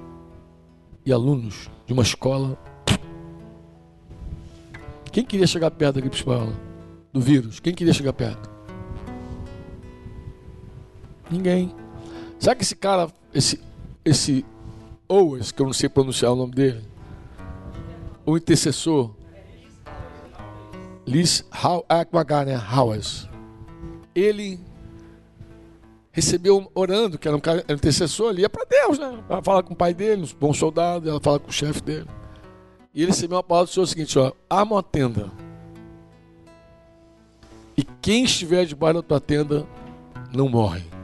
e 1.05 1.13
alunos 1.13 1.69
de 1.85 1.93
uma 1.93 2.05
escola. 2.05 2.57
Quem 5.11 5.25
queria 5.25 5.49
chegar 5.49 5.73
perto 5.73 5.97
da 5.97 6.01
gripe 6.01 6.15
espanhola? 6.15 6.55
Do 7.13 7.21
vírus? 7.21 7.59
Quem 7.59 7.75
queria 7.75 7.93
chegar 7.93 8.13
perto? 8.13 8.49
Ninguém. 11.29 11.75
Sabe 12.39 12.57
que 12.57 12.63
esse 12.63 12.77
cara, 12.77 13.09
esse, 13.35 13.61
esse 14.05 14.45
Owens, 15.09 15.51
que 15.51 15.61
eu 15.61 15.67
não 15.67 15.73
sei 15.73 15.89
pronunciar 15.89 16.33
o 16.33 16.37
nome 16.37 16.53
dele, 16.53 16.83
o 18.25 18.37
intercessor, 18.37 19.11
Liz 21.07 21.45
Akmagar, 21.89 22.45
né? 22.45 22.57
Howes, 22.57 23.27
ele 24.15 24.61
recebeu 26.13 26.71
orando, 26.75 27.19
que 27.19 27.27
era 27.27 27.37
um 27.37 27.41
cara 27.41 27.61
era 27.61 27.73
um 27.73 27.77
intercessor, 27.77 28.31
ele 28.31 28.43
ia 28.43 28.51
para 28.51 28.65
Deus, 28.65 28.99
né? 28.99 29.19
Ela 29.29 29.43
fala 29.43 29.63
com 29.63 29.73
o 29.73 29.77
pai 29.77 29.95
dele, 29.95 30.23
um 30.23 30.39
bom 30.39 30.53
soldado, 30.53 31.09
ela 31.09 31.21
fala 31.21 31.39
com 31.39 31.49
o 31.49 31.53
chefe 31.53 31.81
dele. 31.81 32.07
E 32.93 33.03
ele 33.03 33.11
recebeu 33.13 33.37
uma 33.37 33.43
palavra 33.43 33.71
do 33.71 33.73
Senhor 33.73 33.87
seguinte: 33.87 34.19
ó, 34.19 34.33
arma 34.51 34.77
uma 34.77 34.83
tenda. 34.83 35.31
E 37.77 37.85
quem 38.03 38.25
estiver 38.25 38.65
debaixo 38.67 38.95
da 38.95 39.03
tua 39.03 39.21
tenda 39.21 39.67
não 40.35 40.49
morre. 40.49 40.98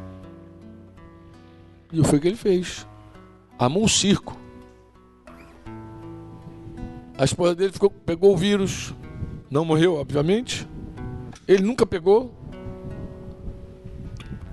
E 1.94 2.02
foi 2.02 2.18
o 2.18 2.20
que 2.20 2.26
ele 2.26 2.36
fez. 2.36 2.84
Amou 3.56 3.84
um 3.84 3.88
circo. 3.88 4.36
A 7.16 7.24
esposa 7.24 7.54
dele 7.54 7.72
ficou, 7.72 7.88
pegou 7.88 8.34
o 8.34 8.36
vírus. 8.36 8.92
Não 9.48 9.64
morreu, 9.64 9.94
obviamente. 9.94 10.68
Ele 11.46 11.62
nunca 11.62 11.86
pegou. 11.86 12.34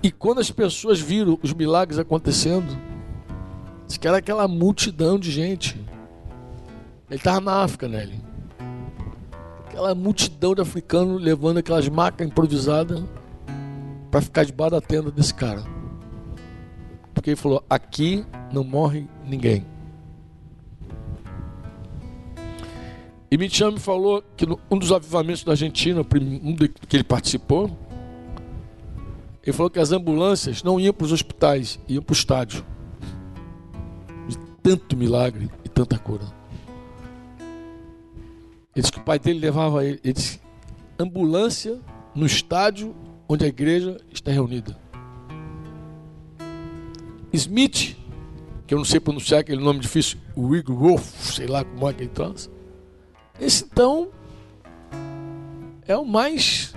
E 0.04 0.12
quando 0.12 0.40
as 0.40 0.52
pessoas 0.52 1.00
viram 1.00 1.40
os 1.42 1.52
milagres 1.52 1.98
acontecendo, 1.98 2.78
disse 3.88 4.00
que 4.00 4.08
era 4.08 4.18
aquela 4.18 4.48
multidão 4.48 5.18
de 5.18 5.32
gente. 5.32 5.80
Ele 7.10 7.18
estava 7.18 7.42
na 7.42 7.64
África, 7.64 7.88
né? 7.88 8.04
Ele? 8.04 8.22
Aquela 9.66 9.96
multidão 9.96 10.54
de 10.54 10.62
africanos 10.62 11.20
levando 11.20 11.58
aquelas 11.58 11.90
macas 11.90 12.28
improvisadas 12.28 13.04
para 14.12 14.22
ficar 14.22 14.44
debaixo 14.44 14.72
da 14.72 14.82
tenda 14.82 15.10
desse 15.10 15.34
cara. 15.34 15.64
Porque 17.22 17.30
ele 17.30 17.38
falou: 17.38 17.64
aqui 17.70 18.26
não 18.52 18.64
morre 18.64 19.06
ninguém. 19.28 19.64
E 23.30 23.38
Michel 23.38 23.72
me 23.72 23.80
falou 23.80 24.24
que 24.36 24.44
um 24.72 24.78
dos 24.80 24.92
avivamentos 24.92 25.44
da 25.44 25.52
Argentina, 25.52 26.02
um 26.02 26.56
que 26.56 26.98
ele 26.98 27.04
participou, 27.04 27.78
ele 29.44 29.54
falou 29.56 29.70
que 29.70 29.78
as 29.78 29.92
ambulâncias 29.92 30.64
não 30.64 30.80
iam 30.80 30.92
para 30.92 31.06
os 31.06 31.12
hospitais, 31.12 31.80
iam 31.88 32.02
para 32.02 32.12
o 32.12 32.16
estádio. 32.16 32.66
De 34.28 34.36
tanto 34.64 34.98
milagre 34.98 35.48
e 35.64 35.70
tanta 35.70 36.00
cura. 36.00 36.24
Ele 38.76 38.82
disse 38.82 38.92
que 38.92 38.98
o 38.98 39.04
pai 39.04 39.20
dele 39.20 39.40
levava 39.40 39.86
ele. 39.86 40.00
Ele 40.04 40.14
disse: 40.14 40.42
ambulância 40.98 41.80
no 42.16 42.26
estádio 42.26 42.96
onde 43.30 43.46
a 43.46 43.48
igreja 43.48 44.02
está 44.12 44.32
reunida. 44.32 44.76
Smith, 47.34 47.96
que 48.68 48.74
eu 48.74 48.78
não 48.78 48.86
sei 48.86 49.00
pronunciar 49.00 49.42
aquele 49.42 49.64
nome 49.64 49.80
difícil, 49.80 50.20
Wigwolf, 50.38 51.04
sei 51.34 51.48
lá 51.48 51.64
como 51.64 51.90
é 51.90 51.94
que 51.94 52.04
ele 52.04 52.10
transa. 52.10 52.50
Esse 53.40 53.64
então 53.64 54.10
é 55.88 55.96
o 55.98 56.06
mais 56.06 56.74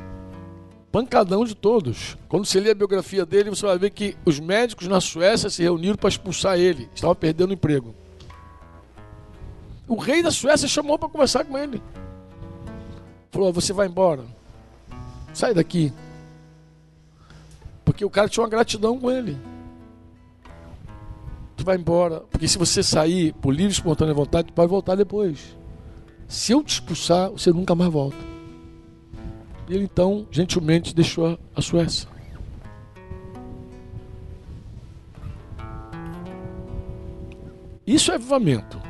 pancadão 0.90 1.44
de 1.44 1.55
todos. 1.55 2.16
Quando 2.28 2.44
você 2.44 2.61
lê 2.61 2.70
a 2.70 2.74
biografia 2.74 3.26
dele, 3.26 3.50
você 3.50 3.66
vai 3.66 3.76
ver 3.76 3.90
que 3.90 4.16
os 4.24 4.38
médicos 4.38 4.86
na 4.86 5.00
Suécia 5.00 5.50
se 5.50 5.62
reuniram 5.62 5.96
para 5.96 6.09
expulsar 6.09 6.59
ele. 6.59 6.88
Estava 6.94 7.14
perdendo 7.14 7.50
o 7.50 7.55
emprego. 7.55 7.94
O 9.88 9.96
rei 9.96 10.22
da 10.22 10.30
Suécia 10.30 10.68
chamou 10.68 10.98
para 10.98 11.09
conversar 11.09 11.44
com 11.44 11.59
ele. 11.59 11.82
Falou: 13.30 13.52
Você 13.52 13.72
vai 13.72 13.88
embora. 13.88 14.24
Sai 15.32 15.52
daqui. 15.52 15.92
Porque 17.84 18.05
o 18.05 18.11
cara 18.11 18.28
tinha 18.28 18.42
uma 18.42 18.48
gratidão 18.48 18.98
com 18.98 19.11
ele. 19.11 19.36
Tu 21.57 21.64
vai 21.64 21.76
embora. 21.76 22.20
Porque 22.30 22.48
se 22.48 22.59
você 22.59 22.82
sair 22.82 23.32
por 23.34 23.50
livre 23.50 23.72
e 23.72 23.72
espontânea 23.72 24.14
vontade, 24.14 24.48
tu 24.48 24.55
vai 24.57 24.66
voltar 24.66 24.94
depois. 24.96 25.57
Se 26.26 26.52
eu 26.52 26.62
te 26.62 26.74
expulsar, 26.74 27.30
você 27.30 27.52
nunca 27.52 27.74
mais 27.74 27.92
volta. 27.92 28.16
Ele 29.68 29.84
então, 29.84 30.26
gentilmente, 30.30 30.94
deixou 30.94 31.38
a 31.55 31.62
Suécia. 31.62 32.09
Isso 37.86 38.11
é 38.12 38.14
avivamento. 38.14 38.80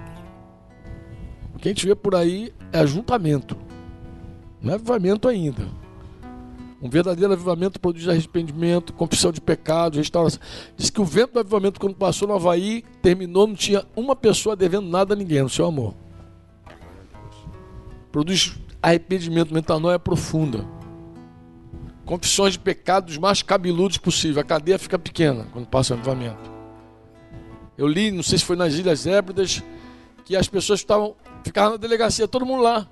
O 1.54 1.58
que 1.58 1.68
a 1.68 1.70
gente 1.70 1.86
vê 1.86 1.94
por 1.94 2.14
aí 2.14 2.52
é 2.72 2.78
ajuntamento. 2.78 3.56
Não 4.60 4.72
é 4.72 4.74
avivamento 4.74 5.28
ainda. 5.28 5.66
Um 6.85 6.91
verdadeiro 6.91 7.32
avivamento 7.32 7.80
produz 7.80 8.07
arrependimento, 8.07 8.93
confissão 8.93 9.32
de 9.32 9.41
pecados, 9.41 9.97
restauração. 9.97 10.39
Diz 10.76 10.91
que 10.91 11.01
o 11.01 11.05
vento 11.05 11.32
do 11.32 11.41
avivamento, 11.41 11.80
quando 11.80 11.95
passou 11.95 12.28
no 12.28 12.35
Havaí, 12.35 12.85
terminou, 13.01 13.47
não 13.47 13.55
tinha 13.55 13.87
uma 13.97 14.14
pessoa 14.14 14.55
devendo 14.55 14.87
nada 14.87 15.14
a 15.14 15.16
ninguém, 15.16 15.41
no 15.41 15.49
seu 15.49 15.64
amor. 15.64 15.95
Produz 18.12 18.59
arrependimento, 18.82 19.55
metanoia 19.55 19.99
profunda. 19.99 20.66
Confissões 22.05 22.53
de 22.53 22.59
pecados 22.59 23.16
mais 23.16 23.41
cabeludos 23.41 23.97
possível. 23.97 24.43
A 24.43 24.45
cadeia 24.45 24.78
fica 24.78 24.99
pequena 24.99 25.47
quando 25.55 25.66
passa 25.66 25.95
o 25.95 25.97
avivamento. 25.97 26.53
Eu 27.78 27.87
li, 27.87 28.11
não 28.11 28.22
sei 28.22 28.37
se 28.37 28.45
foi 28.45 28.57
nas 28.57 28.74
Ilhas 28.74 29.07
Hébridas, 29.07 29.62
que 30.26 30.37
as 30.37 30.49
pessoas 30.49 30.80
estavam, 30.80 31.16
ficavam 31.43 31.72
na 31.72 31.76
delegacia, 31.78 32.28
todo 32.28 32.45
mundo 32.45 32.62
lá. 32.62 32.87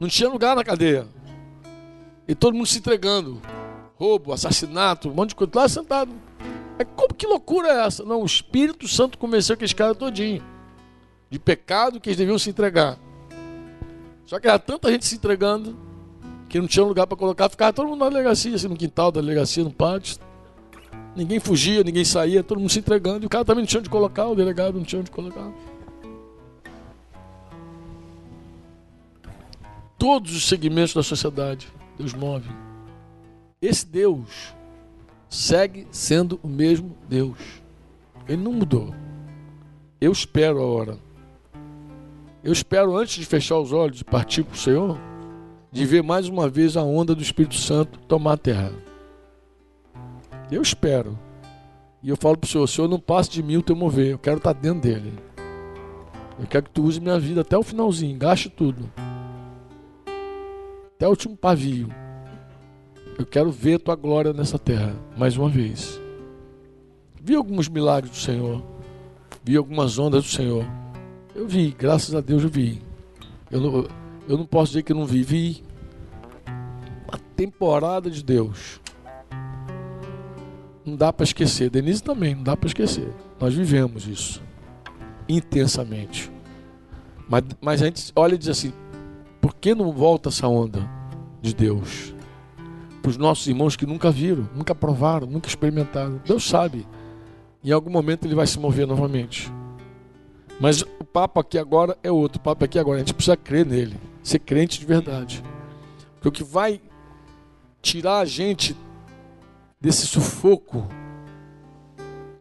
Não 0.00 0.08
tinha 0.08 0.28
lugar 0.28 0.56
na 0.56 0.64
cadeia. 0.64 1.06
E 2.30 2.34
todo 2.36 2.54
mundo 2.54 2.66
se 2.66 2.78
entregando. 2.78 3.42
Roubo, 3.96 4.32
assassinato, 4.32 5.10
um 5.10 5.12
monte 5.12 5.30
de 5.30 5.34
coisa. 5.34 5.50
Lá 5.52 5.68
sentado. 5.68 6.12
É 6.78 6.84
como 6.84 7.12
que 7.12 7.26
loucura 7.26 7.66
é 7.66 7.84
essa? 7.84 8.04
Não, 8.04 8.22
o 8.22 8.24
Espírito 8.24 8.86
Santo 8.86 9.18
convenceu 9.18 9.54
aqueles 9.54 9.72
caras 9.72 9.96
todinho. 9.96 10.40
De 11.28 11.40
pecado 11.40 11.98
que 11.98 12.08
eles 12.08 12.16
deviam 12.16 12.38
se 12.38 12.48
entregar. 12.48 13.00
Só 14.26 14.38
que 14.38 14.46
era 14.46 14.60
tanta 14.60 14.92
gente 14.92 15.06
se 15.06 15.16
entregando 15.16 15.76
que 16.48 16.60
não 16.60 16.68
tinha 16.68 16.84
lugar 16.84 17.04
para 17.04 17.16
colocar. 17.16 17.48
Ficava 17.48 17.72
todo 17.72 17.88
mundo 17.88 17.98
na 17.98 18.08
delegacia, 18.08 18.54
assim, 18.54 18.68
no 18.68 18.76
quintal 18.76 19.10
da 19.10 19.20
delegacia, 19.20 19.64
no 19.64 19.72
pátio. 19.72 20.16
Ninguém 21.16 21.40
fugia, 21.40 21.82
ninguém 21.82 22.04
saía, 22.04 22.44
todo 22.44 22.60
mundo 22.60 22.70
se 22.70 22.78
entregando. 22.78 23.24
E 23.24 23.26
o 23.26 23.28
cara 23.28 23.44
também 23.44 23.62
não 23.62 23.66
tinha 23.66 23.80
onde 23.80 23.90
colocar, 23.90 24.28
o 24.28 24.36
delegado 24.36 24.74
não 24.74 24.84
tinha 24.84 25.00
onde 25.00 25.10
colocar. 25.10 25.50
Todos 29.98 30.32
os 30.32 30.46
segmentos 30.46 30.94
da 30.94 31.02
sociedade, 31.02 31.66
Deus 32.00 32.14
move. 32.14 32.48
Esse 33.60 33.86
Deus 33.86 34.54
segue 35.28 35.86
sendo 35.90 36.40
o 36.42 36.48
mesmo 36.48 36.96
Deus. 37.06 37.38
Ele 38.26 38.42
não 38.42 38.54
mudou. 38.54 38.94
Eu 40.00 40.10
espero 40.10 40.62
a 40.62 40.64
hora. 40.64 40.98
Eu 42.42 42.54
espero, 42.54 42.96
antes 42.96 43.16
de 43.16 43.26
fechar 43.26 43.58
os 43.58 43.70
olhos 43.70 44.00
e 44.00 44.04
partir 44.04 44.44
para 44.44 44.54
o 44.54 44.58
Senhor, 44.58 44.98
de 45.70 45.84
ver 45.84 46.02
mais 46.02 46.26
uma 46.26 46.48
vez 46.48 46.74
a 46.74 46.82
onda 46.82 47.14
do 47.14 47.22
Espírito 47.22 47.56
Santo 47.56 47.98
tomar 48.08 48.32
a 48.32 48.38
terra. 48.38 48.72
Eu 50.50 50.62
espero. 50.62 51.18
E 52.02 52.08
eu 52.08 52.16
falo 52.16 52.38
para 52.38 52.46
o 52.46 52.50
Senhor, 52.50 52.66
Senhor, 52.66 52.88
não 52.88 52.98
passe 52.98 53.28
de 53.28 53.42
mim 53.42 53.58
o 53.58 53.62
teu 53.62 53.76
mover. 53.76 54.12
Eu 54.12 54.18
quero 54.18 54.38
estar 54.38 54.54
dentro 54.54 54.80
dele. 54.80 55.12
Eu 56.38 56.46
quero 56.46 56.64
que 56.64 56.70
tu 56.70 56.82
use 56.82 56.98
minha 56.98 57.18
vida 57.18 57.42
até 57.42 57.58
o 57.58 57.62
finalzinho. 57.62 58.16
Gaste 58.18 58.48
tudo. 58.48 58.90
Até 61.00 61.06
o 61.06 61.10
último 61.12 61.34
pavio. 61.34 61.88
Eu 63.18 63.24
quero 63.24 63.50
ver 63.50 63.78
tua 63.78 63.96
glória 63.96 64.34
nessa 64.34 64.58
terra. 64.58 64.94
Mais 65.16 65.34
uma 65.34 65.48
vez. 65.48 65.98
Vi 67.18 67.34
alguns 67.34 67.70
milagres 67.70 68.10
do 68.10 68.18
Senhor. 68.18 68.62
Vi 69.42 69.56
algumas 69.56 69.98
ondas 69.98 70.24
do 70.24 70.28
Senhor. 70.28 70.62
Eu 71.34 71.48
vi, 71.48 71.70
graças 71.70 72.14
a 72.14 72.20
Deus 72.20 72.42
eu 72.42 72.50
vi. 72.50 72.82
Eu 73.50 73.60
não, 73.62 73.88
eu 74.28 74.36
não 74.36 74.44
posso 74.44 74.72
dizer 74.72 74.82
que 74.82 74.92
eu 74.92 74.96
não 74.96 75.06
vi. 75.06 75.22
Vi 75.22 75.64
uma 77.08 77.18
temporada 77.34 78.10
de 78.10 78.22
Deus. 78.22 78.78
Não 80.84 80.96
dá 80.96 81.10
para 81.10 81.24
esquecer. 81.24 81.70
Denise 81.70 82.02
também, 82.02 82.34
não 82.34 82.42
dá 82.42 82.54
para 82.54 82.66
esquecer. 82.66 83.10
Nós 83.40 83.54
vivemos 83.54 84.06
isso 84.06 84.42
intensamente. 85.26 86.30
Mas, 87.26 87.42
mas 87.58 87.80
a 87.80 87.86
gente 87.86 88.12
olha 88.14 88.34
e 88.34 88.38
diz 88.38 88.48
assim: 88.48 88.74
por 89.40 89.54
que 89.54 89.74
não 89.74 89.92
volta 89.92 90.28
essa 90.28 90.46
onda 90.46 90.88
de 91.40 91.54
Deus? 91.54 92.14
Para 93.00 93.10
os 93.10 93.16
nossos 93.16 93.46
irmãos 93.46 93.76
que 93.76 93.86
nunca 93.86 94.10
viram, 94.10 94.48
nunca 94.54 94.74
provaram, 94.74 95.26
nunca 95.26 95.48
experimentaram. 95.48 96.20
Deus 96.24 96.46
sabe. 96.46 96.86
Em 97.64 97.72
algum 97.72 97.90
momento 97.90 98.26
ele 98.26 98.34
vai 98.34 98.46
se 98.46 98.58
mover 98.58 98.86
novamente. 98.86 99.50
Mas 100.60 100.82
o 100.82 101.04
papo 101.04 101.40
aqui 101.40 101.58
agora 101.58 101.96
é 102.02 102.12
outro. 102.12 102.38
O 102.38 102.42
papo 102.42 102.64
aqui 102.64 102.78
agora. 102.78 102.96
A 102.96 102.98
gente 103.00 103.14
precisa 103.14 103.36
crer 103.36 103.64
nele. 103.64 103.96
Ser 104.22 104.38
crente 104.40 104.78
de 104.78 104.84
verdade. 104.84 105.42
Porque 106.14 106.28
o 106.28 106.32
que 106.32 106.44
vai 106.44 106.80
tirar 107.80 108.18
a 108.18 108.24
gente 108.26 108.76
desse 109.80 110.06
sufoco 110.06 110.86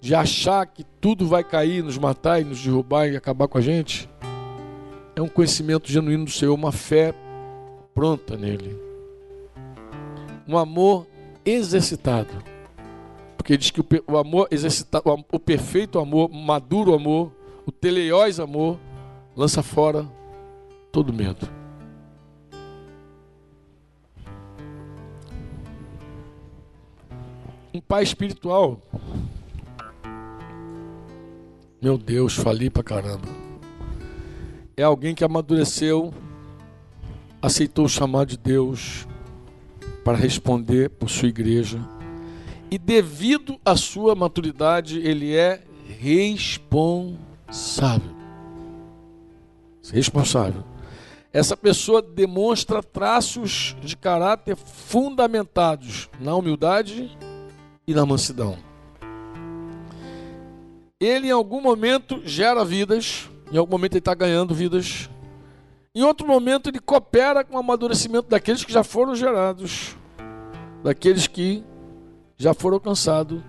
de 0.01 0.13
achar 0.13 0.65
que 0.65 0.83
tudo 0.83 1.27
vai 1.27 1.43
cair, 1.43 1.83
nos 1.83 1.97
matar 1.97 2.41
e 2.41 2.43
nos 2.43 2.61
derrubar 2.61 3.07
e 3.07 3.15
acabar 3.15 3.47
com 3.47 3.57
a 3.57 3.61
gente, 3.61 4.09
é 5.19 5.21
um 5.21 5.27
conhecimento 5.27 5.91
genuíno 5.91 6.23
do 6.23 6.31
Senhor, 6.31 6.53
uma 6.53 6.71
fé 6.71 7.13
pronta 7.93 8.37
nele. 8.37 8.79
Um 10.47 10.57
amor 10.57 11.05
exercitado. 11.45 12.41
Porque 13.35 13.57
diz 13.57 13.69
que 13.69 13.81
o 14.07 14.17
amor 14.17 14.47
exercitado, 14.49 15.03
o 15.29 15.39
perfeito 15.39 15.99
amor, 15.99 16.29
maduro 16.29 16.93
amor, 16.93 17.33
o 17.65 17.71
teleiós 17.71 18.39
amor, 18.39 18.79
lança 19.35 19.61
fora 19.61 20.09
todo 20.89 21.11
medo. 21.11 21.49
Um 27.73 27.81
pai 27.81 28.03
espiritual. 28.03 28.81
Meu 31.81 31.97
Deus, 31.97 32.35
falei 32.35 32.69
pra 32.69 32.83
caramba. 32.83 33.38
É 34.79 34.83
alguém 34.83 35.13
que 35.13 35.25
amadureceu, 35.25 36.13
aceitou 37.41 37.83
o 37.83 37.89
chamado 37.89 38.29
de 38.29 38.37
Deus 38.37 39.05
para 40.05 40.17
responder 40.17 40.89
por 40.91 41.09
sua 41.09 41.27
igreja. 41.27 41.85
E 42.71 42.77
devido 42.77 43.59
à 43.65 43.75
sua 43.75 44.15
maturidade, 44.15 44.99
ele 44.99 45.35
é 45.35 45.61
responsável. 45.99 47.17
Responsável. 49.91 50.63
Essa 51.33 51.57
pessoa 51.57 52.01
demonstra 52.01 52.81
traços 52.81 53.75
de 53.81 53.97
caráter 53.97 54.55
fundamentados 54.55 56.09
na 56.21 56.33
humildade 56.33 57.11
e 57.85 57.93
na 57.93 58.05
mansidão. 58.05 58.57
Ele 60.97 61.27
em 61.27 61.31
algum 61.31 61.59
momento 61.59 62.21
gera 62.23 62.63
vidas, 62.63 63.29
em 63.51 63.57
algum 63.57 63.71
momento 63.71 63.93
ele 63.93 63.99
está 63.99 64.13
ganhando 64.13 64.53
vidas, 64.53 65.09
em 65.93 66.03
outro 66.03 66.27
momento 66.27 66.69
ele 66.69 66.79
coopera 66.79 67.43
com 67.43 67.55
o 67.55 67.59
amadurecimento 67.59 68.29
daqueles 68.29 68.63
que 68.63 68.71
já 68.71 68.83
foram 68.83 69.15
gerados, 69.15 69.95
daqueles 70.83 71.27
que 71.27 71.63
já 72.37 72.53
foram 72.53 72.75
alcançados. 72.75 73.41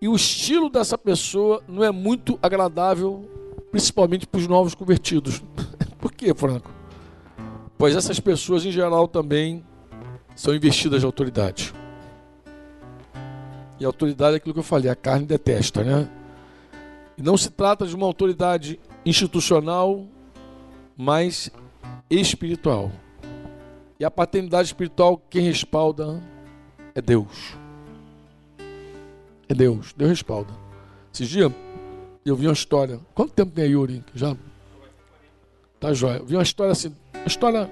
E 0.00 0.08
o 0.08 0.14
estilo 0.14 0.70
dessa 0.70 0.96
pessoa 0.96 1.62
não 1.68 1.84
é 1.84 1.90
muito 1.90 2.38
agradável, 2.42 3.28
principalmente 3.70 4.26
para 4.26 4.38
os 4.38 4.46
novos 4.46 4.74
convertidos. 4.74 5.42
Por 6.00 6.12
quê, 6.12 6.32
Franco? 6.34 6.70
Pois 7.76 7.94
essas 7.94 8.18
pessoas 8.18 8.64
em 8.64 8.72
geral 8.72 9.06
também 9.06 9.64
são 10.34 10.54
investidas 10.54 11.00
de 11.00 11.06
autoridade. 11.06 11.74
E 13.78 13.84
autoridade 13.84 14.34
é 14.34 14.36
aquilo 14.38 14.54
que 14.54 14.60
eu 14.60 14.64
falei, 14.64 14.90
a 14.90 14.96
carne 14.96 15.26
detesta, 15.26 15.84
né? 15.84 16.08
Não 17.22 17.36
se 17.36 17.50
trata 17.50 17.86
de 17.86 17.94
uma 17.94 18.06
autoridade 18.06 18.78
institucional, 19.04 20.06
mas 20.96 21.50
espiritual. 22.08 22.90
E 23.98 24.04
a 24.04 24.10
paternidade 24.10 24.68
espiritual, 24.68 25.20
quem 25.28 25.42
respalda 25.42 26.22
é 26.94 27.02
Deus. 27.02 27.56
É 29.48 29.54
Deus, 29.54 29.92
Deus 29.96 30.10
respalda. 30.10 30.52
Esses 31.12 31.28
dias 31.28 31.50
eu 32.24 32.36
vi 32.36 32.46
uma 32.46 32.52
história. 32.52 33.00
Quanto 33.14 33.32
tempo 33.32 33.52
tem 33.52 33.64
a 33.64 33.66
Yuri? 33.66 34.04
Já 34.14 34.36
Tá 35.80 35.92
joia. 35.92 36.18
Eu 36.18 36.26
vi 36.26 36.34
uma 36.34 36.42
história 36.42 36.72
assim. 36.72 36.94
Uma 37.14 37.26
história 37.26 37.70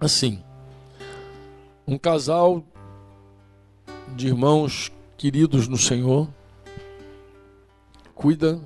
assim. 0.00 0.42
Um 1.86 1.98
casal 1.98 2.62
de 4.14 4.28
irmãos 4.28 4.92
queridos 5.16 5.66
no 5.66 5.76
Senhor 5.76 6.28
cuida. 8.18 8.60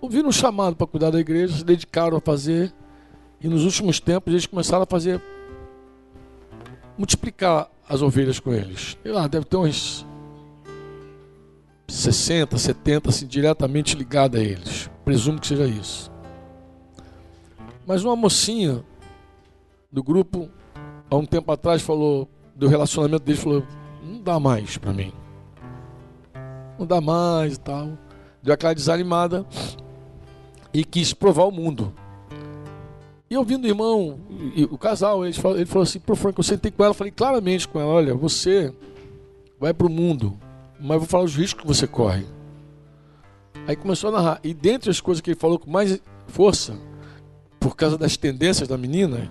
Ouviram 0.00 0.30
um 0.30 0.32
chamado 0.32 0.74
para 0.74 0.86
cuidar 0.86 1.10
da 1.10 1.20
igreja, 1.20 1.58
se 1.58 1.64
dedicaram 1.64 2.16
a 2.16 2.20
fazer. 2.20 2.72
E 3.40 3.46
nos 3.48 3.64
últimos 3.64 4.00
tempos 4.00 4.32
eles 4.32 4.46
começaram 4.46 4.82
a 4.82 4.86
fazer. 4.86 5.22
multiplicar 6.96 7.70
as 7.88 8.00
ovelhas 8.00 8.40
com 8.40 8.52
eles. 8.52 8.96
E 9.04 9.08
lá, 9.10 9.26
deve 9.26 9.44
ter 9.44 9.56
uns 9.56 10.06
60, 11.88 12.56
70, 12.56 13.08
assim, 13.10 13.26
diretamente 13.26 13.96
ligada 13.96 14.38
a 14.38 14.42
eles. 14.42 14.90
Presumo 15.04 15.38
que 15.38 15.46
seja 15.46 15.66
isso. 15.66 16.10
Mas 17.86 18.04
uma 18.04 18.16
mocinha 18.16 18.84
do 19.90 20.02
grupo, 20.02 20.48
há 21.10 21.16
um 21.16 21.26
tempo 21.26 21.50
atrás, 21.52 21.82
falou 21.82 22.28
do 22.54 22.68
relacionamento 22.68 23.24
deles, 23.24 23.42
falou: 23.42 23.64
não 24.02 24.22
dá 24.22 24.38
mais 24.40 24.78
para 24.78 24.92
mim. 24.92 25.12
Não 26.78 26.86
dá 26.86 27.00
mais 27.00 27.54
e 27.54 27.60
tal. 27.60 27.90
Deu 28.42 28.52
aquela 28.54 28.74
desanimada 28.74 29.46
e 30.72 30.84
quis 30.84 31.12
provar 31.12 31.44
o 31.44 31.52
mundo. 31.52 31.92
E 33.30 33.36
ouvindo 33.36 33.64
o 33.64 33.68
irmão, 33.68 34.20
o 34.70 34.76
casal, 34.76 35.24
ele 35.24 35.32
falou, 35.32 35.56
ele 35.56 35.66
falou 35.66 35.84
assim: 35.84 35.98
Pro 35.98 36.14
Franco, 36.14 36.40
eu 36.40 36.44
sentei 36.44 36.70
com 36.70 36.84
ela, 36.84 36.92
falei 36.92 37.10
claramente 37.10 37.66
com 37.66 37.80
ela: 37.80 37.90
olha, 37.90 38.14
você 38.14 38.74
vai 39.58 39.72
para 39.72 39.86
o 39.86 39.90
mundo, 39.90 40.38
mas 40.78 40.98
vou 40.98 41.06
falar 41.06 41.24
os 41.24 41.34
riscos 41.34 41.62
que 41.62 41.66
você 41.66 41.86
corre. 41.86 42.26
Aí 43.66 43.76
começou 43.76 44.10
a 44.10 44.12
narrar. 44.12 44.40
E 44.42 44.52
dentre 44.52 44.90
as 44.90 45.00
coisas 45.00 45.20
que 45.20 45.30
ele 45.30 45.38
falou 45.38 45.58
com 45.58 45.70
mais 45.70 45.98
força, 46.26 46.76
por 47.58 47.76
causa 47.76 47.96
das 47.96 48.16
tendências 48.16 48.68
da 48.68 48.76
menina, 48.76 49.30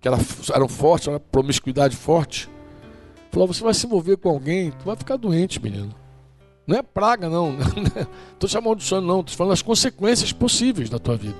que 0.00 0.08
eram 0.08 0.68
fortes, 0.68 1.08
era 1.08 1.20
promiscuidade 1.20 1.96
forte, 1.96 2.50
falou: 3.30 3.48
você 3.48 3.62
vai 3.62 3.72
se 3.72 3.86
envolver 3.86 4.16
com 4.18 4.28
alguém, 4.28 4.72
tu 4.72 4.84
vai 4.84 4.96
ficar 4.96 5.16
doente, 5.16 5.62
menino. 5.62 6.01
Não 6.66 6.78
é 6.78 6.82
praga, 6.82 7.28
não. 7.28 7.56
Estou 8.32 8.48
te 8.48 8.56
amaldiçoando, 8.56 9.06
não. 9.06 9.20
Estou 9.20 9.36
falando 9.36 9.52
das 9.52 9.62
consequências 9.62 10.32
possíveis 10.32 10.88
da 10.88 10.98
tua 10.98 11.16
vida. 11.16 11.36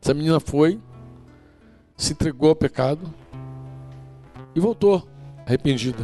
Essa 0.00 0.14
menina 0.14 0.40
foi, 0.40 0.80
se 1.96 2.12
entregou 2.12 2.50
ao 2.50 2.56
pecado 2.56 3.12
e 4.54 4.60
voltou 4.60 5.06
arrependida. 5.46 6.02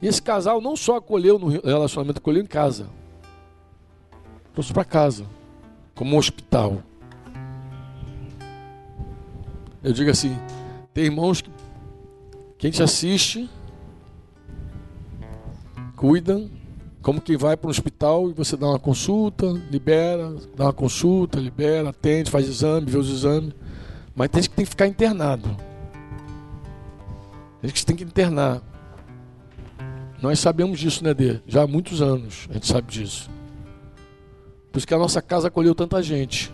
E 0.00 0.06
esse 0.06 0.22
casal 0.22 0.60
não 0.60 0.76
só 0.76 0.96
acolheu 0.96 1.38
no 1.38 1.48
relacionamento, 1.48 2.18
acolheu 2.18 2.42
em 2.42 2.46
casa. 2.46 2.88
Trouxe 4.52 4.72
para 4.72 4.84
casa, 4.84 5.26
como 5.94 6.14
um 6.14 6.18
hospital. 6.18 6.82
Eu 9.82 9.92
digo 9.92 10.10
assim: 10.10 10.36
tem 10.92 11.04
irmãos 11.04 11.40
que, 11.40 11.50
que 12.58 12.66
a 12.66 12.70
gente 12.70 12.82
assiste, 12.82 13.48
cuidam, 15.96 16.50
como 17.02 17.20
quem 17.20 17.36
vai 17.36 17.56
para 17.56 17.68
um 17.68 17.70
hospital 17.70 18.28
e 18.30 18.32
você 18.32 18.56
dá 18.56 18.66
uma 18.66 18.78
consulta, 18.78 19.46
libera, 19.70 20.34
dá 20.56 20.64
uma 20.64 20.72
consulta, 20.72 21.38
libera, 21.38 21.90
atende, 21.90 22.30
faz 22.30 22.48
exame, 22.48 22.90
vê 22.90 22.98
os 22.98 23.10
exames. 23.10 23.54
Mas 24.14 24.28
tem 24.28 24.42
gente 24.42 24.50
que 24.50 24.56
tem 24.56 24.64
que 24.64 24.70
ficar 24.70 24.86
internado. 24.86 25.48
Tem 27.60 27.68
gente 27.68 27.80
que 27.80 27.86
tem 27.86 27.96
que 27.96 28.04
internar. 28.04 28.60
Nós 30.20 30.40
sabemos 30.40 30.80
disso, 30.80 31.04
né, 31.04 31.14
Dê? 31.14 31.40
Já 31.46 31.62
há 31.62 31.66
muitos 31.66 32.02
anos 32.02 32.48
a 32.50 32.54
gente 32.54 32.66
sabe 32.66 32.88
disso. 32.88 33.30
Por 34.72 34.78
isso 34.78 34.86
que 34.86 34.94
a 34.94 34.98
nossa 34.98 35.22
casa 35.22 35.48
acolheu 35.48 35.74
tanta 35.74 36.02
gente. 36.02 36.52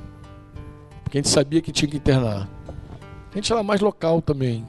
Porque 1.02 1.18
a 1.18 1.22
gente 1.22 1.30
sabia 1.30 1.62
que 1.62 1.72
tinha 1.72 1.90
que 1.90 1.96
internar. 1.96 2.48
A 3.32 3.34
gente 3.34 3.50
era 3.50 3.62
mais 3.62 3.80
local 3.80 4.20
também. 4.20 4.64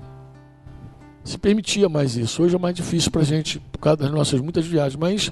Se 1.24 1.38
permitia 1.38 1.90
mais 1.90 2.16
isso. 2.16 2.44
Hoje 2.44 2.56
é 2.56 2.60
mais 2.60 2.76
difícil 2.76 3.12
para 3.12 3.22
a 3.22 3.26
gente, 3.26 3.60
por 3.72 3.80
causa 3.80 3.98
das 3.98 4.12
nossas 4.12 4.40
muitas 4.40 4.66
viagens. 4.66 4.96
Mas 4.96 5.32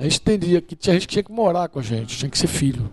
a 0.00 0.04
gente 0.04 0.16
entendia 0.16 0.62
que 0.62 0.74
tinha 0.74 0.94
gente 0.94 1.06
que 1.06 1.12
tinha 1.12 1.22
que 1.22 1.30
morar 1.30 1.68
com 1.68 1.78
a 1.78 1.82
gente, 1.82 2.16
tinha 2.16 2.30
que 2.30 2.38
ser 2.38 2.46
filho. 2.46 2.90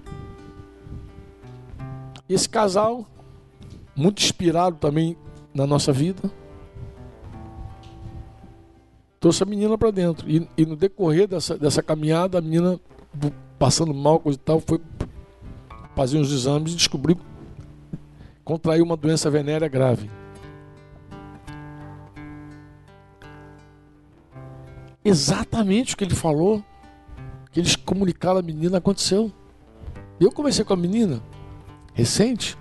E 2.28 2.34
esse 2.34 2.50
casal, 2.50 3.08
muito 3.96 4.22
inspirado 4.22 4.76
também 4.76 5.16
na 5.54 5.66
nossa 5.66 5.94
vida, 5.94 6.30
trouxe 9.22 9.42
a 9.42 9.46
menina 9.46 9.78
para 9.78 9.90
dentro. 9.90 10.30
E, 10.30 10.46
e, 10.58 10.66
no 10.66 10.76
decorrer 10.76 11.30
dessa, 11.30 11.58
dessa 11.58 11.82
caminhada, 11.82 12.40
a 12.40 12.42
menina, 12.42 12.78
passando 13.58 13.94
mal, 13.94 14.20
coisa 14.20 14.38
e 14.38 14.42
tal, 14.42 14.60
foi 14.60 14.82
fazer 15.96 16.18
uns 16.18 16.30
exames 16.30 16.74
e 16.74 16.76
descobriu 16.76 17.18
contraiu 18.44 18.84
uma 18.84 18.98
doença 18.98 19.30
venérea 19.30 19.68
grave. 19.68 20.10
Exatamente 25.04 25.94
o 25.94 25.98
que 25.98 26.04
ele 26.04 26.16
falou 26.16 26.64
que 27.58 27.62
eles 27.62 27.76
comunicaram 27.76 28.38
a 28.38 28.44
menina 28.44 28.78
aconteceu. 28.78 29.32
Eu 30.20 30.32
conversei 30.32 30.64
com 30.64 30.74
a 30.74 30.78
menina 30.78 31.20
recente 31.92 32.56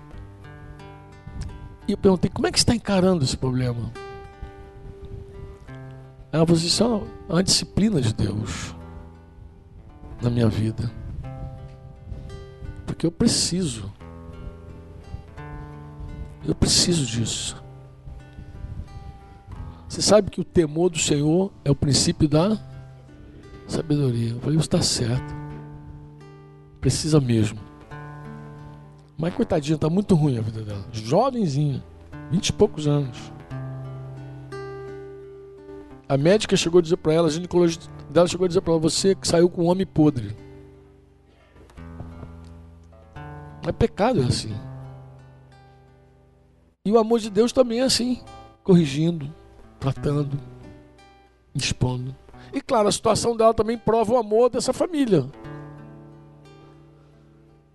e 1.87 1.91
eu 1.91 1.97
perguntei 1.99 2.31
como 2.31 2.47
é 2.47 2.51
que 2.51 2.57
está 2.57 2.73
encarando 2.73 3.23
esse 3.23 3.37
problema. 3.37 3.93
É 6.31 6.37
uma 6.37 6.47
posição, 6.47 7.03
uma 7.29 7.43
disciplina 7.43 8.01
de 8.01 8.11
Deus 8.11 8.73
na 10.19 10.31
minha 10.31 10.49
vida. 10.49 10.91
Porque 12.87 13.05
eu 13.05 13.11
preciso. 13.11 13.93
Eu 16.43 16.55
preciso 16.55 17.05
disso. 17.05 17.63
Você 19.87 20.01
sabe 20.01 20.31
que 20.31 20.41
o 20.41 20.43
temor 20.43 20.89
do 20.89 20.97
Senhor 20.97 21.53
é 21.63 21.69
o 21.69 21.75
princípio 21.75 22.27
da 22.27 22.57
sabedoria. 23.67 24.31
Eu 24.31 24.39
falei, 24.39 24.57
está 24.57 24.81
certo. 24.81 25.35
Precisa 26.79 27.19
mesmo. 27.19 27.59
Mas 29.17 29.33
coitadinha, 29.33 29.75
está 29.75 29.89
muito 29.89 30.15
ruim 30.15 30.37
a 30.37 30.41
vida 30.41 30.61
dela. 30.61 30.85
Jovenzinha, 30.91 31.83
vinte 32.31 32.49
e 32.49 32.53
poucos 32.53 32.87
anos. 32.87 33.31
A 36.07 36.15
médica 36.15 36.55
chegou 36.55 36.79
a 36.79 36.81
dizer 36.81 36.97
para 36.97 37.13
ela, 37.13 37.27
a 37.27 37.31
ginecologista 37.31 37.91
dela 38.09 38.27
chegou 38.27 38.45
a 38.45 38.47
dizer 38.47 38.61
para 38.61 38.73
ela, 38.73 38.81
você 38.81 39.13
que 39.13 39.27
saiu 39.27 39.49
com 39.49 39.63
um 39.63 39.67
homem 39.67 39.85
podre. 39.85 40.35
É 43.67 43.71
pecado 43.71 44.21
é 44.21 44.25
assim. 44.25 44.55
E 46.85 46.91
o 46.91 46.97
amor 46.97 47.19
de 47.19 47.29
Deus 47.29 47.51
também 47.51 47.81
é 47.81 47.83
assim, 47.83 48.21
corrigindo, 48.63 49.33
tratando, 49.77 50.39
expondo. 51.53 52.15
E 52.57 52.61
claro, 52.61 52.87
a 52.87 52.91
situação 52.91 53.37
dela 53.37 53.53
também 53.53 53.77
prova 53.77 54.13
o 54.13 54.17
amor 54.17 54.49
dessa 54.49 54.73
família. 54.73 55.27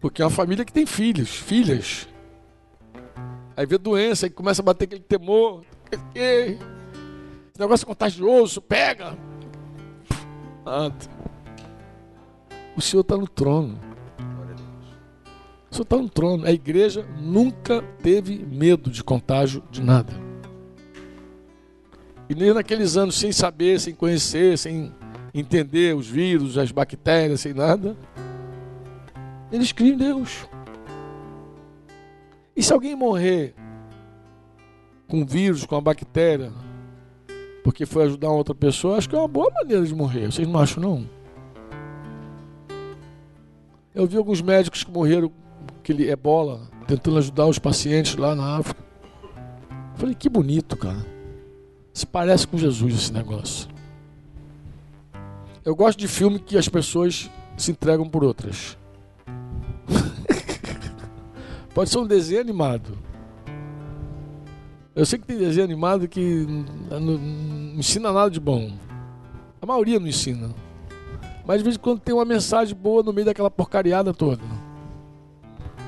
Porque 0.00 0.20
é 0.20 0.24
uma 0.24 0.30
família 0.30 0.64
que 0.64 0.72
tem 0.72 0.84
filhos, 0.84 1.28
filhas. 1.28 2.08
Aí 3.56 3.64
vê 3.64 3.78
doença, 3.78 4.26
aí 4.26 4.30
começa 4.30 4.60
a 4.60 4.64
bater 4.64 4.86
aquele 4.86 5.02
temor. 5.02 5.62
Esse 6.12 6.58
negócio 7.60 7.84
é 7.84 7.86
contagioso, 7.86 8.60
pega. 8.60 9.16
O 12.76 12.80
Senhor 12.80 13.02
está 13.02 13.16
no 13.16 13.28
trono. 13.28 13.78
O 15.70 15.74
Senhor 15.74 15.84
está 15.84 15.96
no 15.96 16.08
trono. 16.08 16.44
A 16.44 16.50
igreja 16.50 17.06
nunca 17.20 17.82
teve 18.02 18.36
medo 18.36 18.90
de 18.90 19.04
contágio 19.04 19.62
de 19.70 19.80
nada. 19.80 20.12
E 22.32 22.54
naqueles 22.54 22.96
anos, 22.96 23.16
sem 23.16 23.30
saber, 23.30 23.78
sem 23.78 23.94
conhecer, 23.94 24.56
sem 24.56 24.90
entender 25.34 25.94
os 25.94 26.08
vírus, 26.08 26.56
as 26.56 26.72
bactérias, 26.72 27.42
sem 27.42 27.52
nada, 27.52 27.94
eles 29.52 29.70
criam 29.70 29.94
em 29.94 29.98
Deus. 29.98 30.48
E 32.56 32.62
se 32.62 32.72
alguém 32.72 32.96
morrer 32.96 33.54
com 35.06 35.26
vírus, 35.26 35.66
com 35.66 35.76
a 35.76 35.80
bactéria, 35.80 36.50
porque 37.62 37.84
foi 37.84 38.04
ajudar 38.04 38.30
outra 38.30 38.54
pessoa, 38.54 38.96
acho 38.96 39.10
que 39.10 39.14
é 39.14 39.18
uma 39.18 39.28
boa 39.28 39.50
maneira 39.52 39.84
de 39.84 39.94
morrer. 39.94 40.32
Vocês 40.32 40.48
não 40.48 40.58
acham, 40.58 40.82
não? 40.82 41.06
Eu 43.94 44.06
vi 44.06 44.16
alguns 44.16 44.40
médicos 44.40 44.82
que 44.82 44.90
morreram 44.90 45.28
com 45.28 45.92
ebola, 45.92 46.62
tentando 46.86 47.18
ajudar 47.18 47.46
os 47.46 47.58
pacientes 47.58 48.16
lá 48.16 48.34
na 48.34 48.56
África. 48.56 48.82
Falei, 49.96 50.14
que 50.14 50.30
bonito, 50.30 50.78
cara. 50.78 51.11
Se 51.92 52.06
parece 52.06 52.46
com 52.46 52.56
Jesus 52.56 52.94
esse 52.94 53.12
negócio. 53.12 53.68
Eu 55.64 55.76
gosto 55.76 55.98
de 55.98 56.08
filme 56.08 56.38
que 56.38 56.58
as 56.58 56.68
pessoas 56.68 57.30
se 57.56 57.70
entregam 57.70 58.08
por 58.08 58.24
outras. 58.24 58.76
Pode 61.74 61.90
ser 61.90 61.98
um 61.98 62.06
desenho 62.06 62.40
animado. 62.40 62.98
Eu 64.94 65.06
sei 65.06 65.18
que 65.18 65.26
tem 65.26 65.38
desenho 65.38 65.64
animado 65.64 66.08
que 66.08 66.46
não, 66.90 67.14
ensina 67.78 68.12
nada 68.12 68.30
de 68.30 68.40
bom. 68.40 68.72
A 69.60 69.66
maioria 69.66 70.00
não 70.00 70.08
ensina. 70.08 70.50
Mas 71.46 71.58
de 71.58 71.64
vez 71.64 71.76
em 71.76 71.78
quando 71.78 72.00
tem 72.00 72.14
uma 72.14 72.24
mensagem 72.24 72.74
boa 72.74 73.02
no 73.02 73.12
meio 73.12 73.26
daquela 73.26 73.50
porcariada 73.50 74.12
toda. 74.12 74.42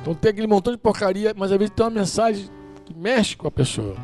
Então 0.01 0.15
tem 0.15 0.31
aquele 0.31 0.47
montão 0.47 0.73
de 0.73 0.79
porcaria, 0.79 1.35
mas 1.37 1.51
às 1.51 1.59
vezes 1.59 1.75
tem 1.75 1.85
uma 1.85 1.91
mensagem 1.91 2.49
que 2.85 2.95
mexe 2.95 3.37
com 3.37 3.49
a 3.49 3.51
pessoa. 3.51 3.97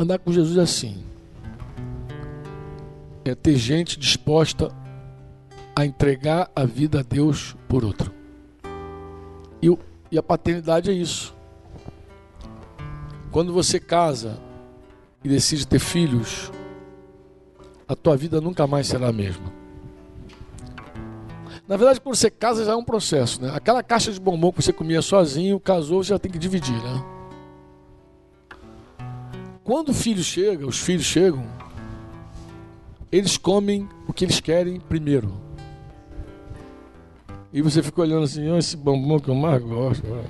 Andar 0.00 0.18
com 0.18 0.32
Jesus 0.32 0.56
é 0.56 0.62
assim. 0.62 1.04
É 3.22 3.34
ter 3.34 3.56
gente 3.56 4.00
disposta 4.00 4.74
a 5.76 5.84
entregar 5.84 6.50
a 6.56 6.64
vida 6.64 7.00
a 7.00 7.02
Deus 7.02 7.54
por 7.68 7.84
outro. 7.84 8.10
E, 9.60 9.68
e 10.10 10.16
a 10.16 10.22
paternidade 10.22 10.90
é 10.90 10.94
isso. 10.94 11.36
Quando 13.30 13.52
você 13.52 13.78
casa 13.78 14.40
e 15.22 15.28
decide 15.28 15.66
ter 15.66 15.78
filhos, 15.78 16.50
a 17.86 17.94
tua 17.94 18.16
vida 18.16 18.40
nunca 18.40 18.66
mais 18.66 18.86
será 18.86 19.08
a 19.08 19.12
mesma. 19.12 19.52
Na 21.68 21.76
verdade, 21.76 22.00
quando 22.00 22.14
você 22.14 22.30
casa 22.30 22.64
já 22.64 22.72
é 22.72 22.74
um 22.74 22.82
processo, 22.82 23.42
né? 23.42 23.52
Aquela 23.54 23.82
caixa 23.82 24.10
de 24.10 24.18
bombom 24.18 24.50
que 24.50 24.62
você 24.62 24.72
comia 24.72 25.02
sozinho, 25.02 25.60
casou, 25.60 26.02
você 26.02 26.08
já 26.08 26.18
tem 26.18 26.32
que 26.32 26.38
dividir, 26.38 26.82
né? 26.82 27.19
Quando 29.70 29.90
o 29.90 29.94
filho 29.94 30.24
chega, 30.24 30.66
os 30.66 30.80
filhos 30.80 31.04
chegam, 31.04 31.46
eles 33.12 33.38
comem 33.38 33.88
o 34.08 34.12
que 34.12 34.24
eles 34.24 34.40
querem 34.40 34.80
primeiro. 34.80 35.32
E 37.52 37.62
você 37.62 37.80
fica 37.80 38.00
olhando 38.00 38.24
assim, 38.24 38.50
"Ah, 38.50 38.58
esse 38.58 38.76
bombom 38.76 39.20
que 39.20 39.28
eu 39.28 39.34
mais 39.36 39.62
gosto. 39.62 40.04
ó." 40.10 40.24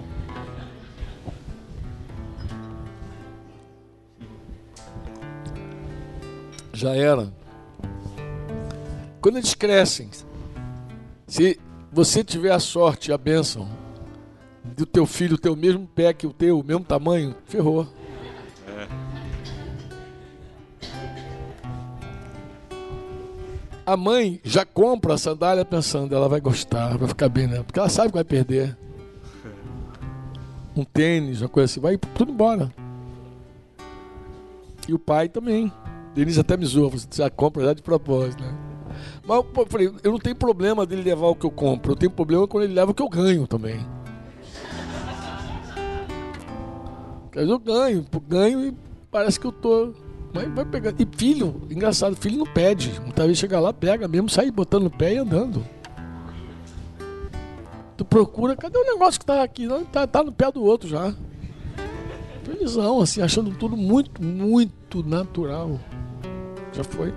Já 6.75 6.95
era. 6.95 7.33
Quando 9.23 9.39
eles 9.39 9.55
crescem, 9.55 10.11
se 11.27 11.59
você 11.91 12.23
tiver 12.23 12.53
a 12.53 12.59
sorte 12.59 13.11
a 13.11 13.17
bênção 13.17 13.67
do 14.63 14.85
teu 14.85 15.07
filho 15.07 15.39
ter 15.39 15.49
o 15.49 15.57
mesmo 15.57 15.87
pé 15.87 16.13
que 16.13 16.27
o 16.27 16.33
teu, 16.35 16.61
o 16.61 16.63
mesmo 16.63 16.85
tamanho, 16.85 17.35
ferrou. 17.47 18.00
A 23.91 23.97
mãe 23.97 24.41
já 24.45 24.65
compra 24.65 25.15
a 25.15 25.19
sandália 25.19 25.65
pensando, 25.65 26.15
ela 26.15 26.29
vai 26.29 26.41
gostar, 26.41 26.97
vai 26.97 27.09
ficar 27.09 27.29
bem 27.29 27.49
nela, 27.49 27.65
porque 27.65 27.77
ela 27.77 27.89
sabe 27.89 28.11
que 28.11 28.15
vai 28.15 28.23
perder. 28.23 28.79
Um 30.77 30.85
tênis, 30.85 31.43
uma 31.43 31.49
coisa 31.49 31.65
assim, 31.65 31.81
vai 31.81 31.97
tudo 31.97 32.31
embora. 32.31 32.73
E 34.87 34.95
o 34.95 34.99
pai 34.99 35.29
também. 35.29 35.73
Denise 36.15 36.39
até 36.39 36.57
me 36.57 36.65
zoa, 36.67 36.89
você 36.89 37.09
já 37.11 37.29
compra 37.29 37.65
já 37.65 37.75
de 37.75 37.83
propósito, 37.83 38.45
né? 38.45 38.55
Mas 39.27 39.45
eu 39.57 39.67
falei, 39.67 39.93
eu 40.05 40.13
não 40.13 40.21
tenho 40.21 40.37
problema 40.37 40.87
dele 40.87 41.03
levar 41.03 41.27
o 41.27 41.35
que 41.35 41.47
eu 41.47 41.51
compro, 41.51 41.91
eu 41.91 41.97
tenho 41.97 42.13
problema 42.13 42.47
quando 42.47 42.63
ele 42.63 42.75
leva 42.75 42.93
o 42.93 42.95
que 42.95 43.03
eu 43.03 43.09
ganho 43.09 43.45
também. 43.49 43.85
Quer 47.33 47.41
dizer, 47.41 47.53
eu 47.53 47.59
ganho, 47.59 48.07
ganho 48.29 48.67
e 48.69 48.75
parece 49.11 49.41
que 49.41 49.49
eu 49.49 49.53
tô. 49.53 49.93
Mas 50.33 50.49
vai 50.53 50.65
pegar. 50.65 50.95
E 50.99 51.07
filho, 51.17 51.63
engraçado, 51.71 52.15
filho 52.17 52.39
não 52.39 52.47
pede. 52.47 52.99
Muitas 53.01 53.27
vezes 53.27 53.39
chega 53.39 53.59
lá, 53.59 53.73
pega 53.73 54.07
mesmo, 54.07 54.29
sai 54.29 54.51
botando 54.51 54.85
no 54.85 54.91
pé 54.91 55.15
e 55.15 55.19
andando. 55.19 55.65
Tu 57.97 58.05
procura, 58.05 58.57
cadê 58.57 58.79
o 58.79 58.85
negócio 58.85 59.21
que 59.21 59.27
tá 59.27 59.43
aqui? 59.43 59.67
Não, 59.67 59.85
tá, 59.85 60.07
tá 60.07 60.23
no 60.23 60.33
pé 60.33 60.51
do 60.51 60.63
outro 60.63 60.89
já. 60.89 61.15
Felizão, 62.45 63.01
assim, 63.01 63.21
achando 63.21 63.51
tudo 63.51 63.77
muito, 63.77 64.23
muito 64.23 65.03
natural. 65.03 65.79
Já 66.73 66.85
foi. 66.85 67.13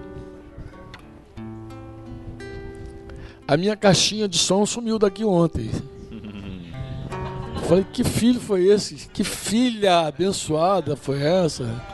A 3.47 3.55
minha 3.55 3.75
caixinha 3.75 4.27
de 4.27 4.37
som 4.37 4.65
sumiu 4.65 4.97
daqui 4.97 5.23
ontem. 5.23 5.69
Eu 7.55 7.61
Falei, 7.61 7.85
que 7.93 8.03
filho 8.03 8.41
foi 8.41 8.65
esse? 8.65 9.07
Que 9.07 9.23
filha 9.23 10.07
abençoada 10.07 10.95
foi 10.97 11.21
essa? 11.21 11.92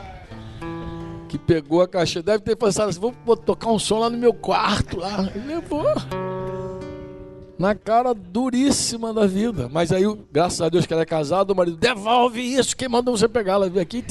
Que 1.30 1.38
pegou 1.38 1.80
a 1.80 1.86
caixinha. 1.86 2.24
Deve 2.24 2.40
ter 2.40 2.56
pensado 2.56 2.88
assim, 2.88 2.98
vou 2.98 3.36
tocar 3.36 3.70
um 3.70 3.78
som 3.78 4.00
lá 4.00 4.10
no 4.10 4.18
meu 4.18 4.34
quarto. 4.34 4.98
Lá. 4.98 5.30
E 5.32 5.38
levou. 5.38 5.84
Na 7.56 7.72
cara 7.72 8.12
duríssima 8.12 9.14
da 9.14 9.28
vida. 9.28 9.68
Mas 9.72 9.92
aí, 9.92 10.02
graças 10.32 10.60
a 10.60 10.68
Deus 10.68 10.86
que 10.86 10.92
ela 10.92 11.02
é 11.02 11.06
casada, 11.06 11.52
o 11.52 11.56
marido, 11.56 11.76
devolve 11.76 12.40
isso, 12.40 12.76
quem 12.76 12.88
mandou 12.88 13.16
você 13.16 13.28
pegar? 13.28 13.52
Ela 13.52 13.70
veio 13.70 13.80
aqui. 13.80 14.04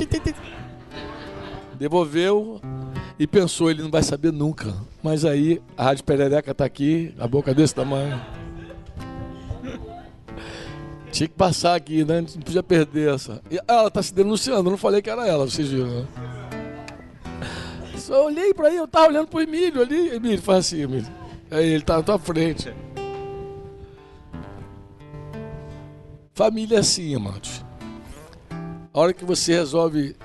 Devolveu 1.78 2.62
e 3.20 3.28
pensou, 3.28 3.70
ele 3.70 3.84
não 3.84 3.92
vai 3.92 4.02
saber 4.02 4.32
nunca. 4.32 4.74
Mas 5.04 5.26
aí, 5.26 5.62
a 5.76 5.84
Rádio 5.84 6.06
Perereca 6.06 6.56
tá 6.56 6.64
aqui, 6.64 7.14
a 7.20 7.28
boca 7.28 7.54
desse 7.54 7.76
tamanho. 7.76 8.18
Tinha 11.12 11.28
que 11.28 11.36
passar 11.36 11.76
aqui, 11.76 12.06
né? 12.06 12.22
Não 12.22 12.42
podia 12.44 12.64
perder 12.64 13.14
essa. 13.14 13.42
E 13.52 13.60
ela 13.68 13.92
tá 13.92 14.02
se 14.02 14.14
denunciando, 14.14 14.70
eu 14.70 14.72
não 14.72 14.78
falei 14.78 15.02
que 15.02 15.10
era 15.10 15.28
ela, 15.28 15.46
vocês 15.46 15.68
viram, 15.68 15.88
né? 15.88 16.06
Só 18.10 18.26
olhei 18.26 18.56
pra 18.56 18.70
ele, 18.70 18.80
eu 18.80 18.88
tava 18.88 19.10
olhando 19.10 19.28
pro 19.28 19.40
Emílio 19.40 19.84
ali. 19.84 20.08
Emílio, 20.16 20.42
faz 20.42 20.66
assim, 20.66 20.82
Emílio. 20.82 21.08
Aí 21.52 21.64
ele 21.64 21.84
tá 21.84 21.98
na 21.98 22.02
tua 22.02 22.18
frente. 22.18 22.74
Família 26.34 26.78
é 26.78 26.80
assim, 26.80 27.14
amados. 27.14 27.64
A 28.92 29.00
hora 29.00 29.14
que 29.14 29.24
você 29.24 29.54
resolve 29.54 30.16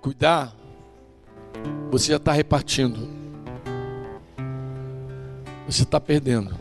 cuidar, 0.00 0.56
você 1.90 2.12
já 2.12 2.16
está 2.16 2.32
repartindo. 2.32 3.06
Você 5.66 5.82
está 5.82 6.00
perdendo. 6.00 6.58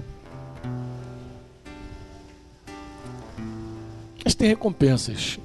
Mas 4.25 4.35
tem 4.35 4.49
recompensas. 4.49 5.39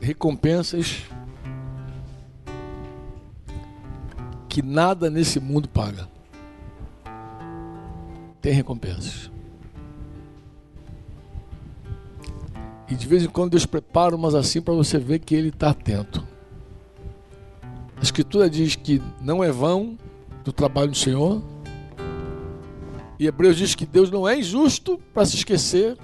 Recompensas 0.00 1.04
que 4.54 4.62
nada 4.62 5.10
nesse 5.10 5.40
mundo 5.40 5.68
paga. 5.68 6.08
Tem 8.40 8.52
recompensas. 8.52 9.28
E 12.88 12.94
de 12.94 13.08
vez 13.08 13.24
em 13.24 13.28
quando 13.28 13.50
Deus 13.50 13.66
prepara 13.66 14.14
umas 14.14 14.32
assim 14.32 14.62
para 14.62 14.72
você 14.72 14.96
ver 14.96 15.18
que 15.18 15.34
Ele 15.34 15.48
está 15.48 15.70
atento. 15.70 16.24
A 17.96 18.00
Escritura 18.00 18.48
diz 18.48 18.76
que 18.76 19.02
não 19.20 19.42
é 19.42 19.50
vão 19.50 19.98
do 20.44 20.52
trabalho 20.52 20.92
do 20.92 20.96
Senhor. 20.96 21.42
E 23.18 23.26
Hebreus 23.26 23.56
diz 23.56 23.74
que 23.74 23.84
Deus 23.84 24.08
não 24.08 24.28
é 24.28 24.38
injusto 24.38 25.00
para 25.12 25.26
se 25.26 25.34
esquecer 25.34 25.98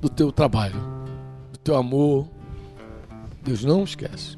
do 0.00 0.08
teu 0.08 0.32
trabalho, 0.32 0.80
do 1.52 1.58
teu 1.60 1.76
amor. 1.76 2.26
Deus 3.44 3.62
não 3.62 3.84
esquece. 3.84 4.36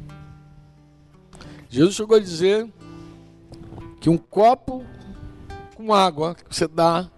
Jesus 1.71 1.95
chegou 1.95 2.17
a 2.17 2.21
dizer 2.21 2.69
que 4.01 4.11
um 4.11 4.19
copo 4.19 4.85
com 5.77 5.95
água 5.95 6.35
que 6.35 6.55
você 6.55 6.67
dá 6.67 7.09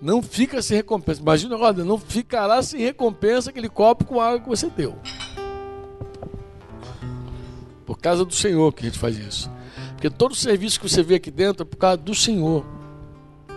não 0.00 0.22
fica 0.22 0.62
sem 0.62 0.78
recompensa. 0.78 1.20
Imagina, 1.20 1.56
olha, 1.56 1.84
não 1.84 1.98
ficará 1.98 2.62
sem 2.62 2.80
recompensa 2.80 3.50
aquele 3.50 3.68
copo 3.68 4.06
com 4.06 4.18
água 4.18 4.40
que 4.40 4.48
você 4.48 4.70
deu. 4.70 4.96
Por 7.84 7.98
causa 7.98 8.24
do 8.24 8.34
Senhor 8.34 8.72
que 8.72 8.86
a 8.86 8.88
gente 8.88 8.98
faz 8.98 9.18
isso. 9.18 9.50
Porque 9.92 10.08
todo 10.08 10.34
serviço 10.34 10.80
que 10.80 10.88
você 10.88 11.02
vê 11.02 11.16
aqui 11.16 11.30
dentro 11.30 11.64
é 11.64 11.66
por 11.66 11.76
causa 11.76 11.98
do 11.98 12.14
Senhor. 12.14 12.64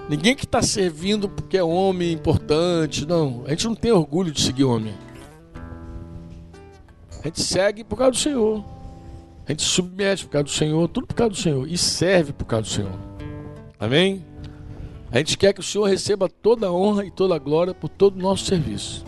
Ninguém 0.10 0.36
que 0.36 0.44
está 0.44 0.62
servindo 0.62 1.30
porque 1.30 1.58
é 1.58 1.64
homem 1.64 2.12
importante, 2.12 3.06
não. 3.06 3.44
A 3.46 3.52
gente 3.52 3.68
não 3.68 3.76
tem 3.76 3.92
orgulho 3.94 4.34
de 4.34 4.42
seguir 4.42 4.66
homem. 4.66 4.94
A 7.22 7.28
gente 7.28 7.42
segue 7.42 7.86
por 7.86 7.98
causa 7.98 8.12
do 8.12 8.18
Senhor. 8.18 8.77
A 9.48 9.52
gente 9.52 9.64
submete 9.64 10.26
por 10.26 10.32
causa 10.32 10.44
do 10.44 10.50
Senhor, 10.50 10.88
tudo 10.90 11.08
por 11.08 11.16
causa 11.16 11.32
do 11.32 11.38
Senhor. 11.38 11.68
E 11.70 11.78
serve 11.78 12.34
por 12.34 12.44
causa 12.44 12.64
do 12.64 12.70
Senhor. 12.70 13.00
Amém? 13.80 14.26
A 15.10 15.20
gente 15.20 15.38
quer 15.38 15.54
que 15.54 15.62
o 15.62 15.64
Senhor 15.64 15.86
receba 15.86 16.28
toda 16.28 16.68
a 16.68 16.72
honra 16.72 17.06
e 17.06 17.12
toda 17.12 17.34
a 17.34 17.40
glória 17.40 17.74
por 17.74 17.88
todo 17.88 18.18
o 18.18 18.22
nosso 18.22 18.44
serviço. 18.44 19.06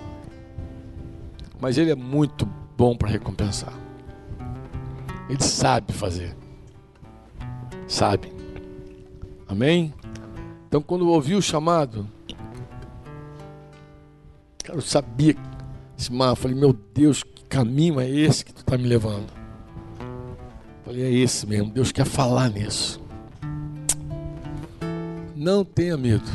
Mas 1.60 1.78
Ele 1.78 1.92
é 1.92 1.96
muito 1.96 2.46
bom 2.78 2.96
para 2.96 3.10
recompensar. 3.10 3.74
Ele 5.30 5.44
sabe 5.44 5.92
fazer. 5.92 6.34
Sabe. 7.86 8.32
Amém? 9.46 9.94
Então, 10.70 10.82
quando 10.82 11.10
ouvi 11.10 11.36
o 11.36 11.42
chamado, 11.42 12.08
cara, 14.64 14.78
eu 14.78 14.82
sabia 14.82 15.36
esse 15.98 16.14
mar. 16.14 16.34
Falei, 16.36 16.56
meu 16.56 16.72
Deus, 16.72 17.24
que 17.24 17.44
caminho 17.44 18.00
é 18.00 18.10
esse 18.10 18.46
que 18.46 18.54
tu 18.54 18.62
está 18.62 18.78
me 18.78 18.88
levando? 18.88 19.39
Falei, 20.90 21.04
é 21.04 21.12
esse 21.12 21.46
mesmo. 21.46 21.70
Deus 21.70 21.92
quer 21.92 22.04
falar 22.04 22.50
nisso. 22.50 23.00
Não 25.36 25.64
tenha 25.64 25.96
medo 25.96 26.28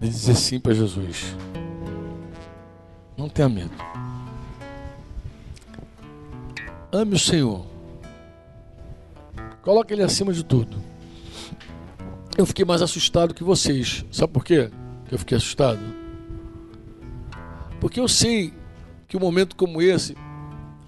de 0.00 0.08
dizer 0.08 0.36
sim 0.36 0.60
para 0.60 0.72
Jesus. 0.72 1.34
Não 3.16 3.28
tenha 3.28 3.48
medo. 3.48 3.72
Ame 6.92 7.16
o 7.16 7.18
Senhor. 7.18 7.66
Coloque 9.60 9.92
Ele 9.92 10.04
acima 10.04 10.32
de 10.32 10.44
tudo. 10.44 10.76
eu 12.38 12.46
fiquei 12.46 12.64
mais 12.64 12.80
assustado 12.80 13.34
que 13.34 13.42
vocês. 13.42 14.04
Sabe 14.12 14.32
por 14.32 14.44
quê 14.44 14.70
que 15.08 15.14
eu 15.16 15.18
fiquei 15.18 15.36
assustado? 15.36 15.80
Porque 17.80 17.98
eu 17.98 18.06
sei 18.06 18.54
que 19.08 19.16
um 19.16 19.20
momento 19.20 19.56
como 19.56 19.82
esse, 19.82 20.16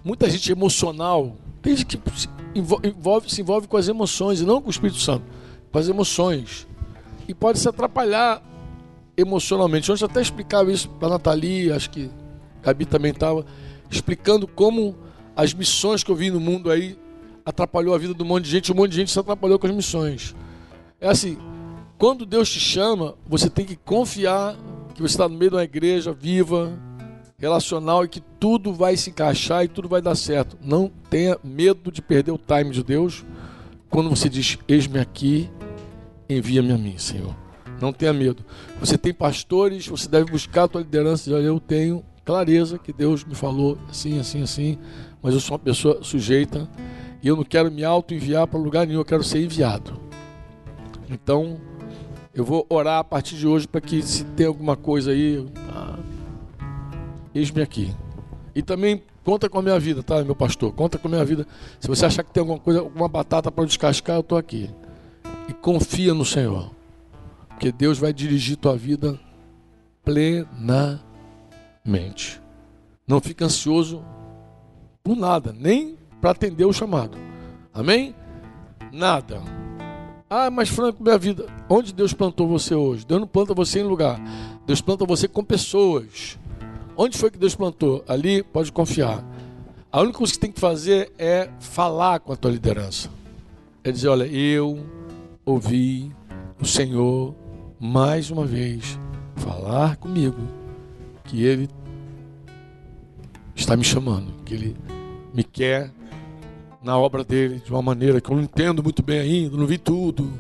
muita 0.05 0.31
gente 0.31 0.53
emocional, 0.53 1.37
tem 1.63 1.77
gente 1.77 1.97
que 1.97 2.11
se 2.19 2.29
envolve, 2.55 3.31
se 3.31 3.41
envolve 3.41 3.67
com 3.67 3.77
as 3.77 3.89
emoções 3.89 4.41
e 4.41 4.45
não 4.45 4.61
com 4.61 4.69
o 4.69 4.71
Espírito 4.71 4.99
Santo, 4.99 5.25
com 5.71 5.79
as 5.79 5.89
emoções. 5.89 6.67
E 7.27 7.35
pode 7.35 7.59
se 7.59 7.69
atrapalhar 7.69 8.43
emocionalmente. 9.17 9.91
Ontem 9.91 10.05
até 10.05 10.23
explicava 10.23 10.73
isso 10.73 10.89
para 10.89 11.09
a 11.09 11.11
Nathalie, 11.13 11.73
acho 11.73 11.91
que 11.91 12.11
a 12.63 12.67
Gabi 12.67 12.87
também 12.87 13.11
estava, 13.11 13.45
explicando 13.91 14.47
como 14.47 14.97
as 15.37 15.53
missões 15.53 16.03
que 16.03 16.11
eu 16.11 16.17
vi 16.17 16.31
no 16.31 16.41
mundo 16.41 16.71
aí 16.71 16.99
atrapalhou 17.45 17.95
a 17.95 17.99
vida 17.99 18.15
de 18.15 18.23
um 18.23 18.27
monte 18.27 18.45
de 18.45 18.51
gente, 18.51 18.73
um 18.73 18.75
monte 18.75 18.91
de 18.91 18.97
gente 18.97 19.11
se 19.11 19.19
atrapalhou 19.19 19.59
com 19.59 19.67
as 19.67 19.75
missões. 19.75 20.35
É 21.01 21.09
assim, 21.09 21.39
quando 21.97 22.27
Deus 22.27 22.51
te 22.51 22.61
chama, 22.61 23.15
você 23.27 23.49
tem 23.49 23.65
que 23.65 23.77
confiar 23.77 24.57
que 24.95 25.03
você 25.03 25.15
está 25.15 25.29
no 25.29 25.37
meio 25.37 25.51
de 25.51 25.57
uma 25.57 25.65
igreja 25.65 26.13
viva, 26.13 26.79
relacional 27.39 28.05
e 28.05 28.09
que 28.09 28.21
tudo 28.21 28.73
vai 28.73 28.97
se 28.97 29.11
encaixar 29.11 29.65
e 29.65 29.69
tudo 29.69 29.89
vai 29.89 30.03
dar 30.03 30.17
certo. 30.17 30.59
Não 30.61 30.91
tenha 31.09 31.39
medo 31.43 31.93
de 31.93 32.03
perder 32.03 32.33
o 32.33 32.39
time 32.39 32.71
de 32.71 32.83
Deus 32.83 33.25
quando 33.89 34.11
você 34.11 34.29
diz: 34.29 34.59
Eis-me 34.67 34.99
aqui, 34.99 35.49
envia-me 36.29 36.73
a 36.73 36.79
mim, 36.79 36.99
Senhor. 36.99 37.35
Não 37.81 37.93
tenha 37.93 38.13
medo. 38.13 38.45
Você 38.81 38.99
tem 38.99 39.15
pastores, 39.15 39.87
você 39.87 40.09
deve 40.09 40.33
buscar 40.33 40.65
a 40.65 40.69
tua 40.69 40.81
liderança. 40.81 41.33
Olha, 41.33 41.45
eu 41.45 41.61
tenho 41.61 42.05
clareza 42.25 42.77
que 42.77 42.93
Deus 42.93 43.25
me 43.25 43.37
falou 43.37 43.79
assim, 43.89 44.19
assim, 44.19 44.43
assim, 44.43 44.79
mas 45.23 45.33
eu 45.33 45.41
sou 45.41 45.55
uma 45.55 45.63
pessoa 45.63 46.03
sujeita 46.03 46.69
e 47.23 47.29
eu 47.29 47.37
não 47.37 47.45
quero 47.45 47.71
me 47.71 47.85
auto-enviar 47.85 48.47
para 48.49 48.59
lugar 48.59 48.87
nenhum, 48.87 49.01
eu 49.01 49.05
quero 49.05 49.23
ser 49.23 49.43
enviado. 49.43 49.99
Então, 51.09 51.59
eu 52.35 52.45
vou 52.45 52.67
orar 52.69 52.99
a 52.99 53.05
partir 53.05 53.37
de 53.37 53.47
hoje 53.47 53.67
para 53.67 53.81
que 53.81 54.03
se 54.03 54.25
tem 54.25 54.47
alguma 54.47 54.77
coisa 54.77 55.13
aí, 55.13 55.47
eis-me 57.35 57.63
aqui. 57.63 57.95
E 58.55 58.63
também 58.63 59.03
conta 59.25 59.49
com 59.49 59.59
a 59.59 59.63
minha 59.63 59.79
vida, 59.79 60.03
tá, 60.03 60.23
meu 60.25 60.35
pastor? 60.35 60.73
Conta 60.73 60.99
com 60.99 61.09
a 61.09 61.11
minha 61.11 61.25
vida. 61.25 61.47
Se 61.79 61.87
você 61.87 62.07
achar 62.07 62.23
que 62.23 62.33
tem 62.33 62.41
alguma 62.41 62.59
coisa, 62.59 62.81
alguma 62.81 63.09
batata 63.09 63.53
para 63.53 63.65
descascar, 63.65 64.17
eu 64.17 64.21
estou 64.21 64.39
aqui. 64.39 64.71
E 65.49 65.53
confia 65.53 66.15
no 66.15 66.25
Senhor. 66.25 66.71
Porque 67.49 67.73
Deus 67.73 67.99
vai 67.99 68.13
dirigir 68.13 68.57
tua 68.57 68.77
vida 68.77 69.19
plenamente. 70.05 71.03
Não 73.07 73.21
fica 73.21 73.45
ansioso 73.45 74.05
por 75.03 75.17
nada, 75.17 75.53
nem 75.53 75.97
para 76.21 76.31
atender 76.31 76.65
o 76.65 76.73
chamado. 76.73 77.19
Amém? 77.73 78.15
Nada. 78.93 79.43
Ah, 80.31 80.51
mas 80.51 80.69
Franco, 80.69 81.03
minha 81.03 81.17
vida, 81.17 81.47
onde 81.69 81.93
Deus 81.93 82.13
plantou 82.13 82.47
você 82.47 82.75
hoje? 82.75 83.07
Deus 83.07 83.21
não 83.21 83.27
planta 83.27 83.55
você 83.55 83.81
em 83.81 83.85
lugar. 83.85 84.21
Deus 84.67 84.81
planta 84.81 85.07
você 85.07 85.27
com 85.27 85.43
pessoas. 85.43 86.39
Onde 87.01 87.17
foi 87.17 87.31
que 87.31 87.39
Deus 87.39 87.55
plantou? 87.55 88.05
Ali 88.09 88.43
pode 88.43 88.73
confiar. 88.73 89.25
A 89.93 90.01
única 90.01 90.19
coisa 90.19 90.33
que 90.33 90.39
tem 90.41 90.51
que 90.51 90.59
fazer 90.59 91.13
é 91.17 91.49
falar 91.61 92.19
com 92.19 92.33
a 92.33 92.37
tua 92.37 92.51
liderança. 92.51 93.09
É 93.85 93.93
dizer, 93.93 94.09
olha, 94.09 94.25
eu 94.25 94.85
ouvi 95.47 96.11
o 96.61 96.67
Senhor 96.67 97.37
mais 97.79 98.33
uma 98.33 98.45
vez 98.45 98.99
falar 99.37 99.95
comigo 99.99 100.41
que 101.23 101.45
Ele 101.45 101.71
está 103.55 103.77
me 103.77 103.85
chamando, 103.85 104.33
que 104.45 104.55
Ele 104.55 104.77
me 105.33 105.45
quer 105.45 105.93
na 106.83 106.99
obra 106.99 107.23
dele 107.23 107.63
de 107.65 107.71
uma 107.71 107.81
maneira 107.81 108.21
que 108.21 108.29
eu 108.29 108.35
não 108.35 108.43
entendo 108.43 108.83
muito 108.83 109.05
bem 109.05 109.21
ainda, 109.21 109.57
não 109.57 109.69
vi 109.69 109.79
tudo, 109.79 110.33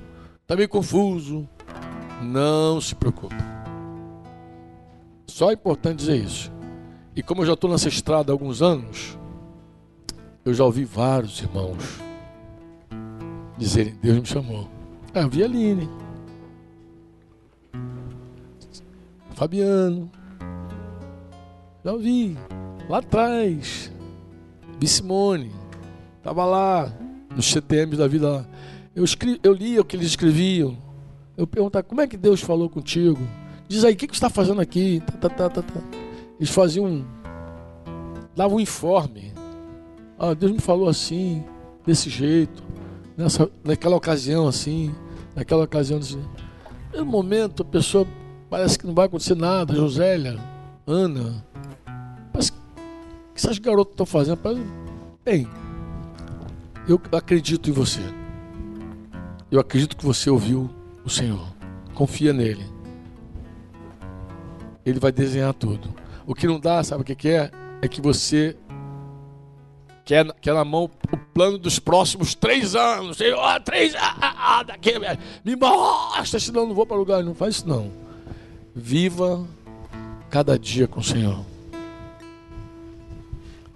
está 0.42 0.56
meio 0.56 0.68
confuso. 0.68 1.48
Não 2.20 2.80
se 2.80 2.96
preocupe. 2.96 3.57
Só 5.38 5.50
é 5.50 5.52
importante 5.52 5.98
dizer 5.98 6.16
isso. 6.16 6.50
E 7.14 7.22
como 7.22 7.42
eu 7.42 7.46
já 7.46 7.52
estou 7.52 7.70
nessa 7.70 7.86
estrada 7.86 8.32
há 8.32 8.34
alguns 8.34 8.60
anos, 8.60 9.16
eu 10.44 10.52
já 10.52 10.64
ouvi 10.64 10.84
vários 10.84 11.40
irmãos 11.40 12.00
dizerem: 13.56 13.94
Deus 14.02 14.18
me 14.18 14.26
chamou. 14.26 14.68
Ah, 15.14 15.20
eu 15.20 15.28
vi 15.28 15.44
a 15.44 15.46
Aline, 15.46 15.88
Fabiano, 19.36 20.10
já 21.84 21.92
ouvi 21.92 22.36
lá 22.88 22.98
atrás, 22.98 23.92
Simone, 24.84 25.52
estava 26.16 26.44
lá 26.44 26.92
nos 27.30 27.46
CTMs 27.46 27.96
da 27.96 28.08
vida 28.08 28.28
lá. 28.28 28.46
Eu, 28.92 29.04
escrevi, 29.04 29.38
eu 29.44 29.52
lia 29.52 29.82
o 29.82 29.84
que 29.84 29.94
eles 29.94 30.08
escreviam. 30.08 30.76
Eu 31.36 31.46
perguntava, 31.46 31.84
como 31.84 32.00
é 32.00 32.08
que 32.08 32.16
Deus 32.16 32.40
falou 32.40 32.68
contigo? 32.68 33.20
Diz 33.68 33.84
aí, 33.84 33.92
o 33.92 33.96
que, 33.96 34.06
que 34.06 34.14
você 34.14 34.18
está 34.18 34.30
fazendo 34.30 34.60
aqui? 34.60 35.02
Tá, 35.06 35.28
tá, 35.28 35.28
tá, 35.28 35.48
tá, 35.50 35.62
tá. 35.62 35.80
Eles 36.38 36.50
faziam 36.50 36.86
um. 36.86 37.04
davam 38.34 38.56
um 38.56 38.60
informe. 38.60 39.32
Ah, 40.18 40.34
Deus 40.34 40.50
me 40.50 40.60
falou 40.60 40.88
assim, 40.88 41.44
desse 41.86 42.08
jeito, 42.08 42.62
nessa, 43.16 43.50
naquela 43.62 43.94
ocasião 43.94 44.48
assim, 44.48 44.94
naquela 45.36 45.64
ocasião 45.64 45.98
assim. 45.98 46.22
No 46.94 47.04
momento, 47.04 47.62
a 47.62 47.66
pessoa 47.66 48.06
parece 48.48 48.78
que 48.78 48.86
não 48.86 48.94
vai 48.94 49.06
acontecer 49.06 49.36
nada. 49.36 49.74
Josélia, 49.74 50.38
Ana. 50.86 51.44
Parece 52.32 52.52
que, 52.52 52.58
o 52.58 53.34
que 53.34 53.38
essas 53.38 53.58
garotas 53.58 53.92
estão 53.92 54.06
fazendo? 54.06 54.38
Parece, 54.38 54.62
bem, 55.24 55.46
eu 56.88 57.00
acredito 57.12 57.68
em 57.68 57.72
você. 57.72 58.00
Eu 59.50 59.60
acredito 59.60 59.96
que 59.96 60.04
você 60.04 60.30
ouviu 60.30 60.70
o 61.04 61.10
Senhor. 61.10 61.46
Confia 61.94 62.32
nele. 62.32 62.77
Ele 64.88 64.98
vai 64.98 65.12
desenhar 65.12 65.52
tudo. 65.52 65.94
O 66.26 66.34
que 66.34 66.46
não 66.46 66.58
dá, 66.58 66.82
sabe 66.82 67.02
o 67.02 67.04
que 67.04 67.28
é? 67.28 67.50
É 67.82 67.88
que 67.88 68.00
você 68.00 68.56
quer, 70.02 70.24
quer 70.40 70.54
na 70.54 70.64
mão 70.64 70.84
o 71.12 71.16
plano 71.34 71.58
dos 71.58 71.78
próximos 71.78 72.34
três 72.34 72.74
anos. 72.74 73.18
Senhor, 73.18 73.38
ah, 73.38 73.60
três, 73.60 73.94
ah, 73.94 74.16
ah, 74.18 74.34
ah 74.38 74.62
daqui, 74.62 74.94
me 75.44 75.54
mostra, 75.54 76.40
senão 76.40 76.66
não 76.66 76.74
vou 76.74 76.86
para 76.86 76.96
lugar. 76.96 77.22
Não 77.22 77.34
faz 77.34 77.56
isso 77.56 77.68
não. 77.68 77.92
Viva 78.74 79.46
cada 80.30 80.58
dia 80.58 80.88
com 80.88 81.00
o 81.00 81.04
Senhor. 81.04 81.44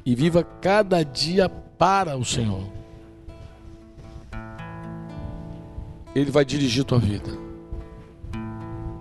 E 0.04 0.14
viva 0.14 0.42
cada 0.42 1.04
dia 1.04 1.46
para 1.50 2.16
o 2.16 2.24
Senhor. 2.24 2.64
Ele 6.14 6.30
vai 6.30 6.44
dirigir 6.44 6.84
tua 6.84 6.98
vida. 6.98 7.30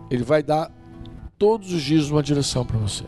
Ele 0.09 0.23
vai 0.23 0.43
dar 0.43 0.80
todos 1.41 1.73
os 1.73 1.81
dias 1.81 2.11
uma 2.11 2.21
direção 2.21 2.63
para 2.63 2.77
você. 2.77 3.03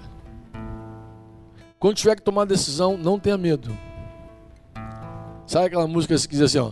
Quando 1.77 1.97
tiver 1.97 2.15
que 2.15 2.23
tomar 2.23 2.45
decisão, 2.45 2.97
não 2.97 3.19
tenha 3.19 3.37
medo. 3.37 3.69
Sabe 5.45 5.67
aquela 5.67 5.85
música 5.85 6.17
que 6.17 6.29
diz 6.29 6.41
assim, 6.41 6.57
ó? 6.57 6.71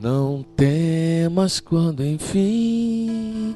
Não 0.00 0.44
temas 0.56 1.60
quando 1.60 2.04
enfim 2.04 3.54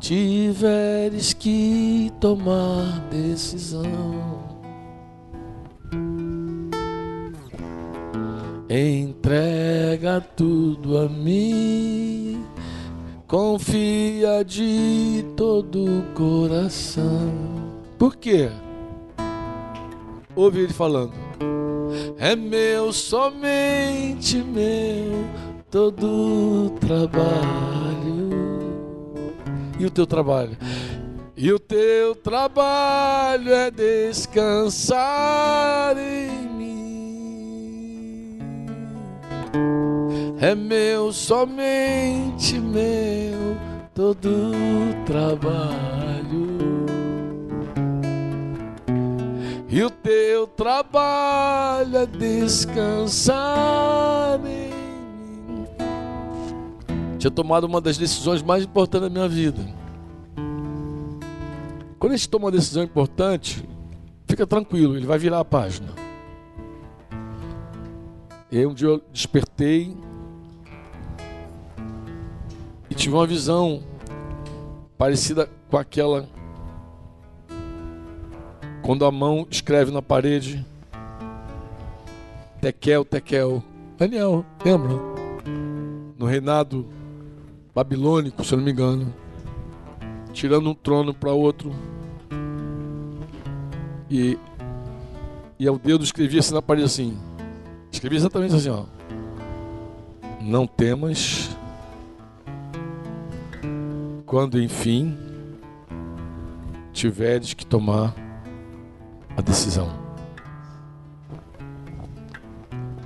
tiveres 0.00 1.32
que 1.32 2.12
tomar 2.18 2.98
decisão. 3.08 3.84
Entrega 8.68 10.20
tudo 10.20 10.98
a 10.98 11.08
mim, 11.08 12.44
confia 13.26 14.44
de 14.44 15.24
todo 15.36 15.84
o 15.84 16.02
coração. 16.14 17.32
Por 17.98 18.16
quê? 18.16 18.50
Ouvi 20.34 20.60
ele 20.60 20.72
falando: 20.72 21.12
É 22.18 22.34
meu, 22.34 22.92
somente 22.92 24.38
meu, 24.38 25.24
todo 25.70 26.66
o 26.66 26.70
trabalho. 26.80 27.24
E 29.78 29.86
o 29.86 29.90
teu 29.90 30.06
trabalho? 30.06 30.56
E 31.36 31.52
o 31.52 31.58
teu 31.58 32.14
trabalho 32.14 33.52
é 33.52 33.70
descansar 33.70 34.96
em 35.98 36.53
é 40.38 40.54
meu, 40.54 41.12
somente 41.12 42.58
meu, 42.58 43.56
todo 43.94 44.30
trabalho. 45.06 46.54
E 49.68 49.82
o 49.82 49.90
teu 49.90 50.46
trabalho 50.46 51.96
é 51.96 52.06
descansar 52.06 53.34
em 54.38 54.42
mim. 54.42 55.66
Tinha 57.18 57.30
tomado 57.30 57.64
uma 57.64 57.80
das 57.80 57.98
decisões 57.98 58.42
mais 58.42 58.64
importantes 58.64 59.08
da 59.08 59.10
minha 59.10 59.28
vida. 59.28 59.60
Quando 61.98 62.12
a 62.12 62.16
gente 62.16 62.28
toma 62.28 62.44
uma 62.44 62.50
decisão 62.52 62.82
importante, 62.82 63.68
fica 64.28 64.46
tranquilo, 64.46 64.96
ele 64.96 65.06
vai 65.06 65.18
virar 65.18 65.40
a 65.40 65.44
página. 65.44 65.88
E 68.52 68.58
aí 68.58 68.66
um 68.66 68.74
dia 68.74 68.88
eu 68.88 69.02
despertei 69.12 69.96
tive 72.94 73.14
uma 73.14 73.26
visão 73.26 73.82
parecida 74.96 75.48
com 75.68 75.76
aquela 75.76 76.28
quando 78.82 79.04
a 79.04 79.10
mão 79.10 79.46
escreve 79.50 79.90
na 79.90 80.02
parede 80.02 80.64
Tekel, 82.60 83.04
Tekel. 83.04 83.62
Daniel, 83.98 84.44
lembra? 84.64 84.94
No 86.18 86.26
reinado 86.26 86.86
babilônico, 87.74 88.44
se 88.44 88.54
eu 88.54 88.58
não 88.58 88.64
me 88.64 88.72
engano, 88.72 89.12
tirando 90.32 90.70
um 90.70 90.74
trono 90.74 91.12
para 91.12 91.32
outro. 91.32 91.74
E 94.10 94.38
e 95.58 95.68
o 95.68 95.78
dedo 95.78 96.02
escrevia 96.02 96.40
assim 96.40 96.54
na 96.54 96.62
parede 96.62 96.86
assim. 96.86 97.16
Escrevia 97.90 98.18
exatamente 98.18 98.54
assim, 98.54 98.70
ó. 98.70 98.84
Não 100.40 100.66
temas 100.66 101.53
quando 104.26 104.60
enfim 104.60 105.16
tiveres 106.92 107.54
que 107.54 107.66
tomar 107.66 108.14
a 109.36 109.40
decisão. 109.40 109.88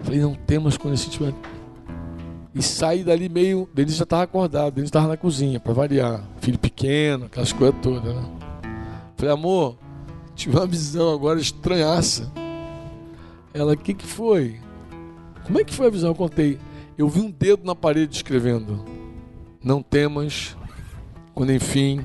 Falei, 0.03 0.21
não 0.21 0.37
esse 0.93 1.11
tiver. 1.11 1.35
E 2.55 2.63
saí 2.63 3.05
dali 3.05 3.29
meio. 3.29 3.69
Denis 3.75 3.97
já 3.97 4.05
estava 4.05 4.23
acordado, 4.23 4.75
Denis 4.75 4.89
estava 4.89 5.09
na 5.09 5.17
cozinha, 5.17 5.61
para 5.61 5.73
variar. 5.73 6.23
Filho 6.41 6.59
pequeno, 6.59 7.27
aquelas 7.27 7.53
coisas 7.53 7.79
todas, 7.83 8.15
né? 8.15 8.25
Falei, 9.17 9.35
amor, 9.35 9.77
tive 10.35 10.57
uma 10.57 10.67
visão 10.67 11.13
agora 11.13 11.41
estranhaça. 11.41 12.31
Ela, 13.53 13.73
o 13.73 13.77
que, 13.77 13.95
que 13.95 14.07
foi? 14.07 14.61
Como 15.45 15.61
é 15.61 15.65
que 15.65 15.75
foi 15.75 15.87
a 15.87 15.91
visão? 15.91 16.11
Eu 16.11 16.15
contei. 16.15 16.59
Eu 16.97 17.09
vi 17.09 17.21
um 17.21 17.31
dedo 17.31 17.65
na 17.65 17.75
parede 17.75 18.17
escrevendo: 18.17 18.85
Não 19.63 19.83
temas 19.83 20.57
quando 21.39 21.53
enfim 21.53 22.05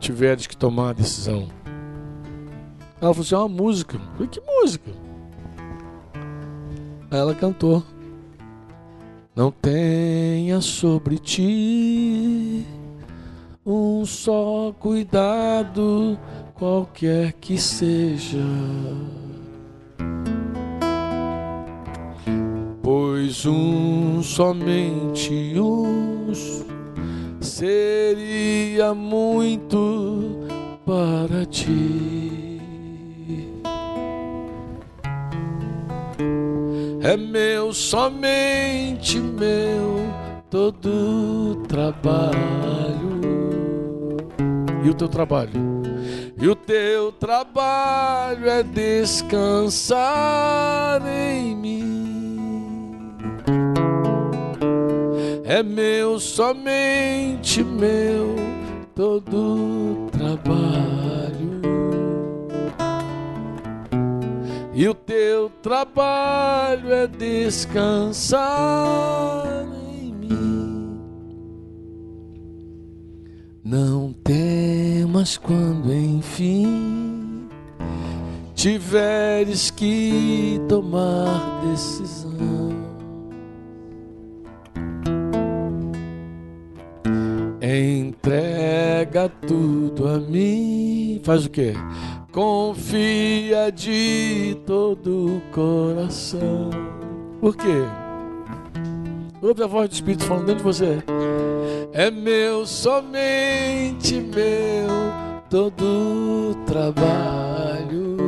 tiveres 0.00 0.46
que 0.46 0.56
tomar 0.56 0.88
a 0.88 0.92
decisão. 0.94 1.48
Ela 2.98 3.12
falou 3.12 3.20
assim: 3.20 3.34
é 3.34 3.38
uma 3.38 3.46
música. 3.46 3.96
Eu 3.98 4.12
falei: 4.12 4.28
Que 4.28 4.40
música? 4.40 4.90
Aí 7.10 7.18
ela 7.18 7.34
cantou. 7.34 7.84
Não 9.36 9.50
tenha 9.50 10.62
sobre 10.62 11.18
ti 11.18 12.64
um 13.66 14.06
só 14.06 14.74
cuidado, 14.80 16.18
qualquer 16.54 17.34
que 17.34 17.58
seja. 17.58 18.38
Pois 22.82 23.44
um 23.44 24.22
somente 24.22 25.60
um 25.60 26.77
seria 27.48 28.94
muito 28.94 30.46
para 30.84 31.44
ti. 31.46 32.60
É 37.02 37.16
meu, 37.16 37.72
somente 37.72 39.18
meu, 39.18 40.06
todo 40.50 41.62
trabalho. 41.66 42.38
E 44.84 44.90
o 44.90 44.94
teu 44.94 45.08
trabalho? 45.08 45.78
E 46.40 46.48
o 46.48 46.54
teu 46.54 47.10
trabalho 47.12 48.48
é 48.48 48.62
descansar 48.62 49.98
em 51.06 51.56
mim. 51.56 51.78
É 55.50 55.62
meu, 55.62 56.20
somente 56.20 57.64
meu, 57.64 58.36
todo 58.94 60.10
trabalho. 60.12 61.62
E 64.74 64.86
o 64.86 64.92
teu 64.92 65.50
trabalho 65.62 66.92
é 66.92 67.06
descansar 67.06 68.46
em 69.90 70.12
mim. 70.12 71.00
Não 73.64 74.12
temas 74.12 75.38
quando 75.38 75.90
enfim 75.94 77.48
tiveres 78.54 79.70
que 79.70 80.60
tomar 80.68 81.62
decisão. 81.70 82.77
Entrega 87.60 89.28
tudo 89.46 90.08
a 90.08 90.18
mim. 90.18 91.20
Faz 91.24 91.46
o 91.46 91.50
quê? 91.50 91.74
Confia 92.30 93.72
de 93.72 94.56
todo 94.64 95.36
o 95.36 95.42
coração. 95.52 96.70
Por 97.40 97.56
quê? 97.56 97.84
Ouve 99.42 99.62
a 99.62 99.66
voz 99.66 99.88
do 99.88 99.92
Espírito 99.94 100.24
falando 100.24 100.46
dentro 100.46 100.58
de 100.58 100.64
você. 100.64 101.02
É 101.92 102.10
meu, 102.10 102.64
somente 102.66 104.14
meu, 104.14 104.88
todo 105.50 106.56
trabalho. 106.66 108.18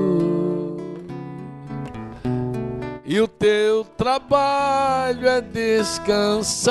E 3.05 3.21
o 3.21 3.29
teu 3.29 3.85
trabalho 3.97 5.29
é 5.29 5.41
descansar 5.41 6.71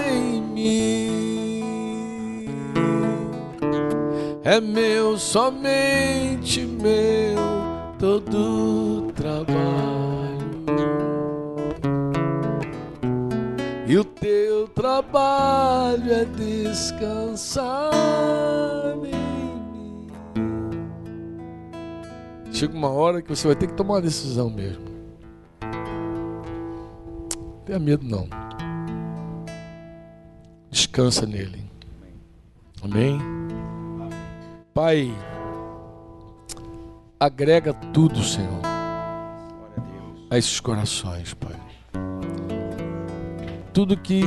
em 0.00 0.40
mim. 0.42 1.09
É 4.42 4.58
meu, 4.58 5.18
somente 5.18 6.62
meu, 6.64 7.36
todo 7.98 9.12
trabalho. 9.12 9.60
E 13.86 13.98
o 13.98 14.04
teu 14.04 14.66
trabalho 14.68 16.10
é 16.10 16.24
descansar 16.24 17.90
em 18.94 19.00
mim. 19.02 20.06
Chega 22.50 22.74
uma 22.74 22.88
hora 22.88 23.20
que 23.20 23.28
você 23.28 23.46
vai 23.46 23.56
ter 23.56 23.66
que 23.66 23.74
tomar 23.74 23.96
uma 23.96 24.02
decisão 24.02 24.48
mesmo. 24.48 24.88
Não 27.36 27.60
tenha 27.66 27.78
medo 27.78 28.06
não. 28.06 28.26
Descansa 30.70 31.26
nele. 31.26 31.68
Amém? 32.82 33.39
Pai, 34.72 35.12
agrega 37.18 37.74
tudo, 37.74 38.22
Senhor, 38.22 38.62
a 40.30 40.38
esses 40.38 40.60
corações, 40.60 41.34
Pai. 41.34 41.56
Tudo 43.72 43.96
que 43.96 44.22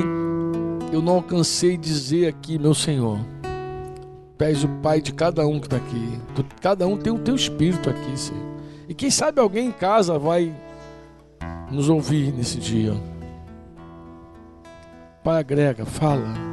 eu 0.92 1.02
não 1.02 1.14
alcancei 1.16 1.78
dizer 1.78 2.28
aqui, 2.28 2.60
meu 2.60 2.74
Senhor. 2.74 3.20
Tu 4.38 4.44
és 4.44 4.66
o 4.66 4.68
Pai 4.68 5.00
de 5.00 5.14
cada 5.14 5.48
um 5.48 5.62
que 5.62 5.68
está 5.68 5.78
aqui. 5.78 6.20
Cada 6.60 6.86
um 6.86 6.98
tem 6.98 7.14
o 7.14 7.20
teu 7.20 7.36
espírito 7.36 7.90
aqui, 7.90 8.20
Senhor. 8.20 8.44
E 8.90 8.94
quem 8.94 9.10
sabe 9.10 9.40
alguém 9.40 9.68
em 9.68 9.72
casa 9.72 10.20
vai 10.20 10.54
nos 11.72 11.88
ouvir 11.88 12.34
nesse 12.34 12.58
dia. 12.58 12.94
Pai, 15.24 15.40
agrega, 15.40 15.86
fala. 15.86 16.53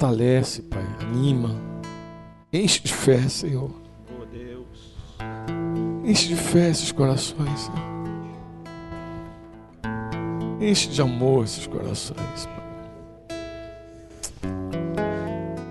Fortalece, 0.00 0.62
Pai, 0.62 0.82
anima. 1.02 1.50
Enche 2.50 2.80
de 2.82 2.90
fé, 2.90 3.28
Senhor. 3.28 3.70
Deus. 4.32 4.96
Enche 6.02 6.28
de 6.28 6.36
fé 6.36 6.70
esses 6.70 6.90
corações, 6.90 7.60
Senhor. 7.60 7.78
Enche 10.58 10.88
de 10.88 11.02
amor 11.02 11.44
esses 11.44 11.66
corações, 11.66 12.46
Pai. 12.46 12.64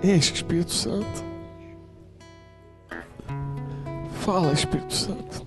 Enche, 0.04 0.34
Espírito 0.34 0.70
Santo. 0.70 1.24
Fala, 4.20 4.52
Espírito 4.52 4.94
Santo. 4.94 5.44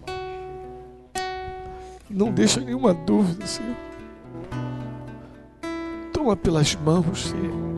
Não 2.09 2.33
deixa 2.33 2.59
nenhuma 2.59 2.93
dúvida, 2.93 3.47
Senhor. 3.47 3.77
Toma 6.11 6.35
pelas 6.35 6.75
mãos, 6.75 7.29
Senhor. 7.29 7.72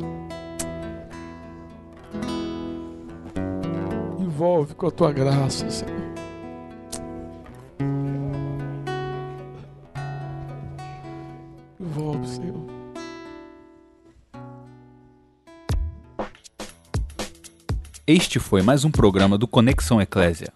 Envolve 4.36 4.76
com 4.76 4.88
a 4.88 4.92
tua 4.92 5.14
graça, 5.14 5.70
Senhor. 5.70 6.14
Envolve, 11.80 12.28
Senhor. 12.28 12.66
Este 18.06 18.38
foi 18.38 18.62
mais 18.62 18.84
um 18.84 18.92
programa 18.92 19.38
do 19.38 19.48
Conexão 19.48 20.02
Eclésia. 20.02 20.52